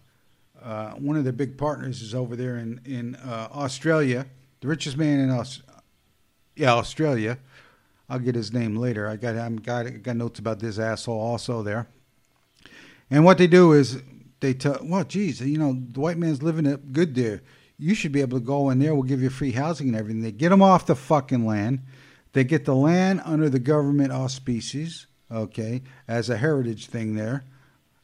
uh, 0.63 0.91
one 0.91 1.17
of 1.17 1.25
their 1.25 1.33
big 1.33 1.57
partners 1.57 2.03
is 2.03 2.15
over 2.15 2.37
there 2.37 2.59
in 2.59 2.81
in 2.85 3.15
uh, 3.15 3.49
Australia. 3.53 4.27
The 4.61 4.69
richest 4.69 4.99
man 4.99 5.21
in 5.21 5.31
Aus- 5.31 5.63
yeah 6.57 6.75
Australia. 6.75 7.39
I'll 8.11 8.19
get 8.19 8.35
his 8.35 8.53
name 8.53 8.75
later. 8.75 9.09
I 9.09 9.17
got 9.17 9.37
I'm 9.37 9.57
got 9.57 10.03
got 10.03 10.17
notes 10.17 10.41
about 10.41 10.59
this 10.59 10.79
asshole 10.79 11.19
also 11.19 11.63
there. 11.63 11.87
And 13.09 13.25
what 13.25 13.39
they 13.39 13.47
do 13.47 13.73
is 13.73 14.03
they 14.41 14.53
tell, 14.53 14.79
well, 14.83 15.05
geez, 15.05 15.41
you 15.41 15.59
know, 15.59 15.81
the 15.93 16.01
white 16.01 16.19
man's 16.19 16.43
living 16.43 16.67
it 16.67 16.93
good 16.93 17.15
there. 17.15 17.43
You 17.79 17.95
should 17.95 18.13
be 18.13 18.21
able 18.21 18.39
to 18.39 18.45
go 18.45 18.71
in 18.71 18.79
there. 18.79 18.95
We'll 18.95 19.05
give 19.05 19.23
you 19.23 19.31
free 19.31 19.53
housing 19.53 19.89
and 19.89 19.97
everything. 19.97 20.23
They 20.23 20.33
get 20.33 20.51
them 20.51 20.63
off 20.63 20.87
the 20.87 20.95
fucking 20.97 21.47
land. 21.47 21.81
They 22.33 22.45
get 22.45 22.65
the 22.65 22.75
land 22.75 23.23
under 23.25 23.49
the 23.49 23.59
government 23.59 24.13
auspices, 24.13 25.07
okay, 25.31 25.83
as 26.07 26.31
a 26.31 26.37
heritage 26.37 26.87
thing 26.87 27.15
there. 27.15 27.45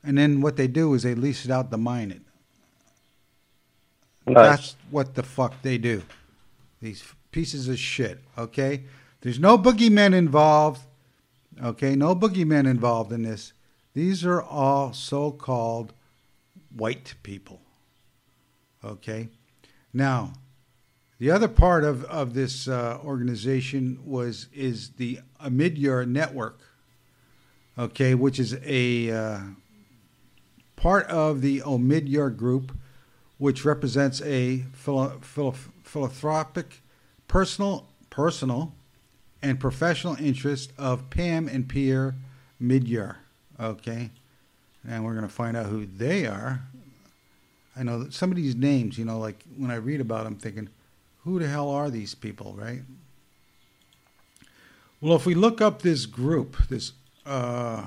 And 0.07 0.17
then 0.17 0.41
what 0.41 0.57
they 0.57 0.69
do 0.69 0.95
is 0.95 1.03
they 1.03 1.17
lease 1.17 1.45
it 1.45 1.51
out 1.51 1.71
to 1.73 1.77
mine 1.77 2.13
it. 2.13 2.23
Nice. 4.27 4.35
That's 4.35 4.77
what 4.91 5.15
the 5.15 5.23
fuck 5.23 5.61
they 5.63 5.79
do. 5.79 6.03
These 6.81 7.05
pieces 7.33 7.69
of 7.69 7.79
shit, 7.79 8.21
okay? 8.39 8.85
There's 9.21 9.41
no 9.41 9.59
boogeymen 9.59 10.15
involved, 10.15 10.83
okay? 11.63 11.97
No 11.97 12.15
boogeymen 12.15 12.67
involved 12.67 13.13
in 13.13 13.23
this. 13.23 13.53
These 13.95 14.25
are 14.25 14.43
all 14.43 14.93
so 14.93 15.33
called 15.33 15.93
white 16.75 17.15
people, 17.23 17.61
okay? 18.85 19.29
Now, 19.93 20.35
the 21.19 21.31
other 21.31 21.49
part 21.49 21.83
of, 21.83 22.05
of 22.05 22.35
this 22.35 22.69
uh, 22.69 22.99
organization 23.03 23.99
was 24.05 24.49
is 24.53 24.91
the 24.91 25.21
Omidyar 25.43 26.07
Network, 26.07 26.61
okay, 27.79 28.15
which 28.15 28.39
is 28.39 28.59
a 28.65 29.11
uh, 29.11 29.41
part 30.77 31.07
of 31.07 31.41
the 31.41 31.61
Omidyar 31.61 32.37
Group, 32.37 32.77
which 33.39 33.65
represents 33.65 34.23
a 34.23 34.65
philo- 34.73 35.19
philo- 35.21 35.55
philanthropic, 35.83 36.83
personal, 37.29 37.89
personal, 38.11 38.75
and 39.43 39.59
professional 39.61 40.17
interest 40.17 40.73
of 40.79 41.11
Pam 41.11 41.49
and 41.49 41.69
Pierre 41.69 42.15
Omidyar. 42.63 43.17
Okay, 43.59 44.11
and 44.87 45.05
we're 45.05 45.15
going 45.15 45.27
to 45.27 45.33
find 45.33 45.57
out 45.57 45.67
who 45.67 45.87
they 45.87 46.27
are. 46.27 46.63
I 47.75 47.83
know 47.83 48.09
some 48.11 48.31
of 48.31 48.37
these 48.37 48.55
names, 48.55 48.97
you 48.97 49.05
know, 49.05 49.19
like 49.19 49.43
when 49.57 49.71
I 49.71 49.77
read 49.77 50.01
about 50.01 50.25
them, 50.25 50.37
thinking, 50.37 50.69
who 51.25 51.39
the 51.39 51.49
hell 51.49 51.69
are 51.71 51.91
these 51.91 52.15
people, 52.15 52.55
right? 52.57 52.83
Well, 55.01 55.17
if 55.17 55.27
we 55.27 55.35
look 55.35 55.61
up 55.61 55.83
this 55.83 56.07
group, 56.07 56.57
this 56.69 56.93
uh, 57.27 57.85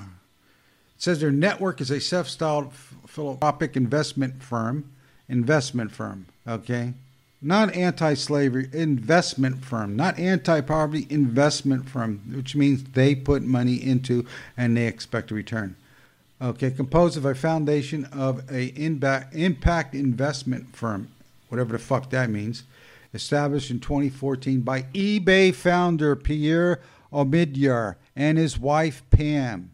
it 1.00 1.04
says 1.04 1.22
their 1.22 1.32
network 1.32 1.80
is 1.80 1.92
a 1.92 2.02
self-styled 2.02 2.74
philanthropic 3.08 3.78
investment 3.78 4.44
firm, 4.44 4.92
investment 5.30 5.94
firm, 5.94 6.26
okay? 6.46 6.92
Not 7.42 7.74
anti-slavery 7.74 8.68
investment 8.74 9.64
firm, 9.64 9.96
not 9.96 10.20
anti-poverty 10.20 11.08
investment 11.10 11.88
firm, 11.88 12.20
which 12.36 12.54
means 12.54 12.84
they 12.84 13.16
put 13.16 13.44
money 13.44 13.76
into 13.76 14.26
and 14.58 14.76
they 14.76 14.88
expect 14.88 15.32
a 15.32 15.36
return. 15.36 15.78
Okay, 16.42 16.70
composed 16.70 17.16
of 17.16 17.24
a 17.24 17.34
foundation 17.34 18.04
of 18.12 18.44
a 18.52 18.66
impact 18.76 19.34
impact 19.34 19.96
investment 19.96 20.76
firm, 20.76 21.08
whatever 21.48 21.72
the 21.72 21.80
fuck 21.80 22.10
that 22.10 22.30
means, 22.30 22.64
established 23.14 23.72
in 23.72 23.80
2014 23.80 24.60
by 24.60 24.82
eBay 24.94 25.56
founder 25.56 26.18
Pierre 26.18 26.82
Omidyar 27.14 27.96
and 28.18 28.38
his 28.38 28.60
wife 28.60 29.02
Pam. 29.12 29.72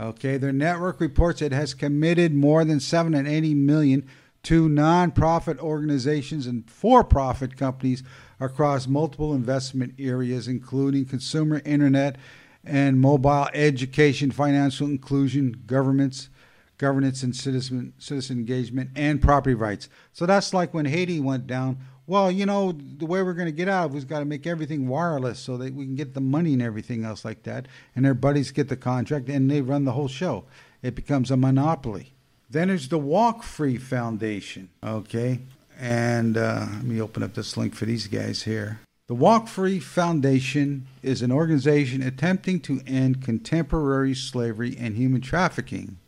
Okay, 0.00 0.36
their 0.36 0.52
network 0.52 1.00
reports 1.00 1.42
it 1.42 1.52
has 1.52 1.74
committed 1.74 2.32
more 2.32 2.64
than 2.64 2.78
780 2.78 3.54
million 3.54 4.06
to 4.44 4.68
nonprofit 4.68 5.58
organizations 5.58 6.46
and 6.46 6.70
for-profit 6.70 7.56
companies 7.56 8.04
across 8.38 8.86
multiple 8.86 9.34
investment 9.34 9.94
areas 9.98 10.46
including 10.46 11.04
consumer 11.04 11.60
internet 11.64 12.16
and 12.64 13.00
mobile 13.00 13.48
education, 13.54 14.30
financial 14.30 14.86
inclusion, 14.86 15.62
governments, 15.66 16.28
governance 16.76 17.24
and 17.24 17.34
citizen 17.34 17.92
citizen 17.98 18.38
engagement 18.38 18.90
and 18.94 19.20
property 19.20 19.54
rights. 19.54 19.88
So 20.12 20.26
that's 20.26 20.54
like 20.54 20.72
when 20.72 20.86
Haiti 20.86 21.18
went 21.18 21.46
down. 21.48 21.78
Well, 22.08 22.32
you 22.32 22.46
know, 22.46 22.72
the 22.72 23.04
way 23.04 23.22
we're 23.22 23.34
going 23.34 23.46
to 23.46 23.52
get 23.52 23.68
out 23.68 23.84
of 23.84 23.94
we've 23.94 24.08
got 24.08 24.20
to 24.20 24.24
make 24.24 24.46
everything 24.46 24.88
wireless 24.88 25.38
so 25.38 25.58
that 25.58 25.74
we 25.74 25.84
can 25.84 25.94
get 25.94 26.14
the 26.14 26.22
money 26.22 26.54
and 26.54 26.62
everything 26.62 27.04
else 27.04 27.22
like 27.22 27.42
that. 27.42 27.68
And 27.94 28.02
their 28.02 28.14
buddies 28.14 28.50
get 28.50 28.70
the 28.70 28.78
contract 28.78 29.28
and 29.28 29.50
they 29.50 29.60
run 29.60 29.84
the 29.84 29.92
whole 29.92 30.08
show. 30.08 30.46
It 30.82 30.94
becomes 30.94 31.30
a 31.30 31.36
monopoly. 31.36 32.14
Then 32.48 32.68
there's 32.68 32.88
the 32.88 32.98
Walk 32.98 33.42
Free 33.42 33.76
Foundation. 33.76 34.70
Okay. 34.82 35.40
And 35.78 36.38
uh, 36.38 36.66
let 36.72 36.84
me 36.84 36.98
open 36.98 37.22
up 37.22 37.34
this 37.34 37.58
link 37.58 37.74
for 37.74 37.84
these 37.84 38.06
guys 38.06 38.44
here. 38.44 38.80
The 39.06 39.14
Walk 39.14 39.46
Free 39.46 39.78
Foundation 39.78 40.86
is 41.02 41.20
an 41.20 41.30
organization 41.30 42.02
attempting 42.02 42.60
to 42.60 42.80
end 42.86 43.22
contemporary 43.22 44.14
slavery 44.14 44.74
and 44.78 44.96
human 44.96 45.20
trafficking. 45.20 45.98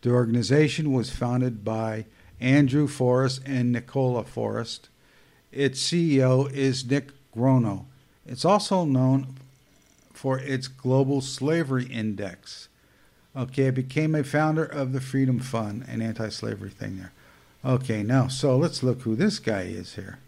The 0.00 0.12
organization 0.12 0.92
was 0.92 1.10
founded 1.10 1.62
by 1.62 2.06
Andrew 2.40 2.86
Forrest 2.86 3.42
and 3.44 3.70
Nicola 3.70 4.24
Forrest. 4.24 4.88
Its 5.52 5.82
CEO 5.82 6.50
is 6.52 6.88
Nick 6.88 7.10
Grono. 7.34 7.84
It's 8.26 8.44
also 8.44 8.84
known 8.84 9.34
for 10.12 10.38
its 10.38 10.68
global 10.68 11.20
slavery 11.20 11.86
index. 11.86 12.68
Okay, 13.36 13.64
it 13.64 13.74
became 13.74 14.14
a 14.14 14.24
founder 14.24 14.64
of 14.64 14.92
the 14.92 15.00
Freedom 15.00 15.38
Fund, 15.38 15.84
an 15.88 16.00
anti-slavery 16.00 16.70
thing 16.70 16.96
there. 16.98 17.12
Okay, 17.64 18.02
now 18.02 18.28
so 18.28 18.56
let's 18.56 18.82
look 18.82 19.02
who 19.02 19.14
this 19.14 19.38
guy 19.38 19.62
is 19.62 19.94
here. 19.94 20.18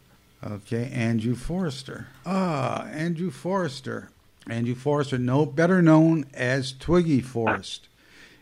Okay, 0.45 0.91
Andrew 0.93 1.35
Forrester. 1.35 2.07
Ah, 2.27 2.87
Andrew 2.87 3.31
Forrester. 3.31 4.11
Andrew 4.49 4.75
Forrester, 4.75 5.19
no 5.19 5.45
better 5.45 5.83
known 5.83 6.27
as 6.33 6.73
Twiggy 6.73 7.21
Forrest, 7.21 7.89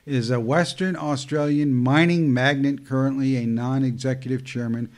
is 0.04 0.30
a 0.30 0.40
Western 0.40 0.94
Australian 0.96 1.74
mining 1.74 2.32
magnate, 2.32 2.86
currently 2.86 3.36
a 3.36 3.46
non-executive 3.46 4.44
chairman, 4.44 4.90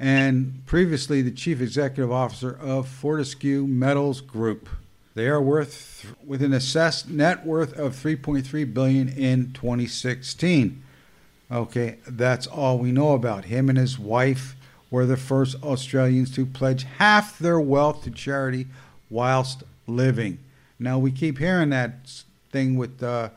and 0.00 0.62
previously 0.64 1.20
the 1.20 1.30
chief 1.30 1.60
executive 1.60 2.10
officer 2.10 2.58
of 2.58 2.88
Fortescue 2.88 3.66
Metals 3.66 4.22
Group. 4.22 4.70
They 5.14 5.28
are 5.28 5.42
worth 5.42 6.16
with 6.26 6.42
an 6.42 6.54
assessed 6.54 7.10
net 7.10 7.44
worth 7.44 7.78
of 7.78 7.92
3.3 7.92 8.72
billion 8.72 9.10
in 9.10 9.52
2016. 9.52 10.82
Okay, 11.52 11.98
that's 12.08 12.46
all 12.46 12.78
we 12.78 12.92
know 12.92 13.12
about 13.12 13.44
him 13.44 13.68
and 13.68 13.76
his 13.76 13.98
wife 13.98 14.56
were 14.90 15.04
the 15.04 15.18
first 15.18 15.62
Australians 15.62 16.34
to 16.34 16.46
pledge 16.46 16.84
half 16.84 17.38
their 17.38 17.60
wealth 17.60 18.02
to 18.04 18.10
charity 18.10 18.68
whilst 19.10 19.64
living. 19.86 20.38
Now 20.78 20.98
we 20.98 21.12
keep 21.12 21.36
hearing 21.36 21.70
that 21.70 22.24
thing 22.50 22.76
with 22.76 23.02
uh, 23.02 23.28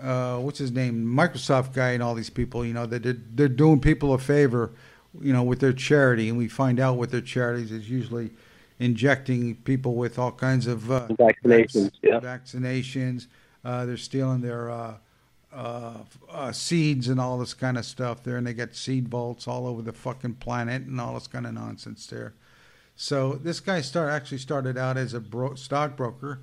uh, 0.00 0.38
what's 0.38 0.58
his 0.58 0.72
name, 0.72 1.04
Microsoft 1.04 1.74
guy, 1.74 1.90
and 1.90 2.02
all 2.02 2.14
these 2.14 2.30
people. 2.30 2.64
You 2.64 2.72
know 2.72 2.86
that 2.86 3.02
they're, 3.02 3.18
they're 3.34 3.48
doing 3.48 3.78
people 3.78 4.14
a 4.14 4.18
favor, 4.18 4.70
you 5.20 5.32
know, 5.32 5.42
with 5.42 5.60
their 5.60 5.72
charity, 5.72 6.28
and 6.28 6.38
we 6.38 6.48
find 6.48 6.80
out 6.80 6.96
what 6.96 7.10
their 7.10 7.20
charities 7.20 7.70
is 7.70 7.88
usually 7.90 8.30
injecting 8.78 9.56
people 9.56 9.94
with 9.94 10.18
all 10.18 10.32
kinds 10.32 10.66
of 10.66 10.90
uh, 10.90 11.06
Vaccinations, 11.08 11.92
yeah. 12.02 12.18
vaccinations. 12.20 13.26
Uh, 13.64 13.84
they're 13.84 13.96
stealing 13.96 14.40
their 14.40 14.70
uh, 14.70 14.94
uh, 15.52 15.98
uh, 16.30 16.50
seeds 16.50 17.08
and 17.08 17.20
all 17.20 17.38
this 17.38 17.54
kind 17.54 17.76
of 17.76 17.84
stuff 17.84 18.22
there, 18.22 18.36
and 18.36 18.46
they 18.46 18.54
got 18.54 18.74
seed 18.74 19.08
vaults 19.08 19.46
all 19.46 19.66
over 19.66 19.82
the 19.82 19.92
fucking 19.92 20.34
planet 20.34 20.82
and 20.82 21.00
all 21.00 21.14
this 21.14 21.26
kind 21.26 21.46
of 21.46 21.52
nonsense 21.52 22.06
there. 22.06 22.34
So 22.96 23.34
this 23.34 23.60
guy 23.60 23.80
start 23.80 24.10
actually 24.10 24.38
started 24.38 24.76
out 24.76 24.96
as 24.96 25.14
a 25.14 25.20
bro- 25.20 25.54
stockbroker, 25.54 26.40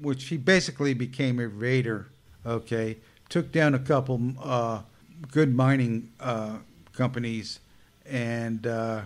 which 0.00 0.24
he 0.28 0.36
basically 0.36 0.94
became 0.94 1.38
a 1.38 1.48
raider. 1.48 2.08
Okay, 2.46 2.98
took 3.28 3.52
down 3.52 3.74
a 3.74 3.78
couple 3.78 4.20
uh, 4.40 4.82
good 5.30 5.54
mining 5.54 6.12
uh, 6.18 6.58
companies 6.92 7.60
and 8.06 8.66
uh, 8.66 9.02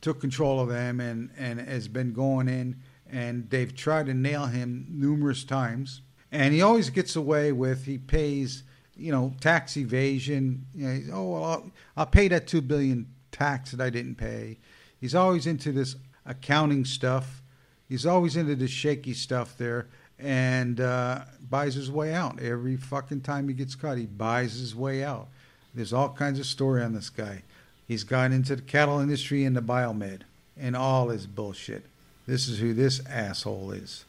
took 0.00 0.20
control 0.20 0.60
of 0.60 0.68
them, 0.68 1.00
and 1.00 1.30
and 1.36 1.60
has 1.60 1.88
been 1.88 2.12
going 2.12 2.48
in. 2.48 2.76
And 3.10 3.48
they've 3.50 3.74
tried 3.74 4.06
to 4.06 4.14
nail 4.14 4.46
him 4.46 4.86
numerous 4.90 5.44
times, 5.44 6.02
and 6.32 6.52
he 6.52 6.62
always 6.62 6.90
gets 6.90 7.14
away 7.14 7.52
with 7.52 7.84
he 7.84 7.98
pays 7.98 8.64
you 8.96 9.12
know 9.12 9.34
tax 9.40 9.76
evasion. 9.76 10.66
You 10.74 10.88
know, 10.88 11.14
oh 11.14 11.30
well, 11.32 11.44
I'll, 11.44 11.70
I'll 11.96 12.06
pay 12.06 12.28
that 12.28 12.46
two 12.46 12.60
billion 12.62 13.06
tax 13.30 13.72
that 13.72 13.84
I 13.84 13.90
didn't 13.90 14.16
pay. 14.16 14.58
He's 15.00 15.14
always 15.14 15.46
into 15.46 15.72
this 15.72 15.96
accounting 16.24 16.84
stuff. 16.84 17.42
He's 17.88 18.06
always 18.06 18.36
into 18.36 18.56
this 18.56 18.70
shaky 18.70 19.14
stuff 19.14 19.56
there, 19.56 19.86
and 20.18 20.80
uh, 20.80 21.24
buys 21.48 21.74
his 21.74 21.90
way 21.90 22.12
out 22.12 22.40
every 22.40 22.76
fucking 22.76 23.20
time 23.20 23.48
he 23.48 23.54
gets 23.54 23.74
caught. 23.74 23.98
He 23.98 24.06
buys 24.06 24.54
his 24.58 24.74
way 24.74 25.04
out. 25.04 25.28
There's 25.74 25.92
all 25.92 26.08
kinds 26.08 26.40
of 26.40 26.46
story 26.46 26.82
on 26.82 26.94
this 26.94 27.10
guy. 27.10 27.42
He's 27.86 28.04
gone 28.04 28.32
into 28.32 28.56
the 28.56 28.62
cattle 28.62 28.98
industry 28.98 29.44
and 29.44 29.56
the 29.56 29.62
biomed 29.62 30.22
and 30.58 30.76
all 30.76 31.08
his 31.08 31.26
bullshit. 31.26 31.84
This 32.26 32.48
is 32.48 32.58
who 32.58 32.74
this 32.74 33.00
asshole 33.06 33.70
is. 33.70 34.04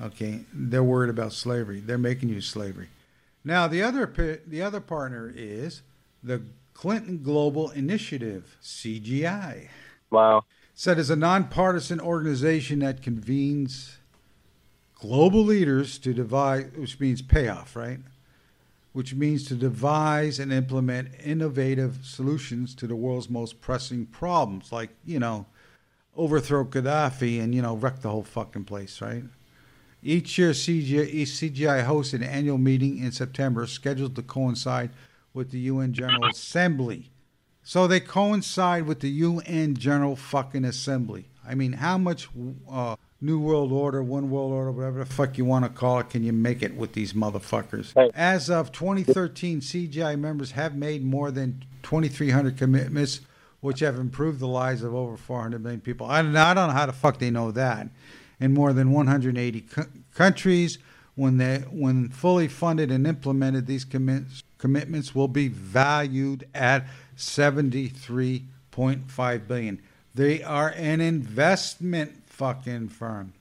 Okay, 0.00 0.40
they're 0.52 0.84
worried 0.84 1.10
about 1.10 1.32
slavery. 1.32 1.80
They're 1.80 1.98
making 1.98 2.28
you 2.28 2.40
slavery. 2.40 2.88
Now 3.44 3.66
the 3.66 3.82
other 3.82 4.40
the 4.46 4.62
other 4.62 4.80
partner 4.80 5.32
is 5.34 5.82
the 6.22 6.42
Clinton 6.74 7.22
Global 7.22 7.70
Initiative 7.70 8.56
(CGI). 8.62 9.68
Wow. 10.10 10.44
Said 10.74 10.98
is 10.98 11.10
a 11.10 11.16
nonpartisan 11.16 12.00
organization 12.00 12.78
that 12.78 13.02
convenes 13.02 13.98
global 14.94 15.44
leaders 15.44 15.98
to 15.98 16.14
divide, 16.14 16.76
which 16.76 16.98
means 17.00 17.20
payoff, 17.20 17.76
right? 17.76 17.98
Which 18.92 19.14
means 19.14 19.44
to 19.46 19.54
devise 19.54 20.40
and 20.40 20.52
implement 20.52 21.14
innovative 21.22 22.00
solutions 22.02 22.74
to 22.74 22.88
the 22.88 22.96
world's 22.96 23.30
most 23.30 23.60
pressing 23.60 24.06
problems, 24.06 24.72
like 24.72 24.90
you 25.04 25.20
know, 25.20 25.46
overthrow 26.16 26.64
Gaddafi 26.64 27.40
and 27.40 27.54
you 27.54 27.62
know 27.62 27.76
wreck 27.76 28.00
the 28.00 28.10
whole 28.10 28.24
fucking 28.24 28.64
place, 28.64 29.00
right? 29.00 29.24
Each 30.02 30.38
year, 30.38 30.50
CGI, 30.50 31.22
CGI 31.22 31.84
hosts 31.84 32.14
an 32.14 32.22
annual 32.22 32.58
meeting 32.58 32.98
in 32.98 33.12
September 33.12 33.66
scheduled 33.66 34.16
to 34.16 34.22
coincide 34.22 34.90
with 35.34 35.50
the 35.50 35.58
UN 35.60 35.92
General 35.92 36.26
Assembly. 36.26 37.10
So 37.62 37.86
they 37.86 38.00
coincide 38.00 38.86
with 38.86 39.00
the 39.00 39.10
UN 39.10 39.76
General 39.76 40.16
fucking 40.16 40.64
Assembly. 40.64 41.28
I 41.46 41.54
mean, 41.54 41.74
how 41.74 41.98
much 41.98 42.28
uh, 42.70 42.96
New 43.22 43.38
World 43.38 43.70
Order, 43.70 44.02
One 44.02 44.30
World 44.30 44.50
Order, 44.52 44.72
whatever 44.72 45.00
the 45.00 45.04
fuck 45.04 45.36
you 45.36 45.44
want 45.44 45.66
to 45.66 45.68
call 45.68 46.00
it, 46.00 46.08
can 46.08 46.24
you 46.24 46.32
make 46.32 46.62
it 46.62 46.74
with 46.74 46.94
these 46.94 47.12
motherfuckers? 47.12 47.92
As 48.14 48.48
of 48.48 48.72
2013, 48.72 49.60
CGI 49.60 50.18
members 50.18 50.52
have 50.52 50.74
made 50.74 51.04
more 51.04 51.30
than 51.30 51.62
2,300 51.82 52.56
commitments, 52.56 53.20
which 53.60 53.80
have 53.80 53.98
improved 53.98 54.40
the 54.40 54.48
lives 54.48 54.82
of 54.82 54.94
over 54.94 55.18
400 55.18 55.62
million 55.62 55.82
people. 55.82 56.06
I 56.06 56.22
don't, 56.22 56.34
I 56.34 56.54
don't 56.54 56.68
know 56.68 56.74
how 56.74 56.86
the 56.86 56.94
fuck 56.94 57.18
they 57.18 57.30
know 57.30 57.50
that. 57.50 57.88
In 58.38 58.54
more 58.54 58.72
than 58.72 58.90
180 58.90 59.60
co- 59.60 59.84
countries, 60.14 60.78
when 61.14 61.36
they 61.36 61.58
when 61.70 62.08
fully 62.08 62.48
funded 62.48 62.90
and 62.90 63.06
implemented, 63.06 63.66
these 63.66 63.84
commits, 63.84 64.44
commitments 64.56 65.14
will 65.14 65.28
be 65.28 65.48
valued 65.48 66.48
at 66.54 66.86
73.5 67.18 69.46
billion. 69.46 69.82
They 70.14 70.42
are 70.42 70.70
an 70.70 71.02
investment 71.02 72.29
fucking 72.44 72.88
firm. 72.88 73.34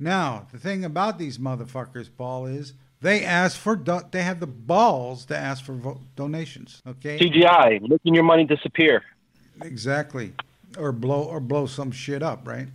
Now, 0.00 0.48
the 0.50 0.58
thing 0.58 0.84
about 0.84 1.16
these 1.16 1.38
motherfuckers, 1.38 2.08
Paul, 2.18 2.46
is 2.46 2.72
they 3.00 3.24
ask 3.24 3.56
for 3.56 3.76
do- 3.76 4.00
they 4.10 4.24
have 4.24 4.40
the 4.40 4.48
balls 4.48 5.24
to 5.26 5.36
ask 5.38 5.64
for 5.64 5.74
vo- 5.74 6.00
donations. 6.16 6.82
Okay, 6.84 7.20
CGI, 7.20 7.80
making 7.88 8.14
your 8.14 8.24
money 8.24 8.44
disappear. 8.44 9.04
exactly, 9.62 10.32
or 10.76 10.90
blow 10.90 11.22
or 11.22 11.38
blow 11.38 11.66
some 11.66 11.92
shit 11.92 12.20
up, 12.20 12.40
right? 12.44 12.66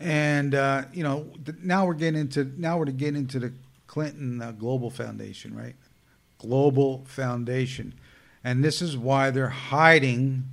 And 0.00 0.56
uh, 0.56 0.82
you 0.92 1.04
know, 1.04 1.28
th- 1.44 1.58
now 1.62 1.86
we're 1.86 1.94
getting 1.94 2.20
into 2.20 2.50
now 2.56 2.76
we're 2.78 2.86
getting 2.86 3.14
into 3.16 3.38
the 3.38 3.52
Clinton 3.86 4.42
uh, 4.42 4.50
Global 4.50 4.90
Foundation, 4.90 5.54
right? 5.56 5.76
Global 6.38 7.04
Foundation, 7.06 7.94
and 8.42 8.64
this 8.64 8.82
is 8.82 8.96
why 8.96 9.30
they're 9.30 9.48
hiding, 9.48 10.46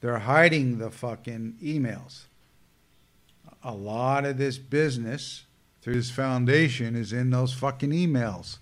they're 0.00 0.20
hiding 0.20 0.78
the 0.78 0.92
fucking 0.92 1.56
emails. 1.60 2.26
A 3.62 3.72
lot 3.72 4.24
of 4.24 4.38
this 4.38 4.58
business 4.58 5.44
through 5.82 5.94
this 5.94 6.10
foundation 6.10 6.96
is 6.96 7.12
in 7.12 7.30
those 7.30 7.52
fucking 7.52 7.90
emails. 7.90 8.58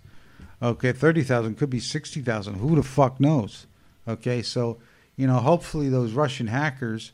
Okay, 0.60 0.92
thirty 0.92 1.22
thousand 1.22 1.56
could 1.56 1.70
be 1.70 1.80
sixty 1.80 2.20
thousand. 2.20 2.54
Who 2.54 2.74
the 2.74 2.82
fuck 2.82 3.20
knows? 3.20 3.66
Okay, 4.08 4.42
so 4.42 4.78
you 5.16 5.26
know, 5.26 5.38
hopefully 5.38 5.88
those 5.88 6.12
Russian 6.12 6.46
hackers 6.46 7.12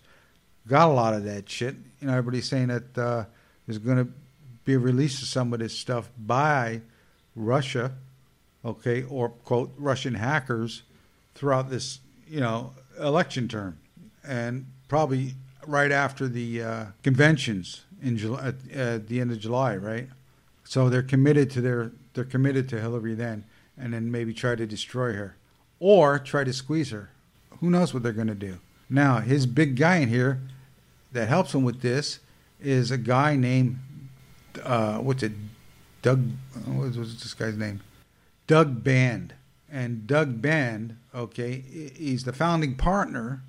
got 0.67 0.89
a 0.89 0.93
lot 0.93 1.15
of 1.15 1.25
that 1.25 1.49
shit. 1.49 1.75
You 2.01 2.07
know, 2.07 2.13
everybody's 2.13 2.49
saying 2.49 2.69
that 2.69 2.99
uh, 2.99 3.25
there's 3.67 3.79
going 3.79 3.99
to 3.99 4.09
be 4.65 4.75
a 4.75 4.79
release 4.79 5.21
of 5.21 5.29
some 5.29 5.53
of 5.53 5.59
this 5.59 5.77
stuff 5.77 6.11
by 6.19 6.81
Russia, 7.37 7.93
okay, 8.65 9.03
or 9.05 9.29
quote 9.29 9.75
Russian 9.77 10.15
hackers 10.15 10.83
throughout 11.35 11.69
this, 11.69 12.01
you 12.29 12.41
know, 12.41 12.73
election 12.99 13.49
term, 13.49 13.79
and 14.27 14.67
probably 14.89 15.35
right 15.67 15.93
after 15.93 16.29
the 16.29 16.63
uh, 16.63 16.85
conventions 17.03 17.83
in 18.03 18.17
July, 18.17 18.49
at, 18.49 18.71
at 18.73 19.09
the 19.09 19.21
end 19.21 19.33
of 19.33 19.39
July, 19.39 19.77
right? 19.77 20.09
So 20.65 20.89
they're 20.89 21.03
committed 21.03 21.51
to 21.53 21.61
their 21.61 21.93
they're 22.15 22.25
committed 22.25 22.69
to 22.69 22.81
Hillary 22.81 23.15
then, 23.15 23.45
and 23.77 23.93
then 23.93 24.11
maybe 24.11 24.33
try 24.33 24.55
to 24.55 24.67
destroy 24.67 25.13
her, 25.15 25.37
or 25.81 26.19
try 26.19 26.45
to 26.45 26.53
squeeze 26.53 26.91
her. 26.91 27.11
Who 27.61 27.71
knows 27.71 27.93
what 27.93 28.03
they're 28.03 28.13
going 28.13 28.29
to 28.29 28.35
do? 28.35 28.59
Now 28.89 29.19
his 29.19 29.47
big 29.47 29.77
guy 29.77 29.97
in 29.97 30.09
here 30.09 30.41
that 31.13 31.29
helps 31.29 31.55
him 31.55 31.65
with 31.65 31.81
this 31.81 32.21
is 32.61 32.91
a 32.91 32.99
guy 32.99 33.37
named 33.37 33.79
uh, 34.63 34.99
what's 34.99 35.23
it, 35.23 35.33
Doug? 36.03 36.23
What 36.67 36.97
was 36.97 37.21
this 37.23 37.35
guy's 37.35 37.57
name? 37.57 37.81
Doug 38.47 38.85
Band. 38.85 39.35
And 39.71 40.07
Doug 40.07 40.41
Band, 40.41 40.97
okay, 41.15 41.65
he's 41.97 42.25
the 42.25 42.33
founding 42.33 42.77
partner 42.77 43.43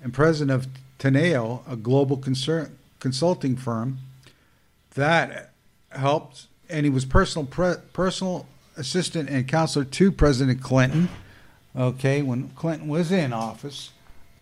and 0.00 0.14
president 0.14 0.52
of 0.52 0.68
Teneo, 0.98 1.62
a 1.70 1.76
global 1.76 2.16
concern, 2.16 2.78
consulting 3.00 3.56
firm 3.56 3.98
that 4.94 5.52
helped, 5.90 6.46
and 6.68 6.84
he 6.84 6.90
was 6.90 7.04
personal 7.04 7.46
pre, 7.46 7.74
personal 7.92 8.46
assistant 8.76 9.28
and 9.28 9.46
counselor 9.46 9.84
to 9.84 10.12
President 10.12 10.62
Clinton. 10.62 11.08
Okay, 11.76 12.22
when 12.22 12.48
Clinton 12.50 12.88
was 12.88 13.12
in 13.12 13.32
office, 13.32 13.92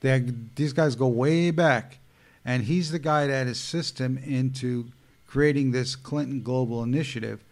they, 0.01 0.25
these 0.55 0.73
guys 0.73 0.95
go 0.95 1.09
way 1.09 1.51
back, 1.51 1.99
and 2.45 2.65
he's 2.65 2.91
the 2.91 2.99
guy 2.99 3.27
that 3.27 3.47
assists 3.47 4.01
him 4.01 4.19
into 4.19 4.87
creating 5.27 5.73
this 5.73 5.97
Clinton 5.97 6.43
Global 6.43 6.83
Initiative. 6.83 7.43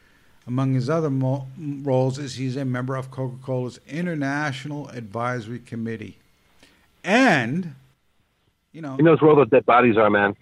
Among 0.46 0.74
his 0.74 0.88
other 0.88 1.10
mo- 1.10 1.48
roles 1.58 2.18
is 2.18 2.34
he's 2.34 2.56
a 2.56 2.64
member 2.64 2.94
of 2.96 3.10
Coca-Cola's 3.10 3.80
International 3.88 4.88
Advisory 4.88 5.58
Committee. 5.58 6.18
And 7.02 7.74
you 8.72 8.80
know, 8.80 8.96
He 8.96 9.02
knows 9.02 9.20
where 9.20 9.30
all 9.30 9.36
those 9.36 9.50
dead 9.50 9.66
bodies 9.66 9.96
are, 9.96 10.10
man. 10.10 10.34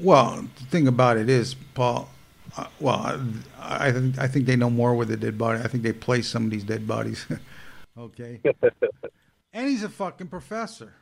well, 0.00 0.44
the 0.58 0.64
thing 0.66 0.88
about 0.88 1.16
it 1.16 1.28
is, 1.28 1.54
Paul. 1.74 2.08
Uh, 2.56 2.66
well, 2.78 3.20
I, 3.58 3.88
I 3.88 3.92
think 3.92 4.18
I 4.18 4.28
think 4.28 4.46
they 4.46 4.54
know 4.56 4.70
more 4.70 4.94
with 4.94 5.08
the 5.08 5.16
dead 5.16 5.36
body. 5.36 5.60
I 5.60 5.66
think 5.68 5.82
they 5.82 5.92
place 5.92 6.28
some 6.28 6.44
of 6.44 6.50
these 6.50 6.62
dead 6.64 6.86
bodies. 6.86 7.26
okay. 7.98 8.40
and 9.52 9.68
he's 9.68 9.82
a 9.82 9.88
fucking 9.88 10.28
professor 10.28 10.92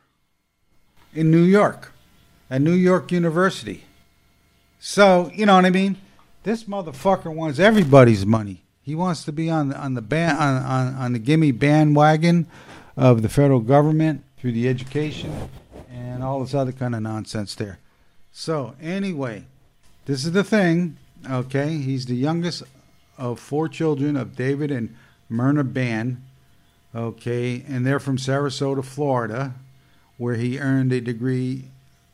in 1.13 1.29
New 1.29 1.43
York, 1.43 1.91
at 2.49 2.61
New 2.61 2.73
York 2.73 3.11
University. 3.11 3.83
So 4.79 5.29
you 5.33 5.45
know 5.45 5.55
what 5.55 5.65
I 5.65 5.69
mean. 5.69 5.97
This 6.41 6.63
motherfucker 6.65 7.33
wants 7.33 7.59
everybody's 7.59 8.25
money. 8.25 8.63
He 8.81 8.95
wants 8.95 9.23
to 9.25 9.31
be 9.31 9.49
on 9.49 9.71
on 9.73 9.93
the 9.93 10.01
ban 10.01 10.35
on, 10.35 10.63
on, 10.63 10.93
on 10.95 11.13
the 11.13 11.19
gimme 11.19 11.51
bandwagon 11.51 12.47
of 12.97 13.21
the 13.21 13.29
federal 13.29 13.59
government 13.59 14.23
through 14.37 14.51
the 14.53 14.67
education 14.67 15.49
and 15.93 16.23
all 16.23 16.39
this 16.39 16.53
other 16.53 16.71
kind 16.71 16.95
of 16.95 17.01
nonsense 17.01 17.53
there. 17.55 17.79
So 18.31 18.75
anyway, 18.81 19.45
this 20.05 20.25
is 20.25 20.31
the 20.31 20.43
thing. 20.43 20.97
Okay, 21.29 21.77
he's 21.77 22.07
the 22.07 22.15
youngest 22.15 22.63
of 23.17 23.39
four 23.39 23.69
children 23.69 24.17
of 24.17 24.35
David 24.35 24.71
and 24.71 24.95
Myrna 25.29 25.63
Band. 25.63 26.21
Okay, 26.95 27.63
and 27.67 27.85
they're 27.85 27.99
from 27.99 28.17
Sarasota, 28.17 28.83
Florida, 28.83 29.53
where 30.17 30.35
he 30.35 30.59
earned 30.59 30.91
a 30.91 31.01
degree, 31.01 31.65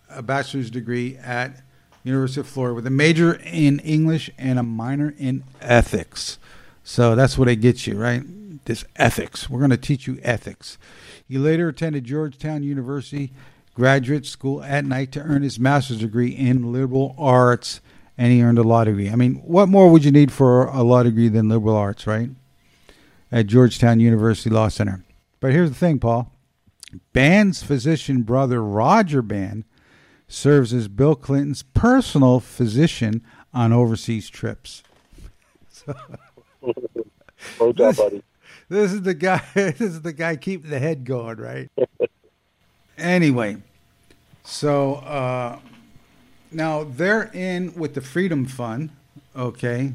a 0.10 0.22
bachelor's 0.22 0.70
degree 0.70 1.18
at 1.18 1.62
University 2.04 2.42
of 2.42 2.48
Florida 2.48 2.76
with 2.76 2.88
a 2.88 2.92
major 2.92 3.40
in 3.44 3.80
English 3.80 4.30
and 4.38 4.60
a 4.60 4.64
minor 4.64 5.14
in 5.18 5.44
ethics. 5.62 6.38
So 6.84 7.16
that's 7.16 7.38
what 7.38 7.48
it 7.48 7.58
gets 7.58 7.88
you, 7.88 7.98
right? 7.98 8.24
This 8.66 8.86
ethics. 8.96 9.50
We're 9.50 9.60
going 9.60 9.72
to 9.72 9.78
teach 9.78 10.08
you 10.08 10.20
ethics. 10.22 10.78
He 11.28 11.38
later 11.38 11.70
attended 11.70 12.06
Georgetown 12.06 12.64
University 12.64 13.32
graduate 13.80 14.26
school 14.26 14.62
at 14.64 14.84
night 14.86 15.12
to 15.14 15.22
earn 15.22 15.42
his 15.42 15.58
master's 15.60 16.00
degree 16.00 16.30
in 16.30 16.72
liberal 16.74 17.16
arts, 17.18 17.80
and 18.18 18.32
he 18.32 18.44
earned 18.44 18.60
a 18.60 18.64
law 18.64 18.84
degree. 18.84 19.10
I 19.10 19.16
mean, 19.16 19.36
what 19.36 19.70
more 19.70 19.90
would 19.90 20.04
you 20.04 20.12
need 20.12 20.32
for 20.32 20.68
a 20.68 20.84
law 20.84 21.02
degree 21.02 21.30
than 21.30 21.48
liberal 21.48 21.76
arts, 21.78 22.06
right? 22.06 22.30
At 23.32 23.48
Georgetown 23.48 24.00
University 24.02 24.50
Law 24.50 24.68
Center. 24.68 25.04
But 25.40 25.54
here's 25.54 25.70
the 25.70 25.76
thing, 25.76 25.98
Paul. 26.00 26.32
Band's 27.14 27.64
physician 27.64 28.24
brother, 28.24 28.62
Roger 28.62 29.22
Band, 29.22 29.64
serves 30.28 30.74
as 30.74 30.88
Bill 30.90 31.16
Clinton's 31.16 31.64
personal 31.64 32.40
physician 32.42 33.24
on 33.54 33.72
overseas 33.72 34.30
trips. 34.30 34.84
So, 35.70 35.94
Well 37.60 37.72
done, 37.72 37.94
buddy. 37.96 38.24
this 38.68 38.92
is 38.92 39.04
the 39.04 39.14
guy. 39.14 39.42
This 39.54 39.80
is 39.80 40.02
the 40.02 40.12
guy 40.14 40.36
keeping 40.36 40.70
the 40.70 40.80
head 40.80 41.06
going, 41.06 41.38
right? 41.38 41.70
anyway, 42.98 43.58
so 44.44 44.96
uh, 44.96 45.60
now 46.52 46.84
they're 46.84 47.30
in 47.34 47.74
with 47.76 47.94
the 47.94 48.02
Freedom 48.02 48.46
Fund. 48.46 48.90
Okay. 49.36 49.94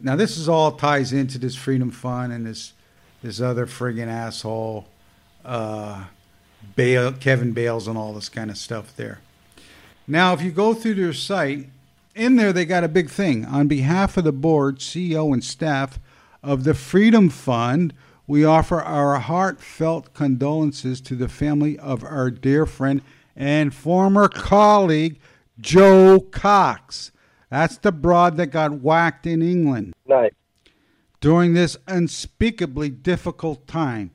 Now 0.00 0.16
this 0.16 0.36
is 0.36 0.48
all 0.48 0.72
ties 0.72 1.12
into 1.12 1.38
this 1.38 1.56
Freedom 1.56 1.90
Fund 1.90 2.32
and 2.32 2.46
this 2.46 2.72
this 3.22 3.40
other 3.40 3.66
friggin' 3.66 4.06
asshole, 4.06 4.86
uh, 5.44 6.04
Bale, 6.76 7.12
Kevin 7.12 7.52
Bales, 7.52 7.88
and 7.88 7.98
all 7.98 8.12
this 8.12 8.28
kind 8.28 8.50
of 8.50 8.56
stuff 8.56 8.94
there. 8.96 9.20
Now, 10.06 10.32
if 10.32 10.40
you 10.40 10.50
go 10.50 10.72
through 10.72 10.94
their 10.94 11.12
site, 11.12 11.66
in 12.14 12.36
there 12.36 12.52
they 12.52 12.64
got 12.64 12.84
a 12.84 12.88
big 12.88 13.10
thing. 13.10 13.44
On 13.44 13.66
behalf 13.66 14.16
of 14.16 14.24
the 14.24 14.32
board, 14.32 14.78
CEO, 14.78 15.32
and 15.32 15.42
staff 15.42 15.98
of 16.42 16.64
the 16.64 16.74
Freedom 16.74 17.28
Fund, 17.28 17.92
we 18.28 18.44
offer 18.44 18.80
our 18.80 19.18
heartfelt 19.18 20.12
condolences 20.12 21.00
to 21.00 21.16
the 21.16 21.28
family 21.28 21.78
of 21.78 22.04
our 22.04 22.30
dear 22.30 22.66
friend 22.66 23.00
and 23.34 23.74
former 23.74 24.28
colleague, 24.28 25.18
Jo 25.58 26.20
Cox. 26.20 27.10
That's 27.50 27.78
the 27.78 27.90
broad 27.90 28.36
that 28.36 28.48
got 28.48 28.82
whacked 28.82 29.26
in 29.26 29.40
England. 29.40 29.94
Nice. 30.06 30.32
During 31.20 31.54
this 31.54 31.78
unspeakably 31.88 32.90
difficult 32.90 33.66
time, 33.66 34.10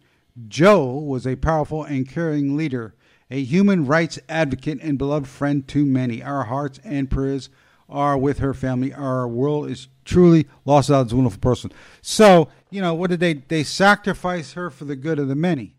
Jo 0.47 0.85
was 0.85 1.25
a 1.25 1.35
powerful 1.35 1.83
and 1.83 2.07
caring 2.07 2.55
leader, 2.55 2.93
a 3.31 3.41
human 3.41 3.87
rights 3.87 4.19
advocate, 4.29 4.79
and 4.83 4.97
beloved 4.99 5.27
friend 5.27 5.67
to 5.69 5.85
many. 5.85 6.21
Our 6.21 6.43
hearts 6.43 6.79
and 6.83 7.09
prayers 7.09 7.49
are 7.89 8.17
with 8.17 8.39
her 8.39 8.53
family. 8.53 8.93
Our 8.93 9.27
world 9.27 9.69
is 9.69 9.87
truly 10.05 10.47
lost 10.65 10.89
without 10.89 11.03
this 11.03 11.13
wonderful 11.13 11.39
person. 11.39 11.71
So, 12.01 12.49
you 12.69 12.81
know, 12.81 12.93
what 12.93 13.09
did 13.09 13.19
they 13.19 13.33
they 13.33 13.63
sacrifice 13.63 14.53
her 14.53 14.69
for 14.69 14.85
the 14.85 14.95
good 14.95 15.19
of 15.19 15.27
the 15.27 15.35
many? 15.35 15.75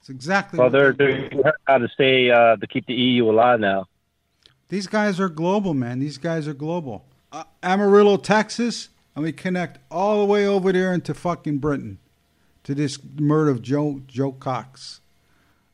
It's 0.00 0.10
exactly 0.10 0.58
Well, 0.58 0.66
what 0.66 0.72
they're 0.72 0.92
they- 0.92 1.28
doing 1.28 1.42
how 1.66 1.78
to 1.78 1.88
stay 1.88 2.30
uh, 2.30 2.56
to 2.56 2.66
keep 2.66 2.86
the 2.86 2.94
EU 2.94 3.30
alive 3.30 3.60
now. 3.60 3.86
These 4.68 4.86
guys 4.86 5.20
are 5.20 5.28
global, 5.28 5.74
man. 5.74 5.98
These 5.98 6.18
guys 6.18 6.48
are 6.48 6.54
global. 6.54 7.04
Uh, 7.30 7.44
Amarillo, 7.62 8.16
Texas, 8.16 8.88
and 9.14 9.22
we 9.22 9.32
connect 9.32 9.78
all 9.90 10.20
the 10.20 10.24
way 10.32 10.46
over 10.46 10.72
there 10.72 10.92
into 10.94 11.14
fucking 11.14 11.58
Britain 11.58 11.98
to 12.64 12.74
this 12.74 12.98
murder 13.18 13.50
of 13.50 13.62
Jo 13.62 14.02
Jo 14.06 14.32
Cox. 14.32 15.00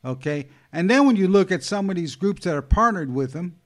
Okay, 0.05 0.49
and 0.73 0.89
then 0.91 1.07
when 1.07 1.17
you 1.17 1.27
look 1.29 1.51
at 1.51 1.63
some 1.63 1.91
of 1.91 1.97
these 1.97 2.17
groups 2.17 2.45
that 2.45 2.55
are 2.55 2.63
partnered 2.63 3.13
with 3.15 3.33
them, 3.33 3.57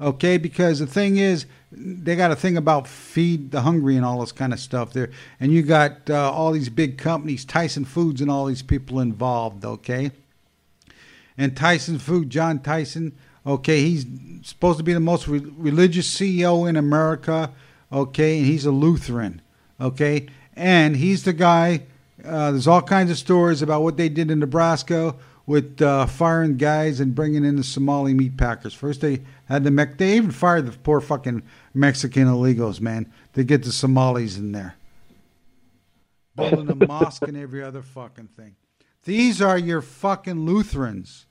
okay, 0.00 0.36
because 0.36 0.78
the 0.78 0.86
thing 0.86 1.16
is, 1.16 1.46
they 1.70 2.16
got 2.16 2.30
a 2.30 2.36
thing 2.36 2.56
about 2.56 2.86
feed 2.86 3.50
the 3.50 3.62
hungry 3.62 3.96
and 3.96 4.04
all 4.04 4.20
this 4.20 4.32
kind 4.32 4.52
of 4.52 4.60
stuff 4.60 4.92
there, 4.92 5.10
and 5.40 5.52
you 5.52 5.62
got 5.62 6.10
uh, 6.10 6.30
all 6.30 6.52
these 6.52 6.68
big 6.68 6.98
companies, 6.98 7.44
Tyson 7.44 7.84
Foods, 7.84 8.20
and 8.20 8.30
all 8.30 8.46
these 8.46 8.62
people 8.62 9.00
involved. 9.00 9.64
Okay, 9.64 10.10
and 11.36 11.56
Tyson 11.56 11.98
Food, 11.98 12.30
John 12.30 12.58
Tyson. 12.60 13.16
Okay, 13.46 13.80
he's 13.80 14.06
supposed 14.42 14.78
to 14.78 14.84
be 14.84 14.92
the 14.92 15.00
most 15.00 15.26
re- 15.26 15.40
religious 15.40 16.12
CEO 16.12 16.68
in 16.68 16.76
America. 16.76 17.50
Okay, 17.90 18.38
and 18.38 18.46
he's 18.46 18.66
a 18.66 18.70
Lutheran. 18.70 19.42
Okay, 19.80 20.28
and 20.54 20.96
he's 20.96 21.24
the 21.24 21.32
guy. 21.32 21.82
Uh, 22.24 22.52
there's 22.52 22.68
all 22.68 22.82
kinds 22.82 23.10
of 23.10 23.18
stories 23.18 23.62
about 23.62 23.82
what 23.82 23.96
they 23.96 24.08
did 24.08 24.30
in 24.30 24.38
Nebraska 24.38 25.16
with 25.52 25.82
uh, 25.82 26.06
firing 26.06 26.56
guys 26.56 26.98
and 26.98 27.14
bringing 27.14 27.44
in 27.44 27.56
the 27.56 27.62
Somali 27.62 28.14
meat 28.14 28.38
packers. 28.38 28.72
First, 28.72 29.02
they 29.02 29.20
had 29.44 29.64
the 29.64 29.70
Mex. 29.70 29.96
They 29.98 30.16
even 30.16 30.30
fired 30.30 30.64
the 30.64 30.72
poor 30.72 30.98
fucking 30.98 31.42
Mexican 31.74 32.26
illegals, 32.26 32.80
man, 32.80 33.12
to 33.34 33.44
get 33.44 33.62
the 33.62 33.70
Somalis 33.70 34.38
in 34.38 34.52
there, 34.52 34.76
building 36.36 36.70
a 36.70 36.86
mosque 36.86 37.28
and 37.28 37.36
every 37.36 37.62
other 37.62 37.82
fucking 37.82 38.28
thing. 38.28 38.56
These 39.04 39.42
are 39.42 39.58
your 39.58 39.82
fucking 39.82 40.46
Lutherans, 40.46 41.26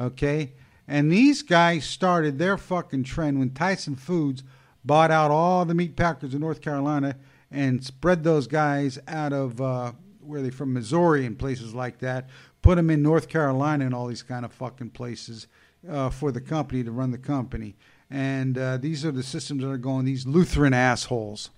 okay? 0.00 0.54
And 0.88 1.12
these 1.12 1.42
guys 1.42 1.84
started 1.84 2.40
their 2.40 2.58
fucking 2.58 3.04
trend 3.04 3.38
when 3.38 3.50
Tyson 3.50 3.94
Foods 3.94 4.42
bought 4.84 5.12
out 5.12 5.30
all 5.30 5.64
the 5.64 5.74
meat 5.74 5.94
packers 5.94 6.34
in 6.34 6.40
North 6.40 6.60
Carolina 6.60 7.14
and 7.52 7.84
spread 7.84 8.24
those 8.24 8.48
guys 8.48 8.98
out 9.06 9.32
of 9.32 9.60
uh, 9.60 9.92
where 10.18 10.42
they 10.42 10.50
from 10.50 10.72
Missouri 10.72 11.24
and 11.24 11.38
places 11.38 11.72
like 11.72 11.98
that, 12.00 12.28
put 12.64 12.76
them 12.76 12.88
in 12.88 13.02
North 13.02 13.28
Carolina 13.28 13.84
and 13.84 13.94
all 13.94 14.06
these 14.06 14.22
kind 14.22 14.42
of 14.42 14.50
fucking 14.50 14.88
places 14.88 15.46
uh, 15.88 16.08
for 16.08 16.32
the 16.32 16.40
company 16.40 16.82
to 16.82 16.90
run 16.90 17.10
the 17.10 17.18
company. 17.18 17.76
And 18.10 18.56
uh, 18.56 18.78
these 18.78 19.04
are 19.04 19.12
the 19.12 19.22
systems 19.22 19.62
that 19.62 19.68
are 19.68 19.76
going. 19.76 20.06
These 20.06 20.26
Lutheran 20.26 20.72
assholes, 20.72 21.50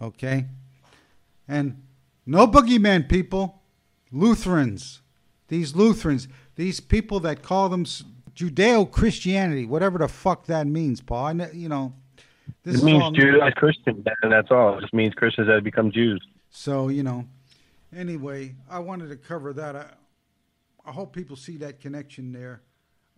okay? 0.00 0.46
And 1.46 1.82
no 2.24 2.46
boogeyman 2.46 3.10
people, 3.10 3.60
Lutherans. 4.10 5.02
These 5.48 5.76
Lutherans, 5.76 6.28
these 6.56 6.80
people 6.80 7.20
that 7.20 7.42
call 7.42 7.68
them 7.68 7.84
Judeo 8.34 8.90
Christianity, 8.90 9.66
whatever 9.66 9.98
the 9.98 10.08
fuck 10.08 10.46
that 10.46 10.66
means, 10.66 11.02
Paul. 11.02 11.42
I, 11.42 11.50
you 11.52 11.68
know, 11.68 11.92
this 12.62 12.80
it 12.80 12.84
means 12.84 13.02
all- 13.02 13.10
Judaized 13.12 13.56
Christian, 13.56 14.02
and 14.22 14.32
that's 14.32 14.50
all. 14.50 14.78
It 14.78 14.80
just 14.80 14.94
means 14.94 15.12
Christians 15.12 15.48
that 15.48 15.62
become 15.62 15.92
Jews. 15.92 16.26
So 16.50 16.88
you 16.88 17.02
know, 17.02 17.26
anyway, 17.94 18.54
I 18.70 18.78
wanted 18.78 19.10
to 19.10 19.16
cover 19.16 19.52
that. 19.52 19.76
I, 19.76 19.86
I 20.84 20.92
hope 20.92 21.12
people 21.14 21.36
see 21.36 21.56
that 21.58 21.80
connection 21.80 22.32
there. 22.32 22.62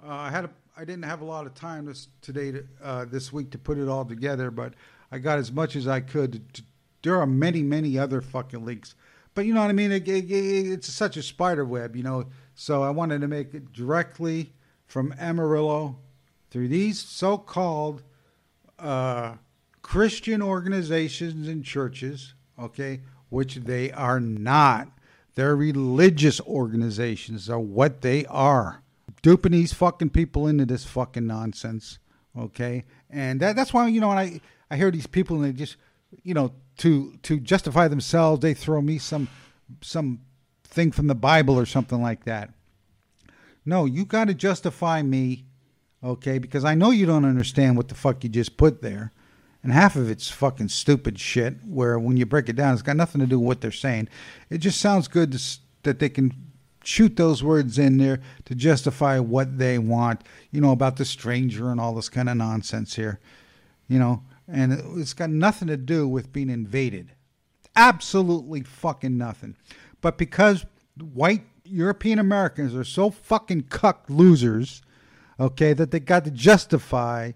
Uh, 0.02 0.10
I 0.12 0.30
had 0.30 0.44
a, 0.44 0.50
I 0.76 0.84
didn't 0.84 1.04
have 1.04 1.20
a 1.20 1.24
lot 1.24 1.46
of 1.46 1.54
time 1.54 1.86
this 1.86 2.08
today 2.20 2.52
to, 2.52 2.64
uh, 2.82 3.04
this 3.06 3.32
week 3.32 3.50
to 3.52 3.58
put 3.58 3.78
it 3.78 3.88
all 3.88 4.04
together, 4.04 4.50
but 4.50 4.74
I 5.10 5.18
got 5.18 5.38
as 5.38 5.50
much 5.50 5.74
as 5.76 5.88
I 5.88 6.00
could. 6.00 6.52
To, 6.54 6.62
there 7.02 7.16
are 7.20 7.26
many 7.26 7.62
many 7.62 7.98
other 7.98 8.20
fucking 8.20 8.64
links, 8.64 8.94
but 9.34 9.46
you 9.46 9.54
know 9.54 9.60
what 9.62 9.70
I 9.70 9.74
mean. 9.74 9.92
It, 9.92 10.06
it- 10.08 10.30
it's 10.30 10.92
such 10.92 11.16
a 11.16 11.22
spider 11.22 11.64
web, 11.64 11.96
you 11.96 12.02
know. 12.02 12.26
So 12.54 12.82
I 12.82 12.90
wanted 12.90 13.20
to 13.22 13.28
make 13.28 13.54
it 13.54 13.72
directly 13.72 14.52
from 14.86 15.14
Amarillo 15.18 15.98
through 16.50 16.68
these 16.68 16.98
so-called 17.00 18.02
uh, 18.78 19.34
Christian 19.82 20.42
organizations 20.42 21.48
and 21.48 21.64
churches, 21.64 22.34
okay, 22.58 23.00
which 23.30 23.56
they 23.56 23.90
are 23.92 24.20
not. 24.20 24.88
They're 25.36 25.56
religious 25.56 26.40
organizations, 26.40 27.48
are 27.48 27.60
what 27.60 28.00
they 28.00 28.26
are. 28.26 28.82
Duping 29.22 29.52
these 29.52 29.72
fucking 29.72 30.10
people 30.10 30.48
into 30.48 30.66
this 30.66 30.84
fucking 30.84 31.26
nonsense, 31.26 31.98
Okay, 32.38 32.84
and 33.08 33.40
that, 33.40 33.56
that's 33.56 33.72
why 33.72 33.88
you 33.88 34.00
know 34.00 34.08
when 34.08 34.18
I 34.18 34.40
I 34.70 34.76
hear 34.76 34.90
these 34.90 35.06
people 35.06 35.36
and 35.36 35.44
they 35.46 35.52
just 35.52 35.76
you 36.22 36.34
know 36.34 36.52
to 36.78 37.16
to 37.22 37.40
justify 37.40 37.88
themselves 37.88 38.40
they 38.40 38.52
throw 38.52 38.82
me 38.82 38.98
some 38.98 39.28
some 39.80 40.20
thing 40.64 40.92
from 40.92 41.06
the 41.06 41.14
Bible 41.14 41.58
or 41.58 41.64
something 41.64 42.02
like 42.02 42.24
that. 42.24 42.52
No, 43.64 43.84
you 43.84 44.04
got 44.04 44.26
to 44.26 44.34
justify 44.34 45.02
me, 45.02 45.46
okay? 46.04 46.38
Because 46.38 46.64
I 46.64 46.74
know 46.74 46.90
you 46.90 47.06
don't 47.06 47.24
understand 47.24 47.76
what 47.76 47.88
the 47.88 47.94
fuck 47.94 48.22
you 48.22 48.30
just 48.30 48.56
put 48.56 48.82
there. 48.82 49.12
And 49.62 49.72
half 49.72 49.96
of 49.96 50.08
it's 50.08 50.30
fucking 50.30 50.68
stupid 50.68 51.18
shit 51.18 51.56
where 51.64 51.98
when 51.98 52.16
you 52.16 52.26
break 52.26 52.48
it 52.48 52.56
down, 52.56 52.72
it's 52.72 52.82
got 52.82 52.96
nothing 52.96 53.20
to 53.20 53.26
do 53.26 53.38
with 53.38 53.46
what 53.46 53.60
they're 53.60 53.72
saying. 53.72 54.08
It 54.48 54.58
just 54.58 54.80
sounds 54.80 55.08
good 55.08 55.32
to, 55.32 55.58
that 55.82 55.98
they 55.98 56.08
can 56.08 56.32
shoot 56.84 57.16
those 57.16 57.42
words 57.42 57.78
in 57.78 57.96
there 57.96 58.20
to 58.44 58.54
justify 58.54 59.18
what 59.18 59.58
they 59.58 59.78
want, 59.78 60.22
you 60.52 60.60
know, 60.60 60.70
about 60.70 60.96
the 60.96 61.04
stranger 61.04 61.70
and 61.70 61.80
all 61.80 61.94
this 61.94 62.08
kind 62.08 62.28
of 62.28 62.36
nonsense 62.36 62.94
here, 62.94 63.18
you 63.88 63.98
know, 63.98 64.22
and 64.46 64.72
it- 64.72 64.84
it's 64.94 65.12
got 65.12 65.30
nothing 65.30 65.66
to 65.68 65.76
do 65.76 66.06
with 66.06 66.32
being 66.32 66.48
invaded. 66.48 67.12
Absolutely 67.74 68.62
fucking 68.62 69.18
nothing. 69.18 69.56
But 70.00 70.16
because 70.16 70.64
white 70.96 71.44
European 71.64 72.20
Americans 72.20 72.74
are 72.74 72.84
so 72.84 73.10
fucking 73.10 73.62
cuck 73.62 74.04
losers, 74.08 74.82
okay, 75.40 75.72
that 75.72 75.90
they 75.90 75.98
got 76.00 76.24
to 76.24 76.30
justify, 76.30 77.32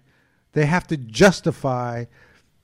they 0.53 0.65
have 0.65 0.87
to 0.87 0.97
justify 0.97 2.05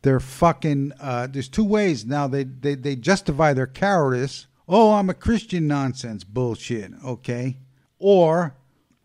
their 0.02 0.20
fucking. 0.20 0.94
Uh, 1.00 1.28
there's 1.28 1.50
two 1.50 1.64
ways 1.64 2.06
now. 2.06 2.28
They, 2.28 2.44
they 2.44 2.76
they 2.76 2.96
justify 2.96 3.54
their 3.54 3.68
cowardice. 3.68 4.48
Oh, 4.68 4.94
I'm 4.94 5.10
a 5.10 5.14
Christian 5.14 5.68
nonsense 5.68 6.24
bullshit. 6.24 6.92
Okay, 7.04 7.58
or 8.00 8.56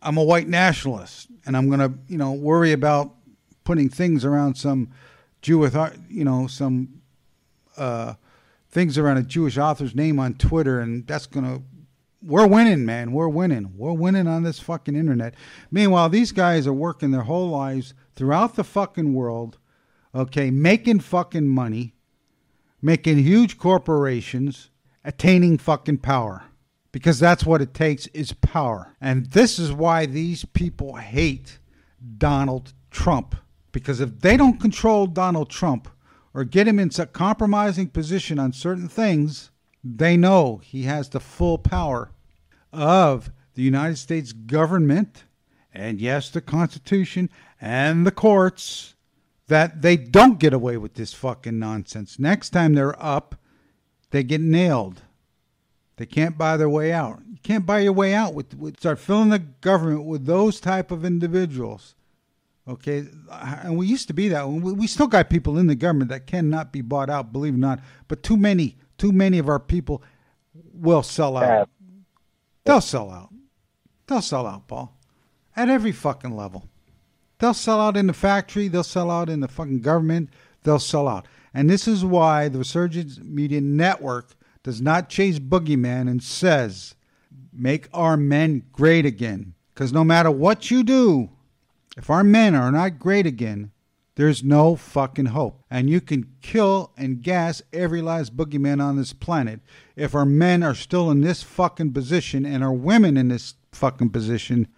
I'm 0.01 0.17
a 0.17 0.25
white 0.25 0.49
nationalist 0.49 1.29
and 1.47 1.57
I'm 1.57 1.69
gonna 1.71 1.95
you 2.09 2.19
know 2.19 2.33
worry 2.33 2.73
about 2.73 3.15
putting 3.65 3.89
things 3.89 4.25
around 4.25 4.57
some 4.57 4.91
Jewish 5.41 5.73
you 6.09 6.25
know 6.25 6.47
some 6.47 7.01
uh, 7.77 8.15
things 8.71 8.99
around 8.99 9.19
a 9.19 9.23
Jewish 9.23 9.59
author's 9.59 9.95
name 9.95 10.19
on 10.19 10.35
Twitter, 10.35 10.81
and 10.81 11.07
that's 11.07 11.27
gonna. 11.27 11.63
We're 12.25 12.47
winning, 12.47 12.85
man. 12.85 13.13
We're 13.13 13.29
winning. 13.29 13.73
We're 13.77 13.93
winning 13.93 14.29
on 14.29 14.45
this 14.45 14.61
fucking 14.61 14.95
internet. 14.95 15.35
Meanwhile, 15.71 16.09
these 16.09 16.31
guys 16.31 16.67
are 16.67 16.73
working 16.73 17.11
their 17.11 17.23
whole 17.23 17.49
lives 17.49 17.95
throughout 18.15 18.55
the 18.55 18.65
fucking 18.65 19.13
world, 19.13 19.59
okay, 20.15 20.51
making 20.51 21.01
fucking 21.01 21.49
money, 21.49 21.95
making 22.81 23.19
huge 23.19 23.59
corporations, 23.59 24.71
attaining 25.05 25.59
fucking 25.59 25.99
power. 25.99 26.45
Because 26.93 27.19
that's 27.19 27.47
what 27.47 27.63
it 27.63 27.73
takes 27.73 28.07
is 28.09 28.33
power. 28.35 28.95
And 29.01 29.27
this 29.27 29.59
is 29.59 29.73
why 29.73 30.07
these 30.07 30.45
people 30.45 30.97
hate 30.97 31.59
Donald 32.19 32.75
Trump. 32.91 33.35
Because 33.73 34.01
if 34.01 34.21
they 34.21 34.37
don't 34.37 34.61
control 34.61 35.07
Donald 35.07 35.49
Trump 35.49 35.89
or 36.35 36.45
get 36.45 36.69
him 36.69 36.79
in 36.79 36.91
a 36.99 37.07
compromising 37.07 37.89
position 37.89 38.39
on 38.39 38.53
certain 38.53 38.89
things, 38.89 39.52
they 39.85 40.17
know 40.17 40.61
he 40.63 40.85
has 40.85 41.09
the 41.09 41.21
full 41.21 41.59
power 41.59 42.11
of 42.73 43.31
the 43.55 43.63
United 43.63 43.97
States 43.97 44.33
government 44.33 45.25
and, 45.73 46.01
yes, 46.01 46.31
the 46.31 46.41
Constitution 46.41 47.31
and 47.61 48.07
the 48.07 48.11
courts 48.11 48.95
that 49.49 49.83
they 49.83 49.97
don't 49.97 50.39
get 50.39 50.53
away 50.53 50.77
with 50.77 50.95
this 50.95 51.13
fucking 51.13 51.59
nonsense. 51.59 52.19
Next 52.19 52.51
time 52.51 52.75
they're 52.75 53.01
up, 53.03 53.37
they 54.11 54.23
get 54.23 54.41
nailed. 54.41 55.03
They 55.97 56.07
can't 56.07 56.39
buy 56.39 56.57
their 56.57 56.69
way 56.69 56.93
out. 56.93 57.21
You 57.31 57.39
can't 57.43 57.67
buy 57.67 57.81
your 57.81 57.93
way 57.93 58.15
out 58.15 58.35
with, 58.35 58.55
with 58.57 58.79
start 58.79 58.99
filling 58.99 59.29
the 59.29 59.39
government 59.39 60.05
with 60.05 60.27
those 60.27 60.61
type 60.61 60.91
of 60.91 61.05
individuals. 61.05 61.95
Okay, 62.69 63.07
and 63.31 63.77
we 63.77 63.89
used 63.89 64.07
to 64.07 64.15
be 64.15 64.29
that. 64.29 64.49
We 64.49 64.73
we 64.73 64.87
still 64.87 65.09
got 65.09 65.29
people 65.29 65.59
in 65.59 65.67
the 65.67 65.75
government 65.75 66.11
that 66.11 66.29
cannot 66.29 66.73
be 66.73 66.81
bought 66.81 67.11
out, 67.11 67.33
believe 67.33 67.55
it 67.55 67.57
or 67.57 67.61
not. 67.61 67.81
But 68.07 68.23
too 68.23 68.37
many, 68.37 68.77
too 69.03 69.11
many 69.11 69.41
of 69.41 69.49
our 69.49 69.59
people 69.59 70.01
will 70.73 71.03
sell 71.03 71.37
out. 71.37 71.69
They'll 72.65 72.81
sell 72.81 73.11
out. 73.11 73.31
They'll 74.07 74.23
sell 74.23 74.47
out, 74.47 74.69
Paul, 74.69 74.97
at 75.57 75.69
every 75.69 75.91
fucking 75.91 76.37
level. 76.37 76.69
They'll 77.41 77.53
sell 77.53 77.81
out 77.81 77.97
in 77.97 78.07
the 78.07 78.13
factory. 78.13 78.69
They'll 78.69 78.85
sell 78.85 79.11
out 79.11 79.29
in 79.29 79.41
the 79.41 79.49
fucking 79.49 79.81
government. 79.81 80.31
They'll 80.63 80.79
sell 80.79 81.09
out. 81.09 81.27
And 81.53 81.69
this 81.69 81.89
is 81.89 82.05
why 82.05 82.49
the 82.49 82.59
Resurgence 82.59 83.19
Media 83.19 83.61
Network 83.61 84.37
does 84.63 84.81
not 84.81 85.09
chase 85.09 85.41
boogeyman 85.41 86.09
and 86.09 86.23
says, 86.23 86.95
make 87.53 87.89
our 87.93 88.17
men 88.17 88.63
great 88.71 89.05
again. 89.05 89.55
Because 89.75 89.93
no 89.93 90.05
matter 90.05 90.31
what 90.31 90.71
you 90.71 90.85
do, 90.85 91.29
if 91.97 92.09
our 92.09 92.23
men 92.23 92.55
are 92.55 92.71
not 92.71 93.01
great 93.01 93.27
again, 93.27 93.73
there's 94.15 94.45
no 94.45 94.77
fucking 94.77 95.27
hope. 95.27 95.65
And 95.71 95.89
you 95.89 96.01
can 96.01 96.35
kill 96.43 96.93
and 96.97 97.23
gas 97.23 97.63
every 97.73 98.03
last 98.03 98.37
boogeyman 98.37 98.83
on 98.83 98.97
this 98.97 99.13
planet. 99.13 99.61
If 99.97 100.15
our 100.15 100.27
men 100.27 100.63
are 100.63 100.75
still 100.75 101.11
in 101.11 101.23
this 101.23 101.43
fucking 101.43 101.93
position 101.93 102.45
and 102.45 102.63
our 102.63 102.73
women 102.73 103.17
in 103.17 103.29
this 103.29 103.55
fucking 103.73 104.11
position, 104.11 104.69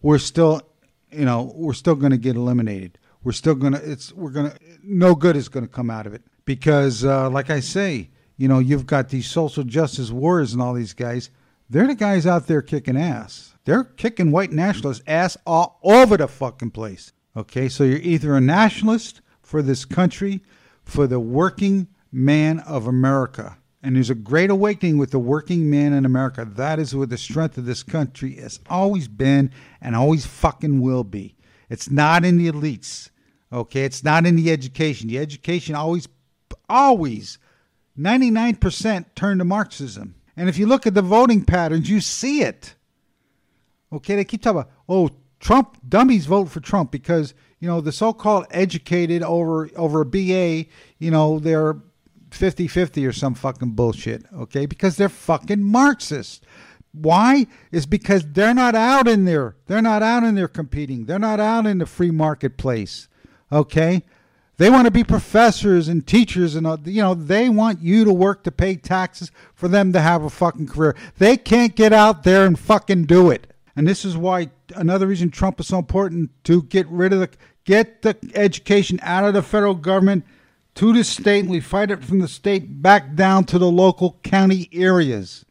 we're 0.00 0.18
still, 0.18 0.62
you 1.10 1.26
know, 1.26 1.52
we're 1.54 1.74
still 1.74 1.94
going 1.94 2.12
to 2.12 2.18
get 2.18 2.36
eliminated. 2.36 2.98
We're 3.22 3.32
still 3.32 3.54
going 3.54 3.74
to, 3.74 3.90
it's, 3.90 4.12
we're 4.14 4.30
going 4.30 4.50
to, 4.50 4.58
no 4.82 5.14
good 5.14 5.36
is 5.36 5.50
going 5.50 5.66
to 5.66 5.72
come 5.72 5.90
out 5.90 6.06
of 6.06 6.14
it. 6.14 6.22
Because, 6.46 7.04
uh, 7.04 7.28
like 7.28 7.50
I 7.50 7.60
say, 7.60 8.10
you 8.38 8.48
know, 8.48 8.60
you've 8.60 8.86
got 8.86 9.10
these 9.10 9.28
social 9.28 9.62
justice 9.62 10.10
warriors 10.10 10.54
and 10.54 10.62
all 10.62 10.72
these 10.72 10.94
guys. 10.94 11.28
They're 11.68 11.86
the 11.86 11.94
guys 11.94 12.26
out 12.26 12.46
there 12.46 12.62
kicking 12.62 12.96
ass. 12.96 13.54
They're 13.64 13.84
kicking 13.84 14.32
white 14.32 14.50
nationalists 14.50 15.02
ass 15.06 15.36
all 15.46 15.78
over 15.82 16.16
the 16.16 16.26
fucking 16.26 16.70
place. 16.70 17.12
Okay, 17.36 17.68
so 17.68 17.84
you're 17.84 17.98
either 17.98 18.34
a 18.34 18.40
nationalist 18.40 19.20
for 19.42 19.62
this 19.62 19.84
country, 19.84 20.42
for 20.82 21.06
the 21.06 21.20
working 21.20 21.86
man 22.10 22.58
of 22.60 22.86
America. 22.86 23.56
And 23.82 23.96
there's 23.96 24.10
a 24.10 24.14
great 24.14 24.50
awakening 24.50 24.98
with 24.98 25.10
the 25.10 25.18
working 25.18 25.70
man 25.70 25.92
in 25.92 26.04
America. 26.04 26.44
That 26.44 26.78
is 26.78 26.94
where 26.94 27.06
the 27.06 27.16
strength 27.16 27.56
of 27.56 27.64
this 27.64 27.82
country 27.82 28.34
has 28.36 28.60
always 28.68 29.08
been 29.08 29.50
and 29.80 29.96
always 29.96 30.26
fucking 30.26 30.80
will 30.80 31.04
be. 31.04 31.36
It's 31.68 31.90
not 31.90 32.24
in 32.24 32.36
the 32.36 32.50
elites. 32.50 33.10
Okay, 33.52 33.84
it's 33.84 34.04
not 34.04 34.26
in 34.26 34.36
the 34.36 34.50
education. 34.50 35.08
The 35.08 35.18
education 35.18 35.74
always, 35.74 36.08
always, 36.68 37.38
99% 37.98 39.06
turn 39.14 39.38
to 39.38 39.44
Marxism. 39.44 40.14
And 40.36 40.48
if 40.48 40.58
you 40.58 40.66
look 40.66 40.86
at 40.86 40.94
the 40.94 41.02
voting 41.02 41.44
patterns, 41.44 41.88
you 41.88 42.00
see 42.00 42.42
it. 42.42 42.74
Okay, 43.92 44.16
they 44.16 44.24
keep 44.24 44.42
talking 44.42 44.60
about, 44.60 44.72
oh, 44.88 45.10
Trump 45.40 45.78
dummies 45.88 46.26
vote 46.26 46.50
for 46.50 46.60
Trump 46.60 46.90
because 46.90 47.34
you 47.58 47.66
know 47.66 47.80
the 47.80 47.92
so-called 47.92 48.46
educated 48.50 49.22
over 49.22 49.68
over 49.74 50.02
a 50.02 50.06
BA, 50.06 50.66
you 50.98 51.10
know 51.10 51.38
they're 51.38 51.74
50-50 52.30 53.08
or 53.08 53.12
some 53.12 53.34
fucking 53.34 53.72
bullshit. 53.72 54.24
Okay, 54.32 54.66
because 54.66 54.96
they're 54.96 55.08
fucking 55.08 55.62
Marxists. 55.62 56.40
Why? 56.92 57.46
Is 57.72 57.86
because 57.86 58.24
they're 58.32 58.54
not 58.54 58.74
out 58.74 59.08
in 59.08 59.24
there. 59.24 59.56
They're 59.66 59.82
not 59.82 60.02
out 60.02 60.24
in 60.24 60.34
there 60.34 60.48
competing. 60.48 61.06
They're 61.06 61.18
not 61.18 61.40
out 61.40 61.66
in 61.66 61.78
the 61.78 61.86
free 61.86 62.10
marketplace. 62.10 63.08
Okay, 63.52 64.02
they 64.58 64.70
want 64.70 64.86
to 64.86 64.90
be 64.90 65.04
professors 65.04 65.88
and 65.88 66.06
teachers 66.06 66.54
and 66.54 66.66
all- 66.66 66.78
you 66.84 67.00
know 67.00 67.14
they 67.14 67.48
want 67.48 67.80
you 67.80 68.04
to 68.04 68.12
work 68.12 68.44
to 68.44 68.52
pay 68.52 68.76
taxes 68.76 69.30
for 69.54 69.68
them 69.68 69.92
to 69.92 70.00
have 70.00 70.22
a 70.22 70.30
fucking 70.30 70.68
career. 70.68 70.94
They 71.18 71.36
can't 71.36 71.74
get 71.74 71.92
out 71.92 72.24
there 72.24 72.44
and 72.44 72.58
fucking 72.58 73.04
do 73.04 73.30
it. 73.30 73.46
And 73.76 73.86
this 73.86 74.04
is 74.04 74.16
why 74.16 74.50
another 74.74 75.06
reason 75.06 75.30
Trump 75.30 75.60
is 75.60 75.68
so 75.68 75.78
important 75.78 76.30
to 76.44 76.62
get 76.64 76.86
rid 76.88 77.12
of 77.12 77.20
the 77.20 77.30
get 77.64 78.02
the 78.02 78.16
education 78.34 78.98
out 79.02 79.24
of 79.24 79.34
the 79.34 79.42
federal 79.42 79.74
government 79.74 80.24
to 80.74 80.92
the 80.92 81.04
state. 81.04 81.46
We 81.46 81.60
fight 81.60 81.90
it 81.90 82.04
from 82.04 82.18
the 82.18 82.28
state 82.28 82.82
back 82.82 83.14
down 83.14 83.44
to 83.44 83.58
the 83.58 83.70
local 83.70 84.18
county 84.22 84.68
areas, 84.72 85.44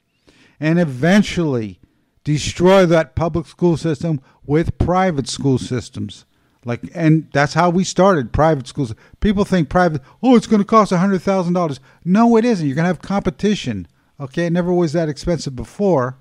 and 0.60 0.80
eventually 0.80 1.80
destroy 2.24 2.86
that 2.86 3.16
public 3.16 3.48
school 3.48 3.78
system 3.78 4.22
with 4.46 4.78
private 4.78 5.28
school 5.28 5.58
systems. 5.58 6.26
Like, 6.66 6.82
and 6.94 7.30
that's 7.32 7.54
how 7.54 7.70
we 7.70 7.84
started 7.86 8.34
private 8.34 8.68
schools. 8.68 8.94
People 9.22 9.46
think 9.46 9.70
private, 9.70 10.02
oh, 10.22 10.36
it's 10.36 10.48
going 10.48 10.62
to 10.62 10.66
cost 10.66 10.92
hundred 10.92 11.22
thousand 11.22 11.54
dollars. 11.54 11.80
No, 12.04 12.36
it 12.36 12.44
isn't. 12.44 12.68
You're 12.68 12.76
going 12.76 12.84
to 12.84 12.90
have 12.90 13.02
competition. 13.02 13.88
Okay, 14.20 14.48
it 14.48 14.54
never 14.54 14.74
was 14.74 14.92
that 14.94 15.08
expensive 15.08 15.56
before. 15.56 16.18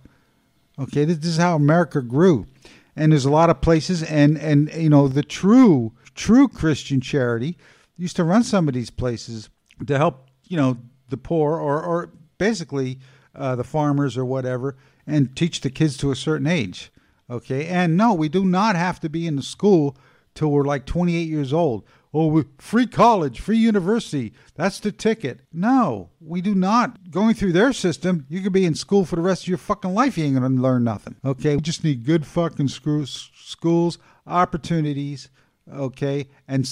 Okay, 0.78 1.04
this, 1.04 1.18
this 1.18 1.30
is 1.30 1.36
how 1.38 1.56
America 1.56 2.00
grew, 2.00 2.46
and 2.94 3.12
there's 3.12 3.24
a 3.24 3.30
lot 3.30 3.50
of 3.50 3.60
places, 3.60 4.02
and 4.02 4.38
and 4.38 4.72
you 4.74 4.88
know 4.88 5.08
the 5.08 5.22
true 5.22 5.92
true 6.14 6.48
Christian 6.48 7.00
charity 7.00 7.56
used 7.96 8.16
to 8.16 8.24
run 8.24 8.44
some 8.44 8.68
of 8.68 8.74
these 8.74 8.90
places 8.90 9.50
to 9.86 9.98
help 9.98 10.28
you 10.44 10.56
know 10.56 10.78
the 11.08 11.16
poor 11.16 11.58
or 11.58 11.82
or 11.82 12.12
basically 12.38 13.00
uh, 13.34 13.56
the 13.56 13.64
farmers 13.64 14.16
or 14.16 14.24
whatever, 14.24 14.76
and 15.06 15.36
teach 15.36 15.60
the 15.60 15.70
kids 15.70 15.96
to 15.96 16.12
a 16.12 16.16
certain 16.16 16.46
age. 16.46 16.92
Okay, 17.28 17.66
and 17.66 17.96
no, 17.96 18.14
we 18.14 18.28
do 18.28 18.44
not 18.44 18.76
have 18.76 19.00
to 19.00 19.08
be 19.08 19.26
in 19.26 19.36
the 19.36 19.42
school 19.42 19.96
till 20.34 20.50
we're 20.50 20.64
like 20.64 20.86
28 20.86 21.28
years 21.28 21.52
old. 21.52 21.84
Oh, 22.14 22.42
free 22.58 22.86
college, 22.86 23.38
free 23.40 23.58
university. 23.58 24.32
That's 24.54 24.80
the 24.80 24.90
ticket. 24.92 25.40
No, 25.52 26.08
we 26.20 26.40
do 26.40 26.54
not. 26.54 27.10
Going 27.10 27.34
through 27.34 27.52
their 27.52 27.72
system, 27.74 28.24
you 28.30 28.40
could 28.40 28.52
be 28.52 28.64
in 28.64 28.74
school 28.74 29.04
for 29.04 29.16
the 29.16 29.22
rest 29.22 29.42
of 29.42 29.48
your 29.48 29.58
fucking 29.58 29.92
life. 29.92 30.16
You 30.16 30.24
ain't 30.24 30.38
going 30.38 30.56
to 30.56 30.62
learn 30.62 30.84
nothing. 30.84 31.16
Okay, 31.24 31.54
we 31.56 31.60
just 31.62 31.84
need 31.84 32.04
good 32.04 32.26
fucking 32.26 32.68
schools, 32.68 33.98
opportunities. 34.26 35.28
okay, 35.72 36.28
and 36.46 36.68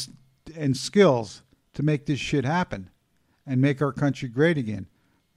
and 0.56 0.76
skills 0.76 1.42
to 1.74 1.82
make 1.82 2.06
this 2.06 2.20
shit 2.20 2.44
happen 2.44 2.88
and 3.46 3.60
make 3.60 3.82
our 3.82 3.92
country 3.92 4.28
great 4.28 4.56
again. 4.56 4.86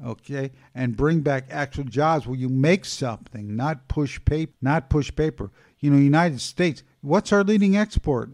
Okay, 0.05 0.51
and 0.73 0.95
bring 0.95 1.19
back 1.19 1.47
actual 1.51 1.83
jobs 1.83 2.25
where 2.25 2.37
you 2.37 2.47
make 2.47 2.85
something, 2.85 3.53
not 3.57 3.89
push 3.89 4.17
paper, 4.23 4.53
not 4.61 4.89
push 4.89 5.13
paper. 5.13 5.51
You 5.79 5.91
know, 5.91 5.97
United 5.97 6.39
States. 6.39 6.83
What's 7.01 7.33
our 7.33 7.43
leading 7.43 7.75
export? 7.75 8.31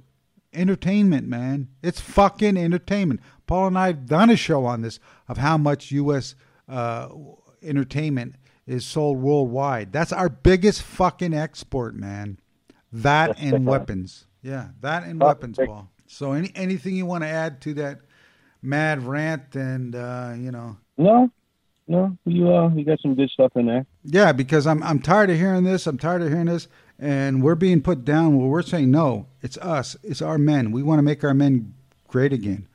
Entertainment, 0.55 1.27
man. 1.27 1.69
It's 1.83 1.99
fucking 1.99 2.57
entertainment. 2.57 3.19
Paul 3.47 3.67
and 3.67 3.77
I 3.77 3.87
have 3.87 4.05
done 4.07 4.29
a 4.29 4.35
show 4.35 4.65
on 4.65 4.81
this 4.81 4.99
of 5.27 5.37
how 5.37 5.57
much 5.57 5.91
U.S. 5.91 6.35
Uh, 6.67 7.09
entertainment 7.61 8.35
is 8.65 8.85
sold 8.85 9.19
worldwide. 9.19 9.91
That's 9.91 10.11
our 10.11 10.29
biggest 10.29 10.81
fucking 10.81 11.33
export, 11.33 11.95
man. 11.95 12.39
That 12.91 13.39
and 13.39 13.65
weapons. 13.65 14.25
Yeah, 14.41 14.69
that 14.81 15.03
and 15.03 15.19
weapons. 15.19 15.57
Paul. 15.57 15.89
So, 16.07 16.31
any 16.31 16.51
anything 16.55 16.95
you 16.95 17.05
want 17.05 17.23
to 17.23 17.27
add 17.27 17.61
to 17.61 17.73
that 17.75 17.99
mad 18.61 19.03
rant 19.03 19.55
and 19.55 19.95
uh, 19.95 20.33
you 20.37 20.51
know? 20.51 20.77
No, 20.97 21.29
no, 21.87 22.17
you 22.25 22.51
uh, 22.53 22.69
you 22.69 22.85
got 22.85 22.99
some 23.01 23.15
good 23.15 23.29
stuff 23.29 23.51
in 23.55 23.65
there. 23.65 23.85
Yeah, 24.03 24.31
because 24.31 24.65
I'm 24.65 24.81
I'm 24.83 24.99
tired 24.99 25.29
of 25.29 25.37
hearing 25.37 25.63
this. 25.63 25.87
I'm 25.87 25.97
tired 25.97 26.21
of 26.21 26.29
hearing 26.29 26.45
this, 26.45 26.67
and 26.99 27.43
we're 27.43 27.55
being 27.55 27.81
put 27.81 28.05
down. 28.05 28.37
Well, 28.37 28.47
we're 28.47 28.61
saying 28.61 28.91
no. 28.91 29.27
It's 29.41 29.57
us. 29.57 29.95
It's 30.03 30.21
our 30.21 30.37
men. 30.37 30.71
We 30.71 30.83
want 30.83 30.99
to 30.99 31.03
make 31.03 31.23
our 31.23 31.33
men 31.33 31.73
great 32.07 32.33
again. 32.33 32.67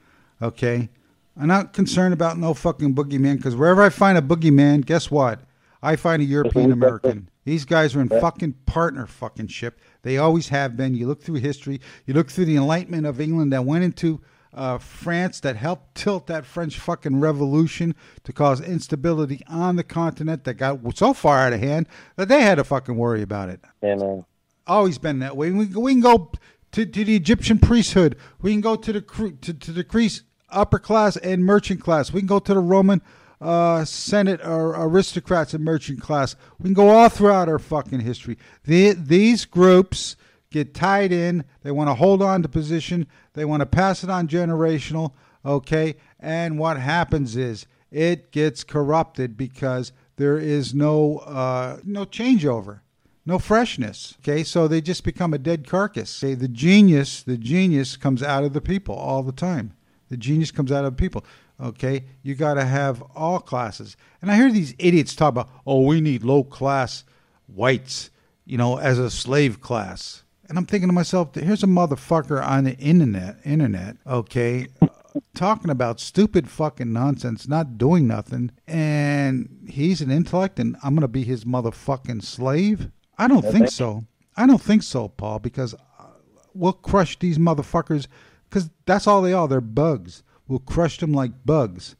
Okay. 0.43 0.89
I'm 1.37 1.49
not 1.49 1.73
concerned 1.73 2.13
about 2.13 2.39
no 2.39 2.53
fucking 2.55 2.95
boogeyman 2.95 3.37
because 3.37 3.57
wherever 3.57 3.83
I 3.83 3.89
find 3.89 4.19
a 4.19 4.23
boogeyman, 4.23 4.85
guess 4.85 5.11
what? 5.11 5.41
I 5.83 5.97
find 5.97 6.21
a 6.21 6.27
European 6.27 6.73
American. 6.73 7.31
These 7.45 7.65
guys 7.65 7.97
are 7.97 8.01
in 8.03 8.09
fucking 8.09 8.53
partner 8.67 9.07
fucking 9.07 9.47
ship. 9.47 9.81
They 10.03 10.19
always 10.19 10.49
have 10.49 10.77
been. 10.77 10.95
You 10.95 11.07
look 11.07 11.23
through 11.23 11.37
history. 11.37 11.81
You 12.05 12.13
look 12.13 12.31
through 12.31 12.45
the 12.45 12.57
Enlightenment 12.57 13.07
of 13.07 13.21
England 13.21 13.53
that 13.53 13.65
went 13.65 13.85
into 13.85 14.21
uh, 14.53 14.79
France 14.79 15.41
that 15.41 15.57
helped 15.57 15.95
tilt 15.95 16.27
that 16.27 16.45
French 16.45 16.79
fucking 16.79 17.21
revolution 17.21 17.95
to 18.25 18.33
cause 18.33 18.61
instability 18.61 19.43
on 19.49 19.77
the 19.77 19.85
continent 19.85 20.45
that 20.45 20.55
got 20.55 20.81
so 20.97 21.15
far 21.15 21.39
out 21.39 21.53
of 21.53 21.61
hand 21.61 21.87
that 22.17 22.29
they 22.29 22.43
had 22.43 22.57
to 22.57 22.65
fucking 22.65 22.97
worry 22.97 23.23
about 23.23 23.49
it. 23.49 23.61
Yeah, 23.83 23.97
man. 23.97 24.25
Always 24.67 24.99
been 24.99 25.21
that 25.21 25.37
way. 25.37 25.51
We, 25.51 25.67
we 25.67 25.93
can 25.93 26.01
go 26.01 26.33
to, 26.73 26.87
to 26.87 27.05
the 27.05 27.17
Egyptian 27.17 27.59
priesthood. 27.59 28.17
We 28.41 28.53
can 28.53 28.61
go 28.61 28.77
to 28.77 28.93
the 28.93 29.03
cre- 29.03 29.37
to, 29.41 29.55
to 29.55 29.73
the 29.73 29.85
Greece 29.85 30.23
upper 30.51 30.79
class 30.79 31.17
and 31.17 31.45
merchant 31.45 31.81
class. 31.81 32.13
We 32.13 32.21
can 32.21 32.27
go 32.29 32.39
to 32.39 32.55
the 32.55 32.61
Roman 32.61 33.03
uh, 33.41 33.85
Senate 33.85 34.41
or 34.45 34.75
aristocrats 34.77 35.55
and 35.55 35.65
merchant 35.65 36.01
class. 36.01 36.37
We 36.59 36.65
can 36.65 36.75
go 36.75 36.91
all 36.91 37.09
throughout 37.09 37.49
our 37.49 37.59
fucking 37.59 38.01
history. 38.01 38.37
The, 38.65 38.93
these 38.93 39.45
groups 39.45 40.17
get 40.51 40.75
tied 40.75 41.13
in. 41.13 41.45
They 41.63 41.71
want 41.71 41.89
to 41.89 41.95
hold 41.95 42.23
on 42.23 42.43
to 42.43 42.49
position. 42.49 43.07
They 43.35 43.45
want 43.45 43.61
to 43.61 43.67
pass 43.67 44.05
it 44.05 44.11
on 44.11 44.29
generational. 44.29 45.13
Okay, 45.45 45.97
and 46.19 46.59
what 46.59 46.79
happens 46.79 47.37
is 47.37 47.67
it 47.91 48.31
gets 48.31 48.63
corrupted 48.63 49.37
because 49.37 49.93
there 50.17 50.39
is 50.39 50.75
no 50.75 51.19
uh, 51.19 51.79
no 51.85 52.05
changeover 52.05 52.81
no 53.27 53.39
freshness. 53.39 54.17
Okay, 54.21 54.43
so 54.43 54.67
they 54.67 54.81
just 54.81 55.05
become 55.05 55.33
a 55.33 55.39
dead 55.39 55.67
carcass. 55.67 56.23
Okay, 56.23 56.35
the 56.35 56.49
genius, 56.49 57.23
the 57.23 57.37
genius 57.37 57.97
comes 57.97 58.23
out 58.23 58.45
of 58.45 58.53
the 58.53 58.61
people 58.61 58.95
all 58.95 59.23
the 59.23 59.33
time. 59.33 59.75
The 60.09 60.17
genius 60.17 60.51
comes 60.51 60.73
out 60.73 60.85
of 60.85 60.97
people. 60.97 61.25
Okay, 61.61 62.07
you 62.23 62.35
got 62.35 62.55
to 62.55 62.65
have 62.65 63.03
all 63.15 63.39
classes. 63.39 63.97
And 64.21 64.31
I 64.31 64.37
hear 64.37 64.51
these 64.51 64.75
idiots 64.79 65.15
talk 65.15 65.29
about, 65.29 65.51
oh, 65.67 65.83
we 65.83 66.01
need 66.01 66.25
low 66.25 66.43
class 66.43 67.05
whites, 67.47 68.11
you 68.45 68.57
know, 68.57 68.79
as 68.79 68.99
a 68.99 69.11
slave 69.11 69.61
class. 69.61 70.25
And 70.51 70.59
I'm 70.59 70.67
thinking 70.67 70.89
to 70.89 70.93
myself, 70.93 71.37
here's 71.37 71.63
a 71.63 71.69
motherfucker 71.69 72.45
on 72.45 72.65
the 72.65 72.77
internet, 72.79 73.37
internet, 73.45 73.99
okay, 74.05 74.67
talking 75.35 75.71
about 75.71 76.01
stupid 76.01 76.51
fucking 76.51 76.93
nonsense, 76.93 77.47
not 77.47 77.79
doing 77.79 78.09
nothing, 78.09 78.51
and 78.67 79.69
he's 79.71 80.01
an 80.01 80.11
intellect, 80.11 80.59
and 80.59 80.77
I'm 80.83 80.97
gonna 80.97 81.07
be 81.07 81.23
his 81.23 81.45
motherfucking 81.45 82.25
slave. 82.25 82.91
I 83.17 83.29
don't 83.29 83.45
think 83.45 83.69
so. 83.69 84.07
I 84.37 84.49
don't 84.49 84.61
think 84.61 84.83
so, 84.83 85.07
Paul, 85.07 85.39
because 85.39 85.75
uh, 85.75 86.07
we'll 86.53 86.73
crush 86.73 87.17
these 87.21 87.39
motherfuckers 87.39 88.09
because 88.49 88.71
that's 88.87 89.07
all 89.07 89.23
they 89.23 89.33
are. 89.33 89.47
They're 89.47 89.61
bugs. 89.61 90.25
We'll 90.49 90.59
crush 90.59 90.99
them 90.99 91.13
like 91.13 91.31
bugs. 91.45 91.95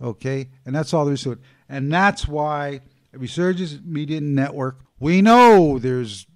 Okay? 0.00 0.48
And 0.66 0.74
that's 0.74 0.92
all 0.92 1.04
there 1.04 1.14
is 1.14 1.22
to 1.22 1.32
it. 1.32 1.38
And 1.68 1.92
that's 1.92 2.26
why 2.26 2.80
Resurgence 3.12 3.78
Media 3.84 4.20
Network, 4.20 4.80
we 4.98 5.22
know 5.22 5.78
there's 5.78 6.26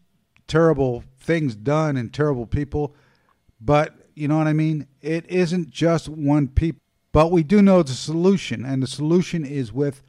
terrible 0.47 1.03
things 1.27 1.55
done 1.55 1.97
and 1.97 2.13
terrible 2.13 2.47
people, 2.47 2.95
but 3.61 3.95
you 4.15 4.29
know 4.29 4.39
what 4.39 4.47
I 4.47 4.53
mean? 4.53 4.87
It 5.03 5.29
isn't 5.31 5.71
just 5.71 6.09
one 6.09 6.49
people. 6.49 6.81
But 7.13 7.31
we 7.31 7.43
do 7.43 7.63
know 7.63 7.83
the 7.83 7.93
solution, 7.93 8.65
and 8.65 8.83
the 8.83 8.87
solution 8.87 9.45
is 9.45 9.73
with 9.73 10.03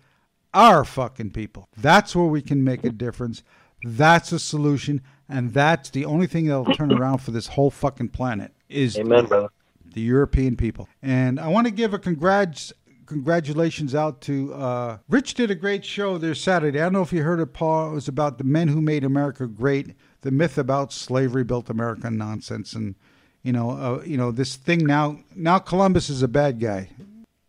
our 0.53 0.83
fucking 0.83 1.31
people. 1.31 1.69
That's 1.77 2.15
where 2.15 2.25
we 2.25 2.41
can 2.41 2.63
make 2.63 2.83
a 2.83 2.89
difference. 2.89 3.43
That's 3.83 4.31
the 4.31 4.39
solution, 4.39 5.01
and 5.29 5.53
that's 5.53 5.89
the 5.89 6.03
only 6.03 6.27
thing 6.27 6.47
that'll 6.47 6.73
turn 6.73 6.91
around 6.91 7.19
for 7.19 7.31
this 7.31 7.47
whole 7.47 7.69
fucking 7.69 8.09
planet 8.09 8.53
is 8.67 8.97
Amen, 8.97 9.25
brother. 9.25 9.49
the 9.93 10.01
European 10.01 10.57
people. 10.57 10.89
And 11.01 11.39
I 11.39 11.47
want 11.47 11.67
to 11.67 11.71
give 11.71 11.93
a 11.93 11.99
congrats 11.99 12.73
congratulations 13.05 13.95
out 13.95 14.19
to 14.21 14.53
uh, 14.53 14.97
Rich 15.07 15.35
did 15.35 15.49
a 15.49 15.55
great 15.55 15.85
show 15.85 16.17
there 16.17 16.35
Saturday. 16.35 16.79
I 16.79 16.83
don't 16.83 16.93
know 16.93 17.01
if 17.01 17.13
you 17.13 17.23
heard 17.23 17.39
it, 17.39 17.53
Paul. 17.53 17.91
It 17.91 17.93
was 17.93 18.09
about 18.09 18.37
the 18.37 18.43
men 18.43 18.67
who 18.67 18.81
made 18.81 19.03
America 19.05 19.47
great, 19.47 19.95
the 20.21 20.31
myth 20.31 20.57
about 20.57 20.91
slavery 20.91 21.43
built 21.43 21.69
America 21.69 22.09
nonsense, 22.09 22.73
and 22.73 22.95
you 23.43 23.53
know, 23.53 23.71
uh, 23.71 24.01
you 24.05 24.17
know 24.17 24.31
this 24.31 24.55
thing 24.55 24.85
now. 24.85 25.19
Now 25.35 25.59
Columbus 25.59 26.09
is 26.09 26.21
a 26.21 26.27
bad 26.27 26.59
guy. 26.59 26.89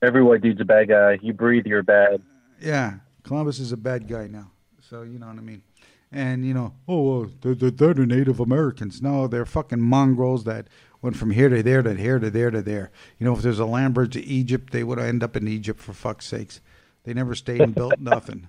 Every 0.02 0.22
white 0.22 0.42
dude's 0.42 0.60
a 0.60 0.64
bad 0.64 0.88
guy. 0.88 1.18
You 1.22 1.32
breathe, 1.32 1.66
you're 1.66 1.82
bad. 1.82 2.22
Yeah, 2.60 2.94
Columbus 3.24 3.58
is 3.58 3.72
a 3.72 3.76
bad 3.76 4.06
guy 4.08 4.26
now. 4.26 4.50
So 4.80 5.02
you 5.02 5.18
know 5.18 5.26
what 5.26 5.36
I 5.36 5.40
mean. 5.40 5.62
And 6.10 6.46
you 6.46 6.54
know, 6.54 6.74
oh, 6.86 7.26
they're, 7.40 7.54
they're, 7.54 7.70
they're 7.70 7.94
the 7.94 8.06
Native 8.06 8.40
Americans. 8.40 9.02
No, 9.02 9.26
they're 9.26 9.44
fucking 9.44 9.80
mongrels 9.80 10.44
that 10.44 10.68
went 11.02 11.16
from 11.16 11.30
here 11.30 11.48
to 11.48 11.62
there 11.62 11.82
to 11.82 11.94
here 11.94 12.18
to 12.18 12.30
there 12.30 12.50
to 12.50 12.62
there. 12.62 12.90
You 13.18 13.26
know, 13.26 13.34
if 13.34 13.42
there's 13.42 13.58
a 13.58 13.66
land 13.66 13.94
bridge 13.94 14.14
to 14.14 14.24
Egypt, 14.24 14.72
they 14.72 14.84
would 14.84 14.98
end 14.98 15.22
up 15.22 15.36
in 15.36 15.46
Egypt 15.46 15.80
for 15.80 15.92
fuck's 15.92 16.26
sakes. 16.26 16.60
They 17.04 17.14
never 17.14 17.34
stayed 17.34 17.60
and 17.60 17.74
built 17.74 17.94
nothing. 18.00 18.48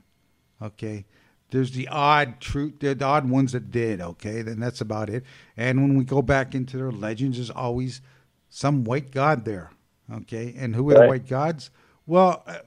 Okay. 0.62 1.06
There's 1.52 1.72
the 1.72 1.88
odd 1.88 2.40
truth, 2.40 2.80
the 2.80 3.04
odd 3.04 3.30
ones 3.30 3.54
that 3.54 3.72
did. 3.72 4.02
Okay, 4.02 4.42
then 4.42 4.60
that's 4.60 4.82
about 4.82 5.10
it. 5.10 5.24
And 5.58 5.82
when 5.82 5.98
we 5.98 6.04
go 6.04 6.22
back 6.22 6.54
into 6.54 6.78
their 6.78 6.92
legends, 6.92 7.38
there's 7.38 7.50
always 7.50 8.02
some 8.50 8.84
white 8.84 9.12
god 9.12 9.46
there. 9.46 9.72
Okay, 10.12 10.56
and 10.58 10.76
who 10.76 10.90
are 10.90 10.96
the 10.96 11.08
white 11.08 11.28
gods? 11.28 11.70
Well, 12.08 12.44
uh, 12.48 12.60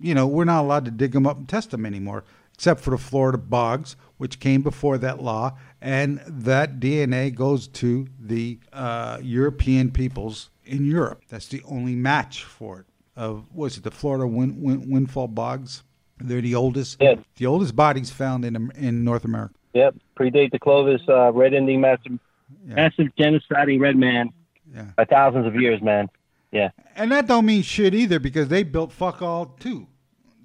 you 0.00 0.14
know, 0.14 0.26
we're 0.26 0.44
not 0.44 0.62
allowed 0.62 0.84
to 0.86 0.90
dig 0.90 1.12
them 1.12 1.26
up 1.26 1.36
and 1.36 1.48
test 1.48 1.70
them 1.70 1.86
anymore, 1.86 2.24
except 2.54 2.80
for 2.80 2.90
the 2.90 2.98
Florida 2.98 3.38
bogs, 3.38 3.96
which 4.16 4.40
came 4.40 4.62
before 4.62 4.98
that 4.98 5.22
law, 5.22 5.56
and 5.80 6.20
that 6.26 6.80
DNA 6.80 7.32
goes 7.34 7.68
to 7.68 8.08
the 8.18 8.58
uh, 8.72 9.18
European 9.22 9.90
peoples 9.90 10.50
in 10.64 10.84
Europe. 10.84 11.22
That's 11.28 11.48
the 11.48 11.62
only 11.64 11.94
match 11.94 12.42
for 12.42 12.80
it. 12.80 12.86
Of 13.16 13.52
was 13.52 13.76
it 13.76 13.82
the 13.82 13.90
Florida 13.90 14.26
win, 14.26 14.60
win, 14.60 14.90
windfall 14.90 15.28
bogs? 15.28 15.82
They're 16.20 16.40
the 16.40 16.54
oldest, 16.54 17.00
Yeah. 17.00 17.14
the 17.36 17.46
oldest 17.46 17.74
bodies 17.76 18.10
found 18.10 18.44
in 18.44 18.70
in 18.76 19.04
North 19.04 19.24
America. 19.24 19.54
Yep, 19.74 19.94
predate 20.18 20.50
the 20.50 20.58
Clovis 20.58 21.02
uh, 21.08 21.32
red 21.32 21.52
Indian 21.54 21.80
massive, 21.80 22.18
massive 22.64 23.08
genociding 23.18 23.80
red 23.80 23.96
man 23.96 24.30
Yeah. 24.74 24.86
by 24.96 25.04
thousands 25.04 25.46
of 25.46 25.54
years, 25.54 25.80
man. 25.82 26.08
Yeah. 26.50 26.70
And 26.96 27.12
that 27.12 27.26
don't 27.26 27.44
mean 27.46 27.62
shit 27.62 27.94
either 27.94 28.18
because 28.18 28.48
they 28.48 28.62
built 28.62 28.90
fuck 28.92 29.20
all 29.22 29.46
too. 29.46 29.86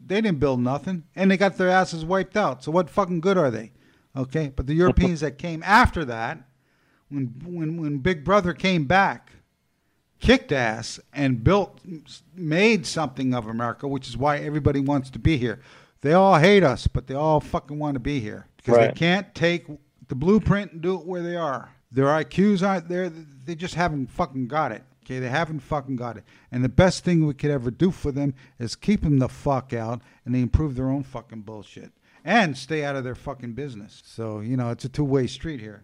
They 0.05 0.19
didn't 0.21 0.39
build 0.39 0.59
nothing, 0.59 1.03
and 1.15 1.31
they 1.31 1.37
got 1.37 1.57
their 1.57 1.69
asses 1.69 2.03
wiped 2.03 2.35
out. 2.35 2.63
So 2.63 2.71
what 2.71 2.89
fucking 2.89 3.21
good 3.21 3.37
are 3.37 3.49
they? 3.49 3.71
Okay, 4.15 4.51
but 4.55 4.67
the 4.67 4.73
Europeans 4.75 5.21
that 5.21 5.37
came 5.37 5.63
after 5.63 6.03
that, 6.05 6.39
when 7.09 7.33
when 7.45 7.77
when 7.81 7.97
Big 7.99 8.23
Brother 8.25 8.53
came 8.53 8.85
back, 8.85 9.31
kicked 10.23 10.53
ass 10.53 11.01
and 11.13 11.43
built, 11.43 11.81
made 12.33 12.85
something 12.85 13.33
of 13.33 13.45
America, 13.45 13.87
which 13.87 14.07
is 14.07 14.15
why 14.15 14.37
everybody 14.37 14.79
wants 14.79 15.09
to 15.09 15.19
be 15.19 15.37
here. 15.37 15.59
They 15.99 16.13
all 16.13 16.35
hate 16.35 16.63
us, 16.63 16.87
but 16.87 17.07
they 17.07 17.13
all 17.13 17.41
fucking 17.41 17.77
want 17.77 17.95
to 17.95 17.99
be 17.99 18.21
here 18.21 18.47
because 18.55 18.77
they 18.77 18.91
can't 18.93 19.35
take 19.35 19.67
the 20.07 20.15
blueprint 20.15 20.71
and 20.71 20.81
do 20.81 20.95
it 20.95 21.05
where 21.05 21.21
they 21.21 21.35
are. 21.35 21.71
Their 21.91 22.05
IQs 22.05 22.65
aren't 22.65 22.87
there. 22.87 23.09
They 23.09 23.53
just 23.53 23.75
haven't 23.75 24.07
fucking 24.11 24.47
got 24.47 24.71
it. 24.71 24.83
Okay, 25.03 25.19
they 25.19 25.27
haven't 25.27 25.59
fucking 25.59 25.97
got 25.97 26.15
it. 26.15 26.23
And 26.53 26.63
the 26.63 26.69
best 26.69 27.03
thing 27.03 27.27
we 27.27 27.33
could 27.33 27.51
ever 27.51 27.69
do 27.69 27.91
for 27.91 28.13
them 28.13 28.33
is 28.57 28.77
keep 28.77 29.01
them 29.01 29.19
the 29.19 29.27
fuck 29.27 29.73
out 29.73 30.01
and 30.23 30.33
they 30.33 30.39
improve 30.39 30.75
their 30.75 30.89
own 30.89 31.03
fucking 31.03 31.41
bullshit 31.41 31.91
and 32.23 32.57
stay 32.57 32.85
out 32.85 32.95
of 32.95 33.03
their 33.03 33.15
fucking 33.15 33.53
business. 33.53 34.01
So, 34.05 34.39
you 34.39 34.55
know, 34.55 34.69
it's 34.69 34.85
a 34.85 34.89
two 34.89 35.03
way 35.03 35.27
street 35.27 35.59
here, 35.59 35.83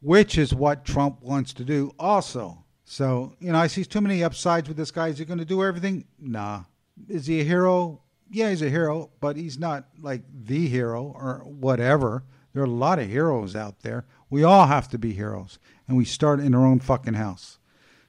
which 0.00 0.38
is 0.38 0.54
what 0.54 0.84
Trump 0.84 1.20
wants 1.22 1.52
to 1.54 1.64
do 1.64 1.92
also. 1.98 2.59
So, 2.90 3.34
you 3.38 3.52
know, 3.52 3.58
I 3.58 3.68
see 3.68 3.84
too 3.84 4.00
many 4.00 4.24
upsides 4.24 4.66
with 4.66 4.76
this 4.76 4.90
guy. 4.90 5.06
Is 5.06 5.18
he 5.18 5.24
going 5.24 5.38
to 5.38 5.44
do 5.44 5.62
everything? 5.62 6.06
Nah. 6.18 6.64
Is 7.08 7.26
he 7.26 7.40
a 7.40 7.44
hero? 7.44 8.02
Yeah, 8.28 8.50
he's 8.50 8.62
a 8.62 8.68
hero, 8.68 9.10
but 9.20 9.36
he's 9.36 9.60
not 9.60 9.84
like 10.02 10.22
the 10.28 10.66
hero 10.66 11.04
or 11.16 11.44
whatever. 11.44 12.24
There 12.52 12.64
are 12.64 12.66
a 12.66 12.68
lot 12.68 12.98
of 12.98 13.08
heroes 13.08 13.54
out 13.54 13.82
there. 13.82 14.06
We 14.28 14.42
all 14.42 14.66
have 14.66 14.88
to 14.88 14.98
be 14.98 15.12
heroes, 15.12 15.60
and 15.86 15.96
we 15.96 16.04
start 16.04 16.40
in 16.40 16.52
our 16.52 16.66
own 16.66 16.80
fucking 16.80 17.14
house. 17.14 17.60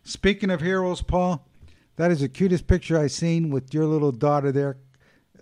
Speaking 0.02 0.50
of 0.50 0.62
heroes, 0.62 1.04
Paul, 1.04 1.48
that 1.98 2.10
is 2.10 2.22
the 2.22 2.28
cutest 2.28 2.66
picture 2.66 2.98
I've 2.98 3.12
seen 3.12 3.52
with 3.52 3.76
your 3.76 3.86
little 3.86 4.12
daughter 4.12 4.52
there, 4.52 4.78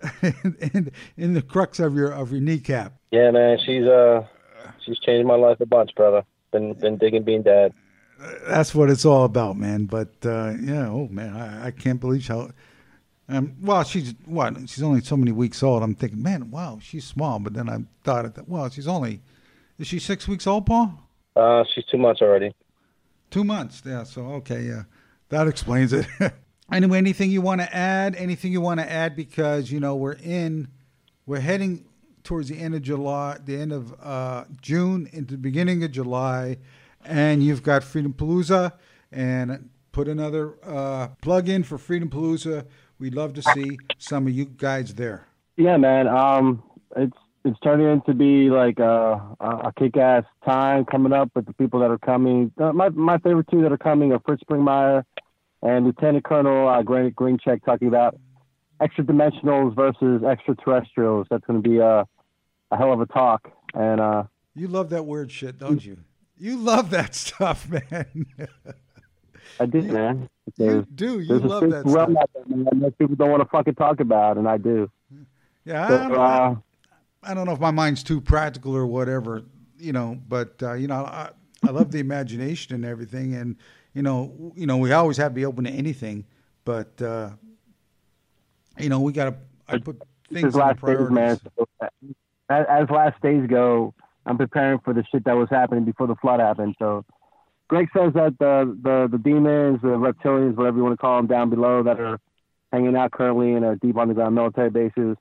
in, 0.21 0.91
in 1.15 1.33
the 1.33 1.41
crux 1.41 1.79
of 1.79 1.95
your 1.95 2.11
of 2.11 2.33
your 2.33 2.41
kneecap. 2.41 2.91
Yeah, 3.11 3.31
man, 3.31 3.57
she's 3.65 3.85
uh, 3.85 4.27
she's 4.85 4.99
changed 4.99 5.25
my 5.25 5.35
life 5.35 5.61
a 5.61 5.65
bunch, 5.65 5.95
brother. 5.95 6.25
Been 6.51 6.73
been 6.73 6.97
digging 6.97 7.23
being 7.23 7.43
dad. 7.43 7.73
That's 8.47 8.75
what 8.75 8.89
it's 8.89 9.05
all 9.05 9.23
about, 9.23 9.57
man. 9.57 9.85
But 9.85 10.13
uh, 10.25 10.53
yeah, 10.61 10.87
oh 10.89 11.07
man, 11.09 11.35
I, 11.35 11.67
I 11.67 11.71
can't 11.71 11.99
believe 11.99 12.27
how. 12.27 12.51
Um, 13.27 13.55
well, 13.61 13.83
she's 13.83 14.13
what? 14.25 14.57
She's 14.67 14.83
only 14.83 15.01
so 15.01 15.15
many 15.15 15.31
weeks 15.31 15.61
old. 15.61 15.83
I'm 15.83 15.95
thinking, 15.95 16.21
man, 16.21 16.51
wow, 16.51 16.79
she's 16.81 17.05
small. 17.05 17.39
But 17.39 17.53
then 17.53 17.69
I 17.69 17.77
thought, 18.03 18.33
that, 18.35 18.49
well, 18.49 18.69
she's 18.69 18.87
only 18.87 19.21
is 19.79 19.87
she 19.87 19.97
six 19.97 20.27
weeks 20.27 20.45
old, 20.45 20.65
Paul? 20.65 20.93
Uh, 21.35 21.63
she's 21.73 21.85
two 21.85 21.97
months 21.97 22.21
already. 22.21 22.53
Two 23.31 23.45
months. 23.45 23.81
Yeah. 23.85 24.03
So 24.03 24.25
okay, 24.33 24.63
yeah, 24.63 24.83
that 25.29 25.47
explains 25.47 25.93
it. 25.93 26.05
anyway, 26.71 26.97
anything 26.97 27.31
you 27.31 27.41
want 27.41 27.61
to 27.61 27.75
add? 27.75 28.15
Anything 28.15 28.51
you 28.51 28.61
want 28.61 28.81
to 28.81 28.91
add? 28.91 29.15
Because 29.15 29.71
you 29.71 29.79
know 29.79 29.95
we're 29.95 30.13
in, 30.13 30.67
we're 31.25 31.39
heading 31.39 31.85
towards 32.23 32.49
the 32.49 32.59
end 32.59 32.75
of 32.75 32.81
July, 32.81 33.37
the 33.43 33.55
end 33.55 33.71
of 33.71 33.95
uh, 34.01 34.43
June, 34.61 35.09
into 35.13 35.31
the 35.31 35.37
beginning 35.37 35.83
of 35.83 35.91
July, 35.91 36.57
and 37.05 37.43
you've 37.43 37.63
got 37.63 37.83
Freedom 37.83 38.13
Palooza, 38.13 38.73
and 39.11 39.69
put 39.91 40.07
another 40.07 40.55
uh, 40.63 41.09
plug 41.21 41.49
in 41.49 41.63
for 41.63 41.77
Freedom 41.77 42.09
Palooza. 42.09 42.65
We'd 42.99 43.15
love 43.15 43.33
to 43.35 43.41
see 43.41 43.77
some 43.97 44.27
of 44.27 44.33
you 44.33 44.45
guys 44.45 44.93
there. 44.95 45.27
Yeah, 45.57 45.77
man. 45.77 46.07
Um, 46.07 46.63
it's 46.95 47.17
it's 47.45 47.57
turning 47.61 47.87
into 47.89 48.13
be 48.13 48.49
like 48.49 48.79
a, 48.79 49.21
a 49.39 49.71
kick-ass 49.77 50.25
time 50.45 50.83
coming 50.85 51.13
up 51.13 51.31
with 51.35 51.45
the 51.45 51.53
people 51.53 51.79
that 51.79 51.89
are 51.89 51.97
coming. 51.97 52.51
Uh, 52.57 52.73
my 52.73 52.89
my 52.89 53.17
favorite 53.19 53.47
two 53.49 53.61
that 53.61 53.71
are 53.71 53.77
coming 53.77 54.11
are 54.11 54.19
Fritz 54.25 54.43
Springmeier 54.43 55.03
and 55.61 55.85
Lieutenant 55.85 56.25
Colonel 56.25 56.67
uh, 56.67 56.81
Grant 56.83 57.15
Greencheck 57.15 57.63
talking 57.63 57.87
about 57.87 58.17
extra 58.81 59.03
dimensionals 59.03 59.75
versus 59.75 60.23
extraterrestrials. 60.23 61.27
That's 61.29 61.45
going 61.45 61.61
to 61.63 61.69
be 61.69 61.77
a 61.77 62.05
a 62.71 62.77
hell 62.77 62.93
of 62.93 63.01
a 63.01 63.05
talk. 63.05 63.51
And 63.73 63.99
uh, 64.01 64.23
You 64.55 64.67
love 64.67 64.89
that 64.89 65.05
word 65.05 65.31
shit, 65.31 65.57
don't 65.57 65.83
you? 65.83 65.97
You 66.39 66.57
love 66.57 66.89
that 66.91 67.13
stuff, 67.15 67.67
man. 67.69 68.25
I 69.59 69.65
do, 69.65 69.81
man. 69.81 70.29
You 70.57 70.87
do. 70.95 71.19
You 71.19 71.39
love 71.39 71.69
that 71.69 71.87
stuff. 71.87 72.09
there, 72.33 72.43
man, 72.47 72.79
that 72.79 72.97
people 72.97 73.15
don't 73.15 73.29
want 73.29 73.43
to 73.43 73.49
fucking 73.49 73.75
talk 73.75 73.99
about, 73.99 74.37
and 74.37 74.47
I 74.47 74.57
do. 74.57 74.89
Yeah, 75.65 75.87
So, 75.87 75.95
I, 75.95 76.07
don't, 76.07 76.17
uh, 76.17 76.55
I 77.23 77.33
don't 77.33 77.45
know 77.45 77.51
if 77.51 77.59
my 77.59 77.71
mind's 77.71 78.03
too 78.03 78.21
practical 78.21 78.75
or 78.75 78.87
whatever, 78.87 79.43
you 79.77 79.91
know, 79.91 80.17
but 80.27 80.55
uh, 80.63 80.73
you 80.73 80.87
know, 80.87 81.03
I, 81.05 81.31
I 81.67 81.71
love 81.71 81.91
the 81.91 81.99
imagination 81.99 82.73
and 82.73 82.85
everything, 82.85 83.35
and 83.35 83.57
you 83.93 84.01
know, 84.01 84.53
you 84.55 84.65
know, 84.65 84.77
we 84.77 84.93
always 84.93 85.17
have 85.17 85.31
to 85.31 85.35
be 85.35 85.45
open 85.45 85.65
to 85.65 85.71
anything, 85.71 86.25
but 86.63 87.01
uh, 87.01 87.31
you 88.77 88.87
know, 88.87 89.01
we 89.01 89.11
got 89.11 89.25
to. 89.25 89.35
I 89.67 89.77
put 89.77 90.01
things 90.31 90.45
in 90.45 90.51
the 90.51 90.57
last 90.57 90.81
days, 90.81 91.09
man. 91.09 91.39
So, 91.57 91.67
as, 92.49 92.65
as 92.69 92.89
last 92.89 93.21
days 93.21 93.45
go, 93.47 93.93
I'm 94.29 94.37
preparing 94.37 94.79
for 94.79 94.93
the 94.93 95.03
shit 95.11 95.25
that 95.25 95.35
was 95.35 95.49
happening 95.49 95.85
before 95.85 96.05
the 96.05 96.15
flood 96.15 96.39
happened. 96.39 96.75
So, 96.77 97.03
Greg 97.67 97.89
says 97.97 98.13
that 98.13 98.37
the 98.39 98.77
the 98.81 99.09
the 99.11 99.17
demons, 99.17 99.81
the 99.81 99.89
reptilians, 99.89 100.55
whatever 100.55 100.77
you 100.77 100.83
want 100.83 100.93
to 100.93 101.01
call 101.01 101.17
them, 101.17 101.25
down 101.25 101.49
below 101.49 101.81
that 101.81 101.99
are 101.99 102.19
hanging 102.71 102.95
out 102.95 103.11
currently 103.11 103.53
in 103.53 103.63
our 103.63 103.75
deep 103.75 103.97
underground 103.97 104.35
military 104.35 104.69
bases, 104.69 105.17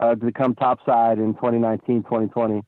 uh, 0.00 0.10
to 0.10 0.16
become 0.16 0.56
topside 0.56 1.18
in 1.18 1.34
2019, 1.34 2.02
2020. 2.02 2.62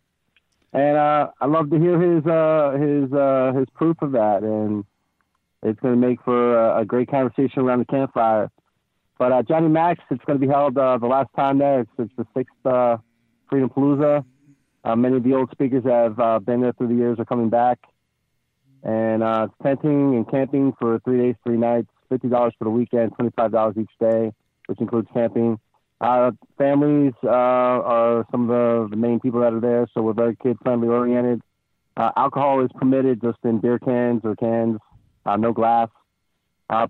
And 0.73 0.97
uh, 0.97 1.29
I 1.41 1.47
love 1.47 1.71
to 1.71 1.79
hear 1.79 2.01
his 2.01 2.25
uh, 2.25 2.77
his 2.81 3.13
uh, 3.13 3.53
his 3.59 3.67
proof 3.75 3.97
of 4.01 4.13
that, 4.13 4.45
and 4.45 4.85
it's 5.65 5.81
going 5.81 6.01
to 6.01 6.09
make 6.09 6.23
for 6.23 6.57
a, 6.57 6.83
a 6.83 6.85
great 6.85 7.11
conversation 7.11 7.63
around 7.63 7.81
the 7.81 7.87
campfire. 7.87 8.49
But 9.19 9.33
uh, 9.33 9.43
Johnny 9.43 9.69
Max, 9.69 10.01
it's 10.11 10.25
going 10.25 10.39
to 10.39 10.47
be 10.47 10.53
held 10.53 10.79
uh, 10.79 10.99
the 10.99 11.07
last 11.07 11.31
time 11.35 11.59
there. 11.59 11.81
It's, 11.81 11.91
it's 11.99 12.13
the 12.17 12.27
sixth 12.37 12.55
uh, 12.65 12.99
Freedom 13.49 13.71
Palooza. 13.71 14.25
Uh, 14.85 14.95
many 14.95 15.17
of 15.17 15.23
the 15.23 15.33
old 15.33 15.51
speakers 15.51 15.83
have 15.85 16.19
uh, 16.21 16.39
been 16.39 16.61
there 16.61 16.73
through 16.73 16.89
the 16.89 16.95
years 16.95 17.19
are 17.19 17.25
coming 17.25 17.49
back. 17.49 17.79
And 18.83 19.23
uh, 19.23 19.49
tenting 19.63 20.15
and 20.15 20.31
camping 20.31 20.75
for 20.79 21.01
three 21.01 21.19
days, 21.19 21.37
three 21.43 21.57
nights, 21.57 21.89
$50 22.11 22.53
for 22.59 22.65
the 22.65 22.71
weekend, 22.71 23.13
$25 23.17 23.79
each 23.79 23.89
day, 23.99 24.33
which 24.67 24.79
includes 24.79 25.09
camping. 25.15 25.59
Uh, 26.03 26.33
families 26.59 27.15
uh, 27.25 27.29
are 27.29 28.27
some 28.31 28.43
of 28.43 28.49
the, 28.49 28.89
the 28.91 28.97
main 28.97 29.21
people 29.21 29.41
that 29.41 29.55
are 29.55 29.61
there, 29.61 29.89
so 29.95 30.03
we're 30.03 30.13
very 30.13 30.37
kid 30.37 30.59
friendly 30.63 30.89
oriented. 30.89 31.41
Uh, 31.97 32.11
alcohol 32.17 32.63
is 32.63 32.71
permitted 32.75 33.23
just 33.23 33.39
in 33.45 33.59
beer 33.59 33.79
cans 33.79 34.21
or 34.23 34.37
cans, 34.37 34.79
no 35.39 35.53
glass. 35.53 35.89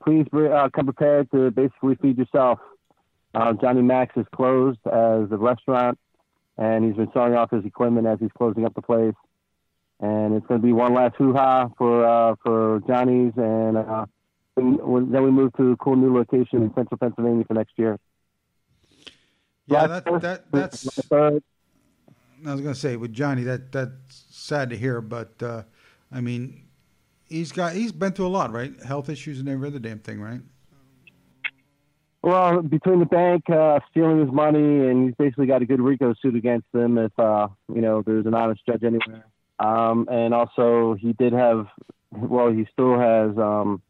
Please 0.04 0.26
come 0.32 0.86
prepared 0.86 1.30
to 1.30 1.50
basically 1.52 1.94
feed 1.96 2.18
yourself. 2.18 2.58
Johnny 3.60 3.82
Max 3.82 4.16
is 4.16 4.26
closed 4.34 4.80
as 4.86 5.30
a 5.30 5.36
restaurant, 5.36 5.98
and 6.56 6.84
he's 6.84 6.94
been 6.94 7.10
selling 7.12 7.34
off 7.34 7.50
his 7.50 7.64
equipment 7.64 8.06
as 8.06 8.18
he's 8.20 8.32
closing 8.36 8.64
up 8.64 8.74
the 8.74 8.82
place. 8.82 9.14
And 10.00 10.34
it's 10.34 10.46
going 10.46 10.60
to 10.60 10.66
be 10.66 10.72
one 10.72 10.92
last 10.92 11.14
hoo-ha 11.16 11.68
for 11.78 12.04
uh, 12.04 12.34
for 12.42 12.80
Johnny's, 12.86 13.32
and 13.36 13.76
uh, 13.76 14.06
then 14.56 14.78
we 14.78 15.30
move 15.30 15.52
to 15.54 15.72
a 15.72 15.76
cool 15.76 15.96
new 15.96 16.14
location 16.14 16.62
in 16.62 16.74
Central 16.74 16.98
Pennsylvania 16.98 17.44
for 17.46 17.54
next 17.54 17.72
year. 17.76 17.98
Yeah, 19.66 19.86
that, 19.86 20.04
that 20.20 20.50
that's. 20.50 21.10
I 21.12 21.40
was 22.52 22.60
gonna 22.60 22.74
say 22.74 22.96
with 22.96 23.12
Johnny, 23.12 23.44
that 23.44 23.72
that's 23.72 24.26
sad 24.30 24.70
to 24.70 24.76
hear, 24.76 25.00
but 25.00 25.42
uh, 25.42 25.62
I 26.12 26.20
mean, 26.20 26.64
he's 27.28 27.52
got 27.52 27.72
he's 27.72 27.92
been 27.92 28.12
through 28.12 28.26
a 28.26 28.28
lot, 28.28 28.52
right? 28.52 28.72
Health 28.82 29.08
issues 29.08 29.40
and 29.40 29.48
every 29.48 29.68
other 29.68 29.78
damn 29.78 30.00
thing, 30.00 30.20
right? 30.20 30.40
Well, 32.24 32.62
between 32.62 33.00
the 33.00 33.04
bank 33.04 33.50
uh, 33.50 33.80
stealing 33.90 34.18
his 34.18 34.32
money 34.32 34.58
and 34.58 35.04
he's 35.04 35.14
basically 35.16 35.46
got 35.46 35.60
a 35.60 35.66
good 35.66 35.78
RICO 35.78 36.14
suit 36.22 36.34
against 36.34 36.66
him 36.72 36.96
if 36.96 37.12
uh, 37.18 37.48
you 37.68 37.82
know 37.82 38.00
there's 38.00 38.24
an 38.24 38.32
honest 38.32 38.62
judge 38.64 38.82
anywhere. 38.82 39.26
Um, 39.58 40.08
and 40.10 40.32
also 40.32 40.94
he 40.98 41.12
did 41.12 41.34
have, 41.34 41.66
well, 42.10 42.50
he 42.50 42.66
still 42.72 42.98
has 42.98 43.36
um, 43.36 43.82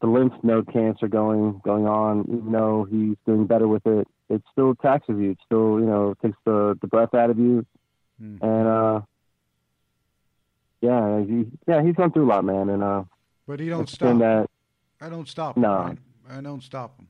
the 0.00 0.08
lymph 0.08 0.32
node 0.42 0.72
cancer 0.72 1.06
going 1.06 1.60
going 1.64 1.86
on. 1.86 2.22
Even 2.22 2.50
though 2.50 2.84
he's 2.90 3.16
doing 3.24 3.46
better 3.46 3.68
with 3.68 3.86
it, 3.86 4.08
it 4.28 4.42
still 4.50 4.74
taxes 4.74 5.14
you. 5.16 5.30
It 5.30 5.38
still 5.46 5.78
you 5.78 5.86
know 5.86 6.14
takes 6.20 6.36
the 6.44 6.76
the 6.80 6.88
breath 6.88 7.14
out 7.14 7.30
of 7.30 7.38
you. 7.38 7.64
And 8.18 8.42
uh, 8.42 9.00
yeah, 10.80 11.20
he, 11.20 11.44
yeah, 11.68 11.80
he's 11.84 11.94
gone 11.94 12.10
through 12.10 12.26
a 12.26 12.30
lot, 12.30 12.44
man. 12.44 12.70
And 12.70 12.82
uh, 12.82 13.04
But 13.46 13.60
he 13.60 13.68
don't 13.68 13.88
stop. 13.88 14.18
That, 14.18 14.48
I 15.00 15.08
don't 15.08 15.28
stop. 15.28 15.56
No. 15.56 15.68
right? 15.68 15.98
I 16.28 16.40
don't 16.40 16.62
stop 16.62 16.98
him. 16.98 17.06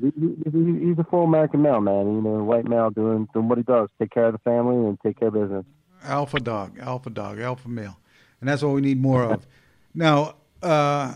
He, 0.00 0.12
he, 0.16 0.86
he's 0.88 0.98
a 0.98 1.04
full 1.10 1.24
American 1.24 1.62
male, 1.62 1.80
man. 1.80 2.06
You 2.06 2.22
know, 2.22 2.44
white 2.44 2.66
male 2.66 2.90
doing 2.90 3.28
doing 3.32 3.48
what 3.48 3.58
he 3.58 3.64
does, 3.64 3.88
take 3.98 4.10
care 4.10 4.26
of 4.26 4.32
the 4.32 4.38
family 4.38 4.76
and 4.76 4.98
take 5.00 5.18
care 5.18 5.28
of 5.28 5.34
business. 5.34 5.64
Alpha 6.04 6.40
dog, 6.40 6.78
alpha 6.78 7.10
dog, 7.10 7.40
alpha 7.40 7.68
male, 7.68 7.98
and 8.40 8.48
that's 8.48 8.62
what 8.62 8.74
we 8.74 8.80
need 8.80 9.00
more 9.00 9.24
of. 9.24 9.46
Now, 9.98 10.34
uh, 10.62 11.14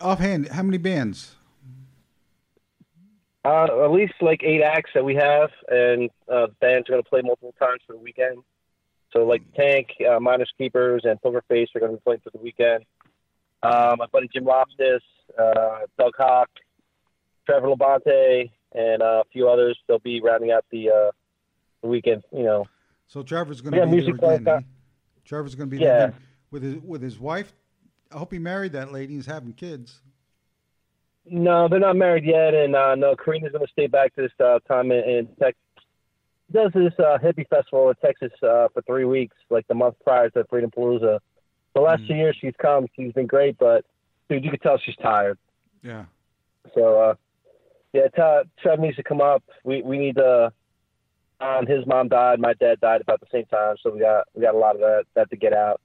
offhand, 0.00 0.48
how 0.48 0.64
many 0.64 0.76
bands? 0.76 1.36
Uh, 3.44 3.84
at 3.84 3.92
least 3.92 4.14
like 4.20 4.42
eight 4.42 4.60
acts 4.60 4.90
that 4.94 5.04
we 5.04 5.14
have, 5.14 5.50
and 5.68 6.10
uh, 6.28 6.46
the 6.46 6.54
band's 6.60 6.88
are 6.88 6.94
going 6.94 7.02
to 7.04 7.08
play 7.08 7.20
multiple 7.22 7.54
times 7.60 7.80
for 7.86 7.92
the 7.92 8.00
weekend. 8.00 8.38
So 9.12 9.24
like 9.24 9.42
Tank, 9.54 9.88
uh, 10.10 10.18
Miners 10.18 10.50
Keepers, 10.58 11.02
and 11.04 11.20
Poker 11.22 11.44
Face 11.48 11.68
are 11.76 11.78
going 11.78 11.92
to 11.92 11.98
be 11.98 12.02
playing 12.02 12.20
for 12.24 12.30
the 12.30 12.38
weekend. 12.38 12.84
Uh, 13.62 13.94
my 13.98 14.06
buddy 14.06 14.28
Jim 14.34 14.44
Loftus, 14.44 15.02
uh, 15.38 15.80
Doug 15.96 16.14
Hawk, 16.18 16.50
Trevor 17.46 17.68
Labonte, 17.68 18.50
and 18.72 19.02
uh, 19.02 19.22
a 19.22 19.24
few 19.32 19.48
others. 19.48 19.78
They'll 19.88 19.98
be 19.98 20.20
rounding 20.20 20.50
out 20.50 20.64
the 20.70 20.90
uh, 20.90 21.10
the 21.82 21.88
weekend. 21.88 22.22
You 22.32 22.42
know, 22.44 22.66
So 23.06 23.22
Trevor's 23.22 23.60
going 23.60 23.74
to 23.74 23.86
be 23.86 23.90
music 23.92 24.20
there 24.20 24.34
again. 24.34 24.48
eh? 24.54 24.60
Trevor's 25.24 25.54
going 25.54 25.70
to 25.70 25.76
be 25.76 25.82
Yeah. 25.82 25.96
there 25.96 26.06
again 26.08 26.20
with 26.50 26.62
his 26.62 26.76
with 26.78 27.02
his 27.02 27.18
wife. 27.18 27.52
I 28.12 28.18
hope 28.18 28.32
he 28.32 28.38
married 28.38 28.72
that 28.72 28.92
lady. 28.92 29.14
He's 29.14 29.26
having 29.26 29.52
kids. 29.52 30.00
No, 31.26 31.68
they're 31.68 31.80
not 31.80 31.96
married 31.96 32.24
yet, 32.24 32.52
and 32.54 32.76
uh, 32.76 32.94
no, 32.94 33.16
Karina's 33.16 33.52
going 33.52 33.64
to 33.64 33.72
stay 33.72 33.86
back 33.86 34.14
this 34.14 34.30
uh, 34.44 34.58
time 34.68 34.92
in, 34.92 35.02
in 35.08 35.26
Texas. 35.40 35.58
She 36.46 36.52
does 36.52 36.70
this 36.74 36.92
uh, 36.98 37.16
hippie 37.18 37.48
festival 37.48 37.88
in 37.88 37.94
Texas 38.04 38.30
uh, 38.42 38.68
for 38.74 38.82
three 38.86 39.06
weeks, 39.06 39.34
like 39.48 39.66
the 39.66 39.74
month 39.74 39.96
prior 40.04 40.28
to 40.30 40.44
Freedom 40.50 40.70
Palooza. 40.70 41.18
The 41.74 41.80
last 41.80 42.06
two 42.06 42.14
years 42.14 42.36
she's 42.38 42.52
come, 42.60 42.86
she's 42.94 43.12
been 43.14 43.26
great, 43.26 43.56
but 43.58 43.86
dude, 44.28 44.44
you 44.44 44.50
can 44.50 44.60
tell 44.60 44.78
she's 44.78 44.96
tired. 44.96 45.38
Yeah. 45.82 46.04
So, 46.74 47.00
uh, 47.00 47.14
yeah, 47.94 48.08
T- 48.08 48.50
Trev 48.60 48.80
needs 48.80 48.96
to 48.96 49.04
come 49.04 49.20
up. 49.20 49.44
We 49.62 49.80
we 49.80 49.96
need 49.98 50.16
to. 50.16 50.52
Um, 51.40 51.66
his 51.66 51.86
mom 51.86 52.08
died. 52.08 52.40
My 52.40 52.54
dad 52.54 52.80
died 52.80 53.00
about 53.00 53.20
the 53.20 53.26
same 53.30 53.44
time, 53.46 53.76
so 53.82 53.90
we 53.90 54.00
got 54.00 54.26
we 54.34 54.42
got 54.42 54.54
a 54.54 54.58
lot 54.58 54.74
of 54.74 54.80
that 54.80 55.04
that 55.14 55.30
to 55.30 55.36
get 55.36 55.52
out, 55.52 55.80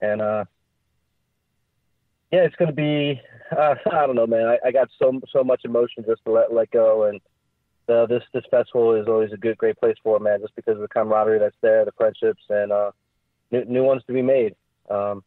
and 0.00 0.22
uh, 0.22 0.44
yeah, 2.30 2.40
it's 2.40 2.54
gonna 2.54 2.72
be. 2.72 3.20
Uh, 3.50 3.74
I 3.92 4.06
don't 4.06 4.14
know, 4.14 4.28
man. 4.28 4.46
I, 4.46 4.68
I 4.68 4.70
got 4.70 4.88
so 4.96 5.20
so 5.32 5.42
much 5.42 5.62
emotion 5.64 6.04
just 6.06 6.24
to 6.24 6.30
let 6.30 6.52
let 6.52 6.70
go, 6.70 7.04
and 7.04 7.20
uh, 7.88 8.06
this 8.06 8.22
this 8.32 8.44
festival 8.48 8.94
is 8.94 9.08
always 9.08 9.32
a 9.32 9.36
good 9.36 9.58
great 9.58 9.76
place 9.76 9.96
for 10.04 10.16
it, 10.16 10.22
man. 10.22 10.40
Just 10.40 10.54
because 10.54 10.76
of 10.76 10.82
the 10.82 10.88
camaraderie 10.88 11.40
that's 11.40 11.56
there, 11.62 11.84
the 11.84 11.92
friendships, 11.92 12.42
and 12.48 12.70
uh, 12.70 12.92
new 13.50 13.64
new 13.64 13.82
ones 13.82 14.02
to 14.06 14.12
be 14.12 14.22
made. 14.22 14.54
Um, 14.88 15.24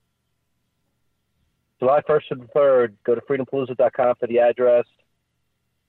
July 1.80 2.00
1st 2.08 2.28
to 2.30 2.36
the 2.36 2.48
3rd. 2.56 2.94
Go 3.04 3.16
to 3.16 3.22
freedompalooza.com 3.22 4.16
for 4.18 4.28
the 4.28 4.40
address. 4.40 4.86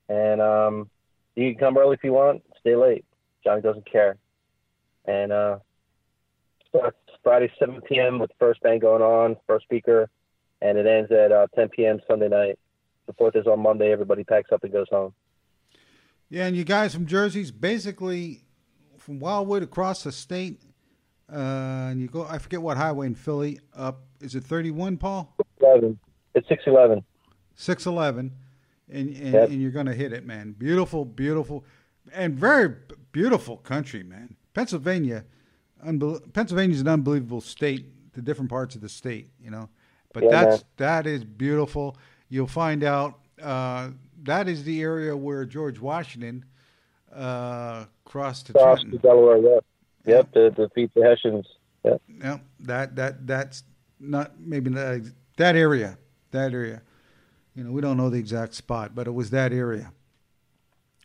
And 0.09 0.41
um, 0.41 0.91
you 1.35 1.51
can 1.53 1.59
come 1.59 1.79
early 1.79 1.95
if 1.95 2.05
you 2.05 2.13
want. 2.13 2.43
Stay 2.61 2.77
late. 2.77 3.05
Johnny 3.43 3.63
doesn't 3.63 3.91
care. 3.91 4.17
And 5.07 5.33
uh, 5.33 5.59
starts 6.69 6.97
Friday 7.23 7.51
7 7.59 7.81
p.m. 7.83 8.19
with 8.19 8.31
the 8.31 8.37
first 8.39 8.63
band 8.63 8.81
going 8.81 9.03
on, 9.03 9.37
first 9.47 9.65
speaker, 9.65 10.09
and 10.61 10.79
it 10.79 10.87
ends 10.87 11.11
at 11.11 11.33
uh, 11.33 11.47
10 11.55 11.69
p.m. 11.71 12.01
Sunday 12.09 12.29
night. 12.29 12.59
The 13.07 13.13
fourth 13.15 13.37
is 13.37 13.47
on 13.47 13.61
Monday. 13.61 13.93
Everybody 13.93 14.25
packs 14.25 14.51
up 14.53 14.65
and 14.65 14.73
goes 14.73 14.87
home. 14.91 15.13
Yeah, 16.31 16.47
and 16.47 16.57
you 16.57 16.65
guys 16.65 16.95
from 16.95 17.07
Jersey's 17.07 17.51
basically 17.51 18.45
from 18.99 19.21
Wildwood 19.21 19.63
across 19.63 20.05
the 20.05 20.13
state, 20.13 20.63
uh, 21.31 21.37
and 21.37 22.01
you 22.01 22.09
go. 22.09 22.27
I 22.27 22.39
forget 22.39 22.63
what 22.63 22.79
highway 22.79 23.07
in 23.07 23.15
Philly. 23.15 23.61
Up 23.77 24.01
is 24.21 24.35
it 24.35 24.43
thirty 24.43 24.71
one, 24.71 24.97
Paul? 24.97 25.35
11. 25.61 25.99
It's 26.35 26.49
611. 26.49 27.05
Six 27.57 27.87
eleven, 27.87 28.33
and 28.91 29.09
and, 29.17 29.33
Yep. 29.35 29.49
and 29.51 29.63
you're 29.63 29.71
gonna 29.71 29.95
hit 29.95 30.13
it, 30.13 30.25
man. 30.27 30.53
Beautiful, 30.53 31.05
beautiful, 31.05 31.65
and 32.13 32.35
very 32.39 32.75
beautiful 33.13 33.57
country, 33.59 34.03
man. 34.03 34.37
Pennsylvania, 34.55 35.25
unbel- 35.85 36.33
Pennsylvania's 36.33 36.81
an 36.81 36.89
unbelievable 36.89 37.41
state. 37.41 37.87
The 38.13 38.23
different 38.23 38.49
parts 38.51 38.77
of 38.77 38.81
the 38.81 38.89
state, 38.89 39.31
you 39.41 39.51
know, 39.51 39.69
but 40.13 40.23
Yeah, 40.25 40.31
that's 40.31 40.63
man. 40.63 40.65
that 40.77 41.07
is 41.07 41.25
beautiful. 41.25 41.97
You'll 42.29 42.47
find 42.47 42.85
out 42.85 43.19
uh, 43.43 43.91
that 44.23 44.49
is 44.49 44.63
the 44.65 44.81
area 44.83 45.17
where 45.17 45.45
George 45.45 45.81
Washington 45.81 46.45
uh, 47.13 47.87
crossed 48.05 48.47
to 48.47 48.53
Cross 48.53 48.81
Trenton. 48.83 49.01
to 49.01 49.07
Delaware, 49.07 49.39
yep. 49.39 49.65
Yep, 50.07 50.33
to 50.33 50.51
defeat 50.51 50.93
the 50.95 51.03
Hessians. 51.03 51.47
Yep. 51.85 52.03
No, 52.09 52.41
that 52.61 52.95
that 52.97 53.27
that's 53.27 53.65
not 53.99 54.39
maybe 54.39 54.71
not, 54.71 55.01
that 55.39 55.57
area. 55.57 55.99
That 56.31 56.53
area. 56.53 56.83
You 57.55 57.65
know, 57.65 57.71
we 57.73 57.81
don't 57.81 57.97
know 57.97 58.11
the 58.11 58.19
exact 58.19 58.55
spot, 58.55 58.95
but 58.95 59.07
it 59.07 59.13
was 59.13 59.31
that 59.31 59.53
area. 59.53 59.93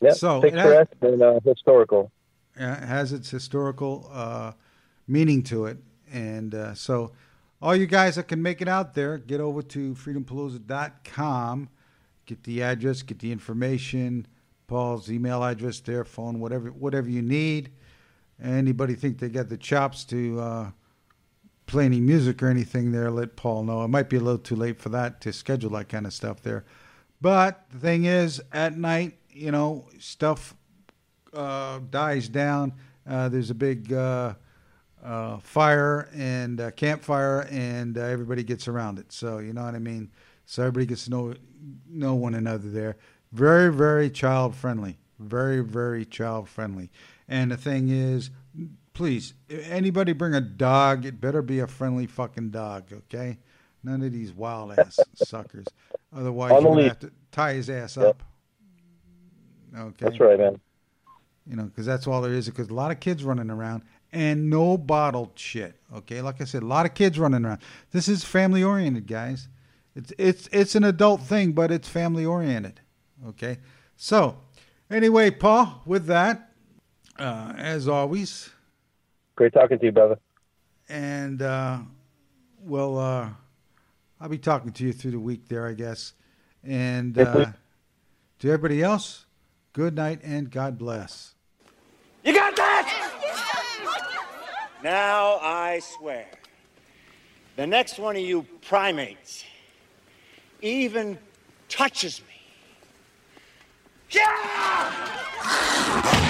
Yeah, 0.02 0.12
So 0.12 0.42
it 0.42 0.54
has, 0.54 0.62
picturesque 0.88 0.92
and 1.02 1.22
uh, 1.22 1.40
historical. 1.44 2.10
uh, 2.58 2.62
has 2.86 3.12
its 3.12 3.30
historical 3.30 4.08
uh, 4.12 4.52
meaning 5.06 5.42
to 5.44 5.66
it, 5.66 5.78
and 6.12 6.54
uh, 6.54 6.74
so 6.74 7.12
all 7.62 7.76
you 7.76 7.86
guys 7.86 8.16
that 8.16 8.26
can 8.26 8.42
make 8.42 8.60
it 8.62 8.68
out 8.68 8.94
there, 8.94 9.18
get 9.18 9.40
over 9.40 9.60
to 9.62 9.94
freedompalooza.com, 9.94 11.68
get 12.26 12.42
the 12.44 12.62
address, 12.62 13.02
get 13.02 13.18
the 13.18 13.30
information, 13.30 14.26
Paul's 14.66 15.10
email 15.10 15.44
address 15.44 15.80
their 15.80 16.04
phone, 16.04 16.40
whatever 16.40 16.70
whatever 16.70 17.08
you 17.08 17.22
need. 17.22 17.70
Anybody 18.42 18.94
think 18.94 19.18
they 19.18 19.28
got 19.28 19.48
the 19.50 19.58
chops 19.58 20.04
to 20.06 20.40
uh, 20.40 20.70
play 21.70 21.84
any 21.84 22.00
music 22.00 22.42
or 22.42 22.48
anything 22.48 22.92
there, 22.92 23.10
let 23.10 23.36
Paul 23.36 23.64
know. 23.64 23.82
It 23.84 23.88
might 23.88 24.08
be 24.08 24.16
a 24.16 24.20
little 24.20 24.38
too 24.38 24.56
late 24.56 24.80
for 24.80 24.88
that 24.90 25.20
to 25.22 25.32
schedule 25.32 25.70
that 25.70 25.88
kind 25.88 26.06
of 26.06 26.12
stuff 26.12 26.42
there. 26.42 26.64
But 27.20 27.64
the 27.70 27.78
thing 27.78 28.04
is, 28.04 28.42
at 28.52 28.76
night, 28.76 29.18
you 29.30 29.50
know, 29.50 29.86
stuff 29.98 30.54
uh, 31.32 31.80
dies 31.90 32.28
down. 32.28 32.72
Uh, 33.08 33.28
there's 33.28 33.50
a 33.50 33.54
big 33.54 33.92
uh, 33.92 34.34
uh, 35.04 35.38
fire 35.38 36.08
and 36.14 36.72
campfire, 36.76 37.46
and 37.50 37.96
uh, 37.96 38.02
everybody 38.02 38.42
gets 38.42 38.68
around 38.68 38.98
it. 38.98 39.12
So 39.12 39.38
you 39.38 39.52
know 39.52 39.64
what 39.64 39.74
I 39.74 39.78
mean. 39.78 40.10
So 40.46 40.62
everybody 40.62 40.86
gets 40.86 41.04
to 41.04 41.10
know 41.10 41.34
know 41.88 42.14
one 42.14 42.34
another 42.34 42.68
there. 42.70 42.96
Very 43.32 43.72
very 43.72 44.10
child 44.10 44.54
friendly. 44.54 44.98
Very 45.18 45.60
very 45.60 46.04
child 46.04 46.48
friendly. 46.48 46.90
And 47.28 47.52
the 47.52 47.56
thing 47.56 47.88
is, 47.88 48.30
please, 49.00 49.32
anybody 49.48 50.12
bring 50.12 50.34
a 50.34 50.42
dog, 50.42 51.06
it 51.06 51.22
better 51.22 51.40
be 51.40 51.60
a 51.60 51.66
friendly 51.66 52.04
fucking 52.04 52.50
dog, 52.50 52.84
okay? 52.92 53.38
None 53.82 54.02
of 54.02 54.12
these 54.12 54.30
wild 54.30 54.72
ass 54.72 55.00
suckers. 55.14 55.64
Otherwise, 56.14 56.50
you're 56.62 56.70
gonna 56.74 56.82
have 56.84 56.98
to 56.98 57.10
tie 57.32 57.54
his 57.54 57.70
ass 57.70 57.96
Yep. 57.96 58.06
up. 58.06 58.22
Okay. 59.74 60.04
That's 60.04 60.20
right, 60.20 60.38
man. 60.38 60.60
You 61.46 61.56
know, 61.56 61.62
because 61.62 61.86
that's 61.86 62.06
all 62.06 62.20
there 62.20 62.34
is. 62.34 62.46
Because 62.50 62.68
a 62.68 62.74
lot 62.74 62.90
of 62.90 63.00
kids 63.00 63.24
running 63.24 63.48
around 63.48 63.84
and 64.12 64.50
no 64.50 64.76
bottled 64.76 65.30
shit. 65.34 65.80
Okay, 65.96 66.20
like 66.20 66.42
I 66.42 66.44
said, 66.44 66.62
a 66.62 66.66
lot 66.66 66.84
of 66.84 66.92
kids 66.92 67.18
running 67.18 67.46
around. 67.46 67.62
This 67.92 68.06
is 68.06 68.22
family 68.22 68.62
oriented, 68.62 69.06
guys. 69.06 69.48
It's 69.96 70.12
it's 70.18 70.46
it's 70.52 70.74
an 70.74 70.84
adult 70.84 71.22
thing, 71.22 71.52
but 71.52 71.70
it's 71.70 71.88
family 71.88 72.26
oriented. 72.26 72.82
Okay, 73.28 73.60
so 73.96 74.36
anyway, 74.90 75.30
Paul, 75.30 75.80
with 75.86 76.04
that, 76.04 76.52
uh, 77.18 77.54
as 77.56 77.88
always, 77.88 78.50
Great 79.40 79.54
talking 79.54 79.78
to 79.78 79.86
you, 79.86 79.92
brother. 79.92 80.18
and 80.90 81.40
uh, 81.40 81.78
well, 82.62 82.98
uh, 82.98 83.30
I'll 84.20 84.28
be 84.28 84.36
talking 84.36 84.70
to 84.72 84.84
you 84.84 84.92
through 84.92 85.12
the 85.12 85.18
week 85.18 85.48
there, 85.48 85.66
I 85.66 85.72
guess. 85.72 86.12
And 86.62 87.18
uh, 87.18 87.52
to 88.40 88.46
everybody 88.46 88.82
else, 88.82 89.24
good 89.72 89.94
night 89.94 90.20
and 90.22 90.50
God 90.50 90.76
bless. 90.76 91.36
You 92.22 92.34
got 92.34 92.54
that? 92.54 93.12
Now 94.84 95.38
I 95.40 95.78
swear, 95.78 96.26
the 97.56 97.66
next 97.66 97.98
one 97.98 98.16
of 98.16 98.20
you 98.20 98.42
primates 98.60 99.42
even 100.60 101.18
touches 101.70 102.20
me. 102.20 102.26
Now, 104.14 106.29